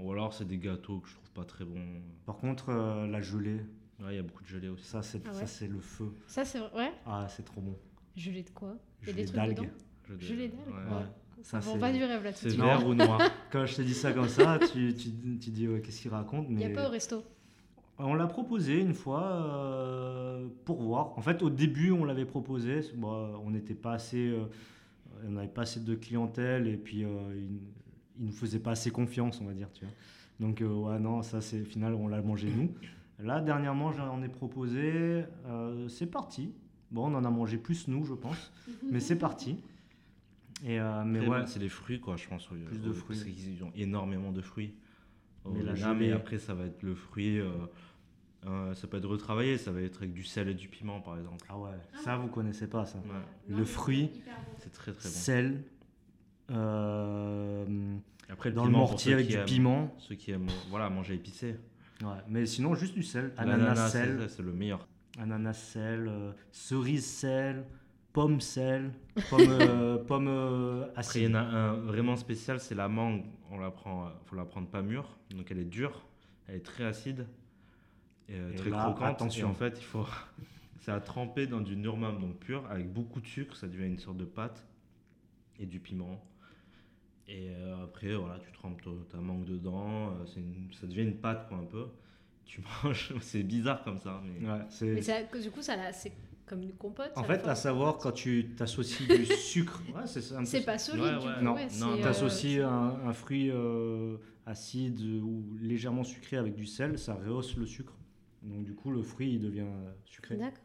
[0.03, 1.84] Ou alors c'est des gâteaux que je trouve pas très bons.
[2.26, 3.61] Par contre, euh, la gelée,
[4.01, 4.84] Ouais, il y a beaucoup de gelée aussi.
[4.84, 5.47] ça c'est, Ah ça ouais.
[5.47, 6.11] c'est le feu.
[6.26, 6.70] Ça, c'est vrai.
[6.74, 6.93] Ouais.
[7.05, 7.76] Ah, c'est trop bon.
[8.16, 8.76] Gelée de quoi?
[9.03, 9.70] Gelée des trucs d'algues.
[10.18, 10.95] Gelée d'algues ouais.
[10.97, 11.05] Ouais.
[11.43, 12.51] Ça Ça, pas du rêve là-dessus.
[12.51, 13.20] C'est vert ou noir?
[13.51, 16.47] Quand je te dis ça comme ça, tu, tu, tu dis ouais, qu'est-ce qu'il raconte
[16.49, 17.22] Il n'y mais a pas au resto.
[18.03, 21.17] On l'a proposé une fois euh, pour voir.
[21.19, 22.81] En fait, au début, on l'avait proposé.
[22.97, 23.13] Bon,
[23.45, 24.45] on n'était pas assez, euh,
[25.27, 27.61] on n'avait pas assez de clientèle et puis euh, il,
[28.19, 29.95] il nous faisait pas assez confiance, on va dire, tu vois.
[30.41, 32.73] Donc euh, ouais, non, ça c'est au final, on l'a mangé nous.
[33.23, 35.25] Là, dernièrement, j'en ai proposé.
[35.47, 36.55] euh, c'est parti.
[36.91, 38.51] Bon, on en a mangé plus nous, je pense,
[38.91, 39.59] mais c'est parti.
[40.65, 42.47] Et euh, mais ouais, C'est les fruits, quoi, je pense.
[42.47, 43.17] Plus de fruits.
[43.17, 44.75] Parce qu'ils ont énormément de fruits.
[45.53, 47.39] Mais gelée- et après, ça va être le fruit.
[47.39, 47.51] euh,
[48.47, 51.18] euh, ça peut être retravaillé, ça va être avec du sel et du piment, par
[51.18, 51.45] exemple.
[51.49, 51.70] ah ouais,
[52.05, 52.99] ça vous connaissez pas ça.
[52.99, 54.11] Ouais, Le fruit,
[54.59, 55.14] c'est très très bon.
[55.14, 55.62] sel.
[56.70, 57.97] euh,
[58.28, 59.95] Après, dans le piment, mortier avec du aiment- piment.
[59.99, 61.57] Ceux qui aiment voilà, manger épicé.
[62.03, 63.32] Ouais, mais sinon, juste du sel.
[63.36, 64.86] Ananas c'est- sel, c'est le meilleur.
[65.18, 67.64] ananas sel, euh, cerise sel,
[68.12, 68.93] pomme sel,
[69.28, 71.36] pomme, euh, pomme euh, Après, il y acide.
[71.36, 73.24] en a un vraiment spécial, c'est la mangue.
[73.51, 76.07] On la prend, faut la prendre pas mûre, donc elle est dure,
[76.47, 77.26] elle est très acide
[78.31, 79.14] et, euh, Et très là, croquante.
[79.16, 79.49] attention.
[79.49, 80.07] Et en fait, il faut,
[80.81, 83.99] c'est à tremper dans du normam donc pur avec beaucoup de sucre, ça devient une
[83.99, 84.64] sorte de pâte
[85.59, 86.20] et du piment.
[87.28, 91.16] Et euh, après, voilà, tu trempes ta, ta mangue dedans, euh, une- ça devient une
[91.16, 91.87] pâte quoi un peu.
[92.45, 96.12] Tu manges, c'est bizarre comme ça, mais Ouais, ça, du coup, ça, c'est
[96.47, 97.12] comme une compote.
[97.14, 100.47] En ça, fait, à savoir, quand tu t'associes du sucre, ouais, c'est ça, un peu
[100.47, 100.66] C'est ça.
[100.72, 101.35] pas solide, Ouais, du ouais.
[101.39, 101.45] coup.
[101.45, 104.16] Non, ouais, non, c'est, euh, T'associes un, un fruit euh,
[104.47, 107.93] acide ou légèrement sucré avec du sel, ça rehausse le sucre.
[108.43, 110.36] Donc du coup, le fruit il devient euh, sucré.
[110.36, 110.62] D'accord.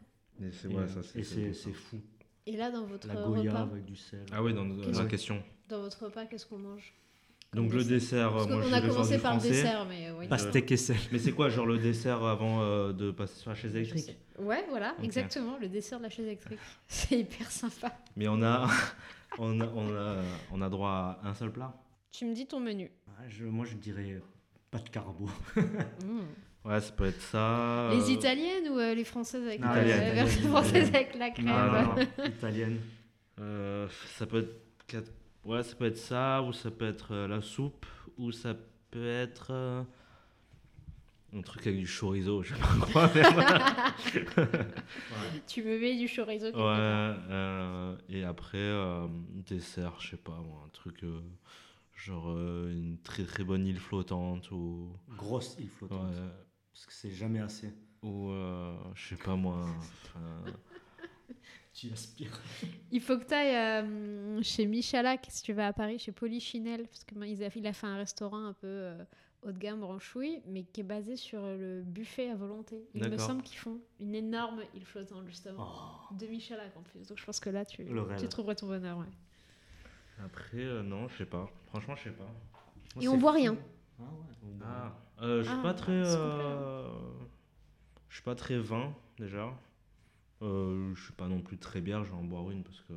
[0.52, 0.86] c'est Et, ouais,
[1.22, 1.70] c'est ça.
[1.72, 2.00] fou.
[2.46, 4.24] Et là, dans votre La goya repas, avec du sel.
[4.32, 4.74] Ah ouais, dans la
[5.04, 5.42] que- question.
[5.68, 6.94] dans votre repas, qu'est-ce qu'on mange
[7.52, 10.28] Donc le dessert, Parce euh, moi je a commencé par le dessert, mais euh, oui.
[10.28, 10.96] Pastèque et sel.
[11.10, 14.16] Mais c'est quoi, genre le dessert avant euh, de passer sur la chaise électrique.
[14.38, 16.58] Ouais, voilà, exactement, le dessert de la chaise électrique.
[16.88, 17.92] C'est hyper sympa.
[18.16, 18.68] Mais on a,
[19.38, 20.22] on a, on a,
[20.52, 21.74] on a droit à un seul plat.
[22.12, 22.90] Tu me dis ton menu.
[23.28, 24.20] Je- moi, je dirais
[24.70, 25.28] pas de carbo.
[25.56, 26.20] Mmh.
[26.66, 27.90] Ouais, ça peut être ça.
[27.92, 31.46] Les euh, italiennes ou euh, les françaises avec Non, la version française avec la crème
[31.46, 32.80] Non, non, non, italienne.
[33.40, 33.88] euh,
[34.18, 34.48] ça peut
[34.92, 35.12] être,
[35.44, 37.86] ouais, ça peut être ça, ou ça peut être euh, la soupe,
[38.18, 38.54] ou ça
[38.90, 39.82] peut être euh,
[41.36, 43.10] un truc avec du chorizo, je sais pas quoi.
[43.14, 43.22] mais
[44.42, 46.76] ouais, Tu me mets du chorizo part.
[47.30, 51.20] euh, et après euh, dessert, je sais pas moi, un truc euh,
[51.94, 56.00] genre euh, une très très bonne île flottante ou Grosse île flottante.
[56.10, 56.45] ouais,
[56.76, 57.72] Parce que c'est jamais assez.
[58.02, 59.64] ou euh, je sais pas moi.
[59.64, 60.44] enfin,
[61.72, 62.38] Tu aspires.
[62.90, 67.04] Il faut que tu ailles chez Michalak, si tu vas à Paris, chez Polichinelle, parce
[67.04, 69.04] qu'il a, il a fait un restaurant un peu euh,
[69.42, 72.86] haut de gamme, branchouille, mais qui est basé sur le buffet à volonté.
[72.94, 75.66] Il me semble qu'ils font une énorme île flottante, justement,
[76.10, 76.14] Oh.
[76.14, 77.06] de Michalak en plus.
[77.08, 77.86] Donc je pense que là, tu,
[78.18, 78.98] tu trouverais ton bonheur.
[78.98, 79.06] ouais.
[80.24, 81.50] Après, euh, non, je sais pas.
[81.68, 82.24] Franchement, je sais pas.
[82.94, 83.26] Moi, Et on fou.
[83.28, 83.56] rien.
[83.98, 85.92] Ah ouais, Ah, euh, je suis Ah, pas très.
[85.92, 86.88] euh,
[88.08, 89.52] Je suis pas très vin déjà.
[90.42, 92.92] Euh, je suis pas non plus très bière, je vais en boire une parce que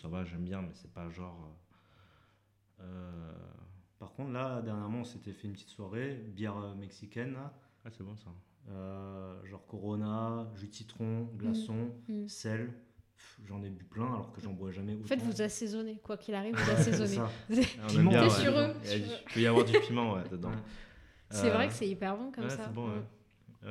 [0.00, 1.38] ça va, j'aime bien, mais c'est pas genre.
[2.80, 3.32] euh, euh,
[3.98, 7.36] Par contre, là, dernièrement, on s'était fait une petite soirée, bière mexicaine.
[7.84, 8.30] Ah, c'est bon ça.
[8.70, 12.26] Euh, genre Corona, jus de citron, glaçon, Mm.
[12.28, 12.72] sel.
[13.16, 15.04] Pff, J'en ai bu plein alors que j'en bois jamais autant.
[15.04, 17.16] En fait, vous assaisonnez, quoi qu'il arrive, vous Ouais, c'est assaisonnez.
[17.16, 17.30] ça.
[17.82, 18.30] Ah, ouais.
[18.30, 18.74] sur eux, eux.
[18.84, 20.50] Il peut y avoir du piment ouais, dedans.
[21.32, 22.66] C'est Euh, vrai que c'est hyper bon comme ouais, ça.
[22.68, 23.02] bon, ouais.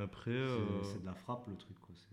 [0.03, 1.79] Après, C'est- euh, C'est de la frappe le truc.
[1.81, 1.93] Quoi.
[1.95, 2.07] c'est-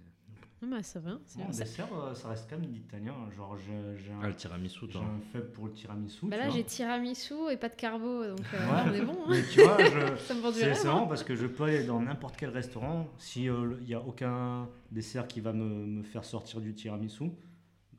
[0.61, 1.13] Ah bah, ça va.
[1.25, 3.15] Ça- dessert, euh, ça reste quand même italien.
[3.37, 5.03] Genre, j'ai j'ai un, ah, le tiramisu, j'ai toi.
[5.03, 6.27] un faible pour le tiramisu.
[6.27, 6.55] Bah là, vois.
[6.57, 8.83] j'ai tiramisu et pas de carbo, donc euh, Ouais.
[8.91, 9.19] on est bon.
[9.23, 9.27] hein.
[9.31, 10.75] Mais tu vois, je, Ça me vend du c'est rêve.
[10.75, 10.93] c'est hein.
[10.95, 13.07] marrant parce que je peux aller dans n'importe quel restaurant.
[13.19, 13.53] Si il
[13.87, 17.29] n'y a aucun dessert qui va me, me faire sortir du tiramisu,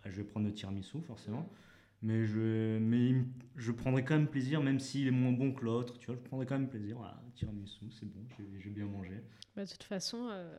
[0.03, 1.47] bah, je vais prendre le tiramisu forcément.
[2.01, 3.13] Mais je, mais
[3.57, 5.97] je prendrai quand même plaisir, même s'il est moins bon que l'autre.
[5.99, 6.97] Tu vois, je prendrai quand même plaisir.
[7.03, 9.21] Ah, tiramisu, c'est bon, j'ai j'ai bien mangé.
[9.55, 10.57] Bah, de toute façon, euh,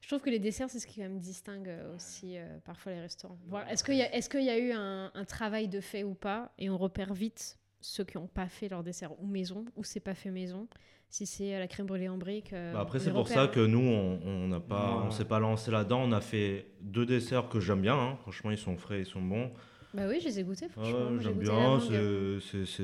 [0.00, 2.92] je trouve que les desserts, c'est ce qui quand même distingue euh, aussi euh, parfois
[2.92, 3.38] les restaurants.
[3.68, 6.14] Est-ce qu'il y, a- est-ce qu'il y a eu un, un travail de fait ou
[6.14, 9.82] pas Et on repère vite ceux qui n'ont pas fait leur dessert ou maison, ou
[9.82, 10.68] c'est pas fait maison.
[11.10, 12.52] Si c'est la crème brûlée en brique.
[12.52, 15.02] euh, Bah après, c'est pour ça que nous, on on n'a pas, Ouais.
[15.06, 16.02] on s'est pas lancé là-dedans.
[16.04, 17.98] On a fait deux desserts que j'aime bien.
[17.98, 18.16] hein.
[18.22, 19.50] Franchement, ils sont frais, ils sont bons.
[19.94, 21.10] Bah oui, je les ai goûtés, franchement.
[21.10, 21.80] Ouais, j'aime bien.
[21.80, 22.82] c'est-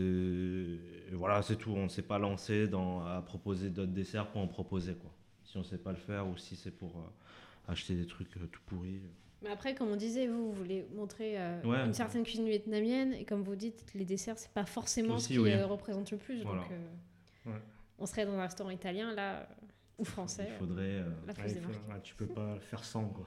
[1.13, 1.73] Voilà, c'est tout.
[1.73, 4.95] On ne s'est pas lancé dans, à proposer d'autres desserts pour en proposer.
[4.95, 5.11] Quoi.
[5.45, 8.37] Si on ne sait pas le faire ou si c'est pour euh, acheter des trucs
[8.37, 9.01] euh, tout pourris.
[9.43, 11.87] Mais après, comme on disait, vous, vous voulez montrer euh, Ouais.
[11.87, 15.29] une certaine cuisine vietnamienne, et comme vous dites, les desserts, c'est pas forcément Aussi, ce
[15.29, 15.55] qui oui.
[15.63, 16.43] représente le plus.
[16.43, 16.61] Voilà.
[16.63, 17.61] Donc, euh, Ouais.
[17.99, 19.49] on serait dans un restaurant italien, là,
[19.97, 20.49] ou français.
[20.51, 20.83] Il faudrait.
[20.83, 21.71] euh, La Ouais, il faut-
[22.03, 23.07] tu peux pas le faire sans.
[23.09, 23.27] Quoi.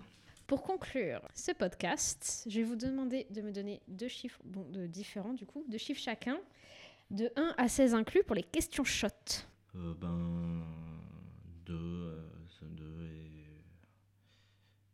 [0.51, 4.85] Pour conclure ce podcast, je vais vous demander de me donner deux chiffres bon, de
[4.85, 6.41] différents, du coup, deux chiffres chacun,
[7.09, 9.07] de 1 à 16 inclus pour les questions shot.
[9.77, 10.61] euh, ben.
[11.65, 12.27] 2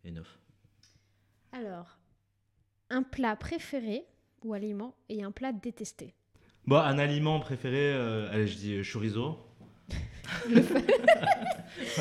[0.04, 0.40] et, et 9.
[1.54, 1.98] Alors,
[2.92, 4.06] un plat préféré
[4.44, 6.14] ou aliment et un plat détesté?
[6.68, 9.40] Bon, un aliment préféré, euh, allez, je dis euh, chorizo.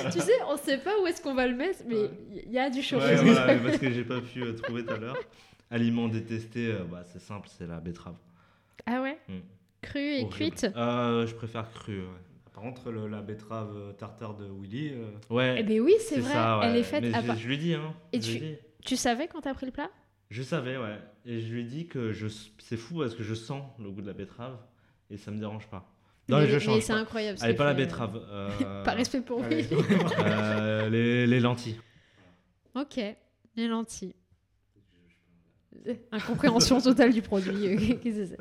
[0.12, 2.10] tu sais, on sait pas où est-ce qu'on va le mettre, mais
[2.46, 3.06] il y a du chorizo.
[3.08, 5.16] Ouais, voilà, parce que j'ai pas pu euh, trouver tout à l'heure.
[5.70, 8.16] Aliment détesté, euh, bah, c'est simple, c'est la betterave.
[8.86, 9.32] Ah ouais Mm.
[9.82, 10.30] Crue et Horrible.
[10.34, 10.66] cuite?
[10.76, 11.98] Euh, Je préfère cru.
[12.00, 12.06] Ouais.
[12.52, 16.32] Par contre, le- la betterave tartare de Willy, euh, Ouais, Eh ben oui, c'est vrai,
[16.32, 16.66] ça, ouais.
[16.66, 17.94] elle est faite Mais à je, part- je lui dit, hein.
[18.12, 18.40] Et tu-.
[18.84, 19.90] Tu savais quand t'as pris le plat?
[20.30, 20.98] Je savais, ouais.
[21.24, 22.26] Et je lui ai dit que je...
[22.58, 24.56] c'est fou parce que je sens le goût de la betterave
[25.10, 25.88] et ça me dérange pas.
[26.28, 27.38] Non, Mais, je mais change c'est incroyable.
[27.40, 28.20] Allez, pas la euh, betterave.
[28.30, 29.64] euh, Par respect pour lui.
[30.20, 31.80] euh, les, les lentilles.
[32.74, 32.96] ok,
[33.56, 34.14] les lentilles.
[36.10, 37.68] Incompréhension totale du produit.
[37.68, 38.38] euh, qu'est-ce que c'est?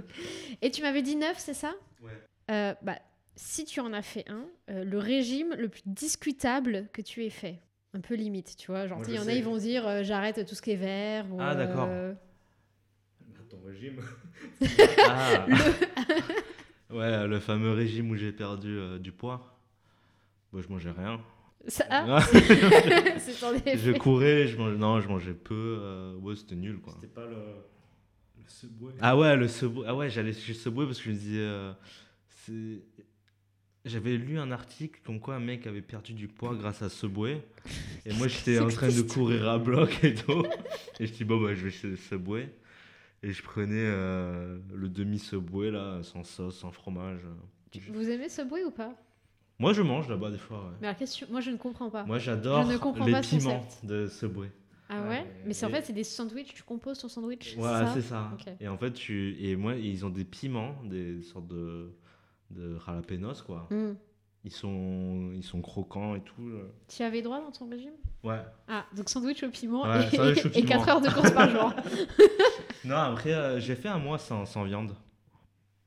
[0.64, 1.74] Et tu m'avais dit 9, c'est ça?
[2.02, 2.12] Ouais.
[2.50, 2.98] Euh, bah,
[3.36, 7.30] si tu en as fait un, euh, le régime le plus discutable que tu aies
[7.30, 7.60] fait.
[7.94, 8.88] Un peu limite, tu vois.
[8.88, 11.26] Genre, il y en a, ils vont dire euh, j'arrête tout ce qui est vert.
[11.32, 11.88] ou, Ah, d'accord.
[11.90, 12.14] euh,
[13.50, 14.02] ton régime.
[15.08, 15.46] Ah.
[16.96, 19.58] Ouais, le fameux régime où j'ai perdu euh, du poids.
[20.52, 21.20] Moi, je mangeais rien.
[21.68, 24.78] Ça, ah, je courais, je mangeais...
[24.78, 25.78] non, je mangeais peu.
[25.82, 26.94] euh, Ouais, c'était nul quoi.
[26.96, 27.36] C'était pas le,
[28.38, 28.94] le Subway.
[29.02, 29.86] Ah ouais, le Subway.
[29.88, 31.40] Ah ouais, j'allais chez Subway parce que je me disais.
[31.40, 31.74] euh,
[32.46, 32.82] c'est-
[33.84, 37.42] J'avais lu un article comme quoi un mec avait perdu du poids grâce à Subway.
[38.06, 40.46] Et moi, j'étais en train de courir à bloc et tout.
[41.00, 42.50] Et je dis, bon, bah, je vais chez Subway.
[43.26, 47.22] Et je prenais euh, le demi-Subway, là, sans sauce, sans fromage.
[47.90, 48.94] Vous aimez Subway ou pas?
[49.58, 50.60] Moi, je mange là-bas des fois.
[50.66, 50.76] ouais.
[50.80, 52.04] Mais alors, qu'est-ce que tu- moi, je ne comprends pas.
[52.04, 53.86] Moi, j'adore Je ne comprends les pas ce piments concept.
[53.86, 54.52] de Subway.
[54.90, 57.56] Ah ouais, Ouais, Mais c'est en et- fait, c'est des sandwichs, tu composes ton sandwich
[57.58, 58.30] Voilà, c'est c'est ça.
[58.34, 58.54] Ok.
[58.60, 59.36] Et en fait, tu...
[59.44, 61.90] et moi, ils ont des piments, des sortes de,
[62.52, 63.68] de jalapenos, quoi.
[63.72, 63.94] Hmm.
[64.46, 66.48] Ils sont, ils sont croquants et tout.
[66.50, 66.60] là.
[66.88, 67.94] Tu avais droit dans ton régime?
[68.24, 68.40] Ouais.
[68.68, 70.88] Ah, donc sandwich au piment Ouais, et, sandwich au et 4 piment.
[70.88, 71.74] heures de course par jour.
[72.86, 74.94] Non, après, euh, j'ai fait un mois sans, sans viande.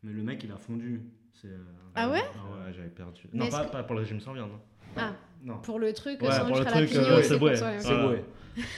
[0.03, 1.01] Mais le mec, il a fondu.
[1.33, 1.59] C'est, euh,
[1.95, 2.23] Ah ouais?
[2.35, 3.23] Ah ouais, j'avais perdu.
[3.33, 4.51] Mais non, pas, que- pas pour le régime sans viande.
[4.53, 4.61] hein.
[4.97, 5.13] Ah,
[5.45, 5.59] Non.
[5.59, 7.81] pour le truc, Ouais, sandwich pour le à la truc, pignon, euh, c'est ouais.
[7.81, 8.25] Subway.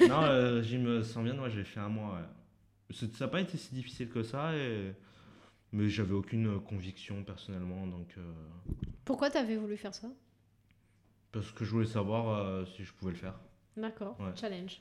[0.06, 2.18] non, le régime sans viande, moi, j'ai fait un mois.
[2.90, 2.94] Ouais.
[2.94, 4.54] Ça n'a pas été si difficile que ça.
[4.54, 4.92] Et...
[5.72, 7.86] Mais j'avais aucune conviction personnellement.
[7.86, 8.32] Donc, euh,
[9.04, 10.08] Pourquoi t'avais voulu faire ça?
[11.32, 13.38] Parce que je voulais savoir euh, si je pouvais le faire.
[13.76, 14.32] D'accord, Ouais.
[14.34, 14.80] challenge.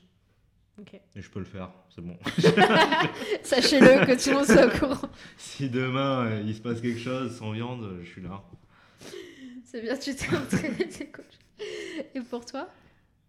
[0.80, 0.94] Ok.
[1.14, 2.18] Et je peux le faire, c'est bon.
[3.42, 5.08] Sachez-le que tout le monde soit au courant.
[5.36, 8.42] si demain euh, il se passe quelque chose sans viande, euh, je suis là.
[9.64, 11.38] C'est bien, tu t'es entraîné, t'es coach.
[12.14, 12.68] Et pour toi?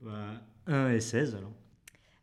[0.01, 1.51] Bah, 1 et 16 alors.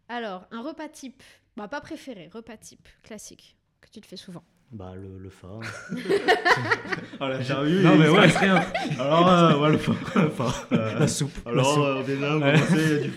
[0.09, 1.23] Alors, un repas type,
[1.56, 4.43] bah pas préféré, repas type, classique, que tu te fais souvent.
[4.70, 5.61] Bah, le, le phare.
[7.20, 8.27] Oh l'interview, Non, il mais ouais.
[8.27, 8.61] rien.
[9.01, 10.66] Alors, euh, ouais, le phare.
[10.73, 11.31] Euh, La soupe.
[11.47, 11.85] la alors, soupe.
[11.85, 13.11] euh, déjà, on commençait, il y a du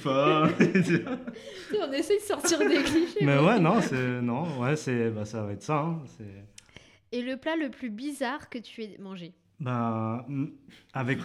[1.69, 3.19] sais, on essaye de sortir des clichés.
[3.26, 4.22] Mais ouais, non, c'est.
[4.22, 5.10] Non, ouais, c'est.
[5.11, 5.80] Bah, ça va être ça.
[5.80, 6.45] hein, c'est.
[7.18, 9.34] Et le plat le plus bizarre que tu aies mangé?
[9.60, 10.45] Bah, mm,
[10.94, 11.19] avec,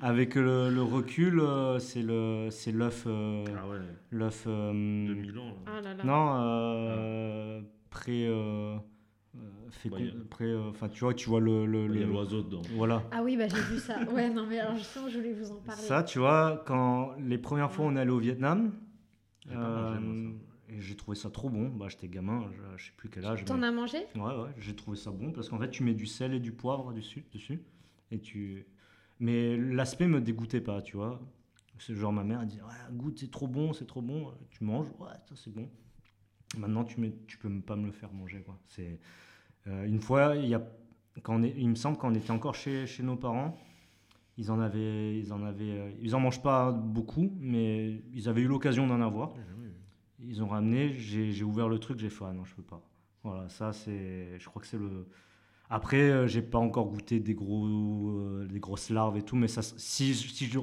[0.00, 3.76] avec le, le recul, euh, c'est le, c'est l'œuf, euh, Ah ouais,
[4.10, 5.44] l'œuf, euh, 2000 ans.
[5.44, 5.52] là.
[5.66, 6.04] Ah là là.
[6.04, 7.60] non, euh,
[7.90, 8.76] pré, euh, euh,
[9.70, 12.02] fait Bah, y a- après, euh, enfin, tu vois, tu vois le, le- Il y
[12.02, 12.62] a le- l'oiseau dedans.
[12.70, 13.08] voilà.
[13.12, 13.98] Ah oui, bah j'ai vu ça.
[14.12, 15.82] Ouais, non, mais alors justement, je voulais vous en parler.
[15.82, 18.72] Ça, tu vois, quand les premières fois on est allé au Vietnam,
[19.46, 20.32] J'ai pas mangé, moi, euh,
[20.68, 21.68] et j'ai trouvé ça trop bon.
[21.68, 23.44] Bah, j'étais gamin, je, je sais plus quel âge.
[23.44, 23.98] T'en mais- as mangé?
[24.16, 26.52] Ouais, ouais, j'ai trouvé ça bon parce qu'en fait, tu mets du sel et du
[26.52, 27.62] poivre dessus, dessus
[28.10, 28.66] et tu.
[29.20, 31.20] Mais l'aspect me dégoûtait pas, tu vois.
[31.78, 34.32] C'est genre ma mère elle dit ouais, goûte, c'est trop bon, c'est trop bon.
[34.50, 35.68] Tu manges, ouais, ça c'est bon.
[36.56, 38.58] Maintenant, tu mets, tu peux pas me le faire manger, quoi.
[38.68, 38.96] C'est euh,
[39.66, 40.62] une fois, il y a
[41.22, 43.58] quand on est, il me semble quand on était encore chez, chez nos parents,
[44.38, 48.42] ils en avaient, ils en avaient, euh, ils en mangent pas beaucoup, mais ils avaient
[48.42, 49.32] eu l'occasion d'en avoir.
[50.18, 52.82] Ils ont ramené, j'ai j'ai ouvert le truc, j'ai fait ah non, je peux pas.
[53.22, 55.06] Voilà, ça c'est, je crois que c'est le.
[55.68, 59.48] Après, euh, j'ai pas encore goûté des gros, euh, des grosses larves et tout, mais
[59.48, 60.60] ça, si, si je,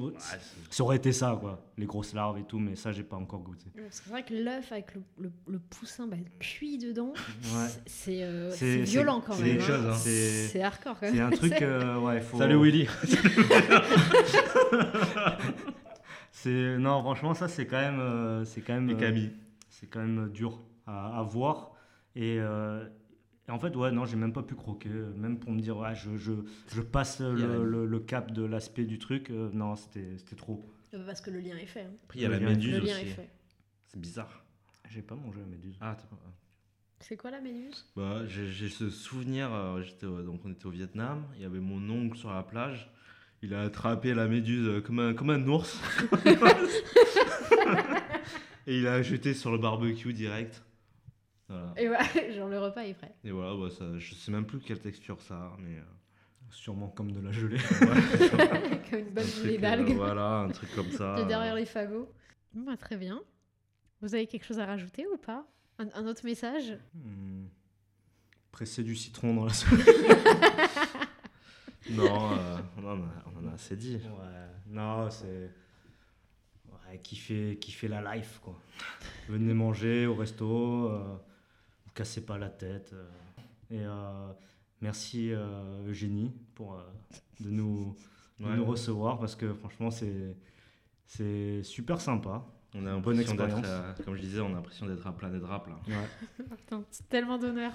[0.70, 3.40] ça aurait été ça quoi, les grosses larves et tout, mais ça j'ai pas encore
[3.42, 3.66] goûté.
[3.90, 7.66] C'est vrai que l'œuf avec le, le, le poussin bah, cuit dedans, Ouais.
[7.68, 9.58] c'est- c'est euh, C'est- c'est violent quand c'est même.
[9.58, 9.76] quelque hein.
[9.76, 9.92] chose, hein.
[9.94, 11.26] C'est- C'est hardcore quand C'est même.
[11.26, 12.38] un truc, euh, ouais, faut.
[12.38, 12.88] Salut Willy.
[16.30, 19.28] C'est non, franchement, ça c'est quand même, euh, c'est quand même, euh,
[19.70, 21.72] c'est quand même dur à, à voir.
[22.16, 22.86] Et, euh,
[23.48, 25.76] et en fait, ouais, non, j'ai même pas pu croquer, euh, même pour me dire,
[25.76, 26.32] ouais, je, je,
[26.72, 29.30] je passe le, le- le cap de l'aspect du truc.
[29.30, 30.64] euh, non, c'était c'était trop.
[30.94, 31.82] Euh, Parce que le lien est fait.
[31.82, 31.90] hein.
[32.04, 33.06] Après, il y a Le la lien- méduse aussi.
[33.88, 34.44] C'est bizarre.
[34.88, 35.76] J'ai pas mangé la méduse.
[35.80, 35.96] Ah,
[37.00, 37.84] C'est quoi la méduse?
[37.96, 39.82] Bah, j'ai ce souvenir, euh,
[40.22, 42.90] donc on était au Vietnam, il y avait mon oncle sur la plage,
[43.42, 45.78] il a attrapé la méduse comme un, comme un ours.
[48.66, 50.62] Et il a jeté sur le barbecue direct.
[51.48, 51.74] Voilà.
[51.76, 53.14] Et ouais, genre le repas est prêt.
[53.24, 55.76] Et voilà, bah, ça, je sais même plus quelle texture ça a, mais...
[55.78, 55.82] euh,
[56.50, 57.56] Sûrement comme de la gelée.
[58.90, 59.94] Comme une bonne gelée euh, d'algues.
[59.96, 61.16] voilà, un truc comme ça.
[61.16, 62.08] de derrière les fagots.
[62.52, 63.20] Bah, très bien.
[64.00, 65.46] Vous avez quelque chose à rajouter ou pas?
[65.78, 66.78] Un, un autre message?
[66.94, 67.46] Hmm.
[68.52, 69.80] Presser du citron dans la soupe.
[71.90, 73.96] Non, euh, on, en a, on en a assez dit.
[73.96, 75.50] Ouais, non, c'est.
[76.70, 78.58] Ouais, kiffer, kiffer la life, quoi.
[79.28, 81.16] Venez manger au resto, euh,
[81.94, 82.92] cassez pas la tête.
[82.92, 83.06] euh.
[83.70, 84.32] et euh,
[84.80, 86.82] merci euh, Eugénie pour euh,
[87.40, 87.96] de nous,
[88.40, 88.56] de Ouais.
[88.56, 90.36] nous recevoir parce que franchement, c'est,
[91.06, 92.44] c'est super sympa.
[92.74, 94.00] On a Bonne l'impression d'être, expérience.
[94.04, 95.76] comme je disais, on a l'impression d'être à Planète Rap là.
[95.86, 96.44] Ouais.
[96.56, 97.72] Putain, c'est tellement d'honneur.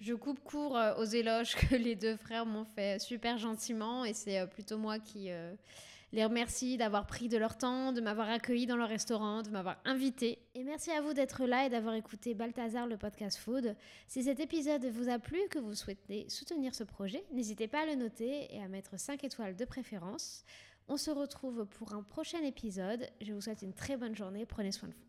[0.00, 4.46] Je coupe court aux éloges que les deux frères m'ont fait super gentiment et c'est
[4.48, 5.54] plutôt moi qui euh,
[6.12, 9.80] les remercie d'avoir pris de leur temps, de m'avoir accueilli dans leur restaurant, de m'avoir
[9.84, 10.38] invité.
[10.54, 13.76] Et merci à vous d'être là et d'avoir écouté Balthazar le podcast Food.
[14.06, 17.86] Si cet épisode vous a plu, que vous souhaitez soutenir ce projet, n'hésitez pas à
[17.86, 20.44] le noter et à mettre 5 étoiles de préférence.
[20.88, 23.06] On se retrouve pour un prochain épisode.
[23.20, 24.46] Je vous souhaite une très bonne journée.
[24.46, 25.08] Prenez soin de vous.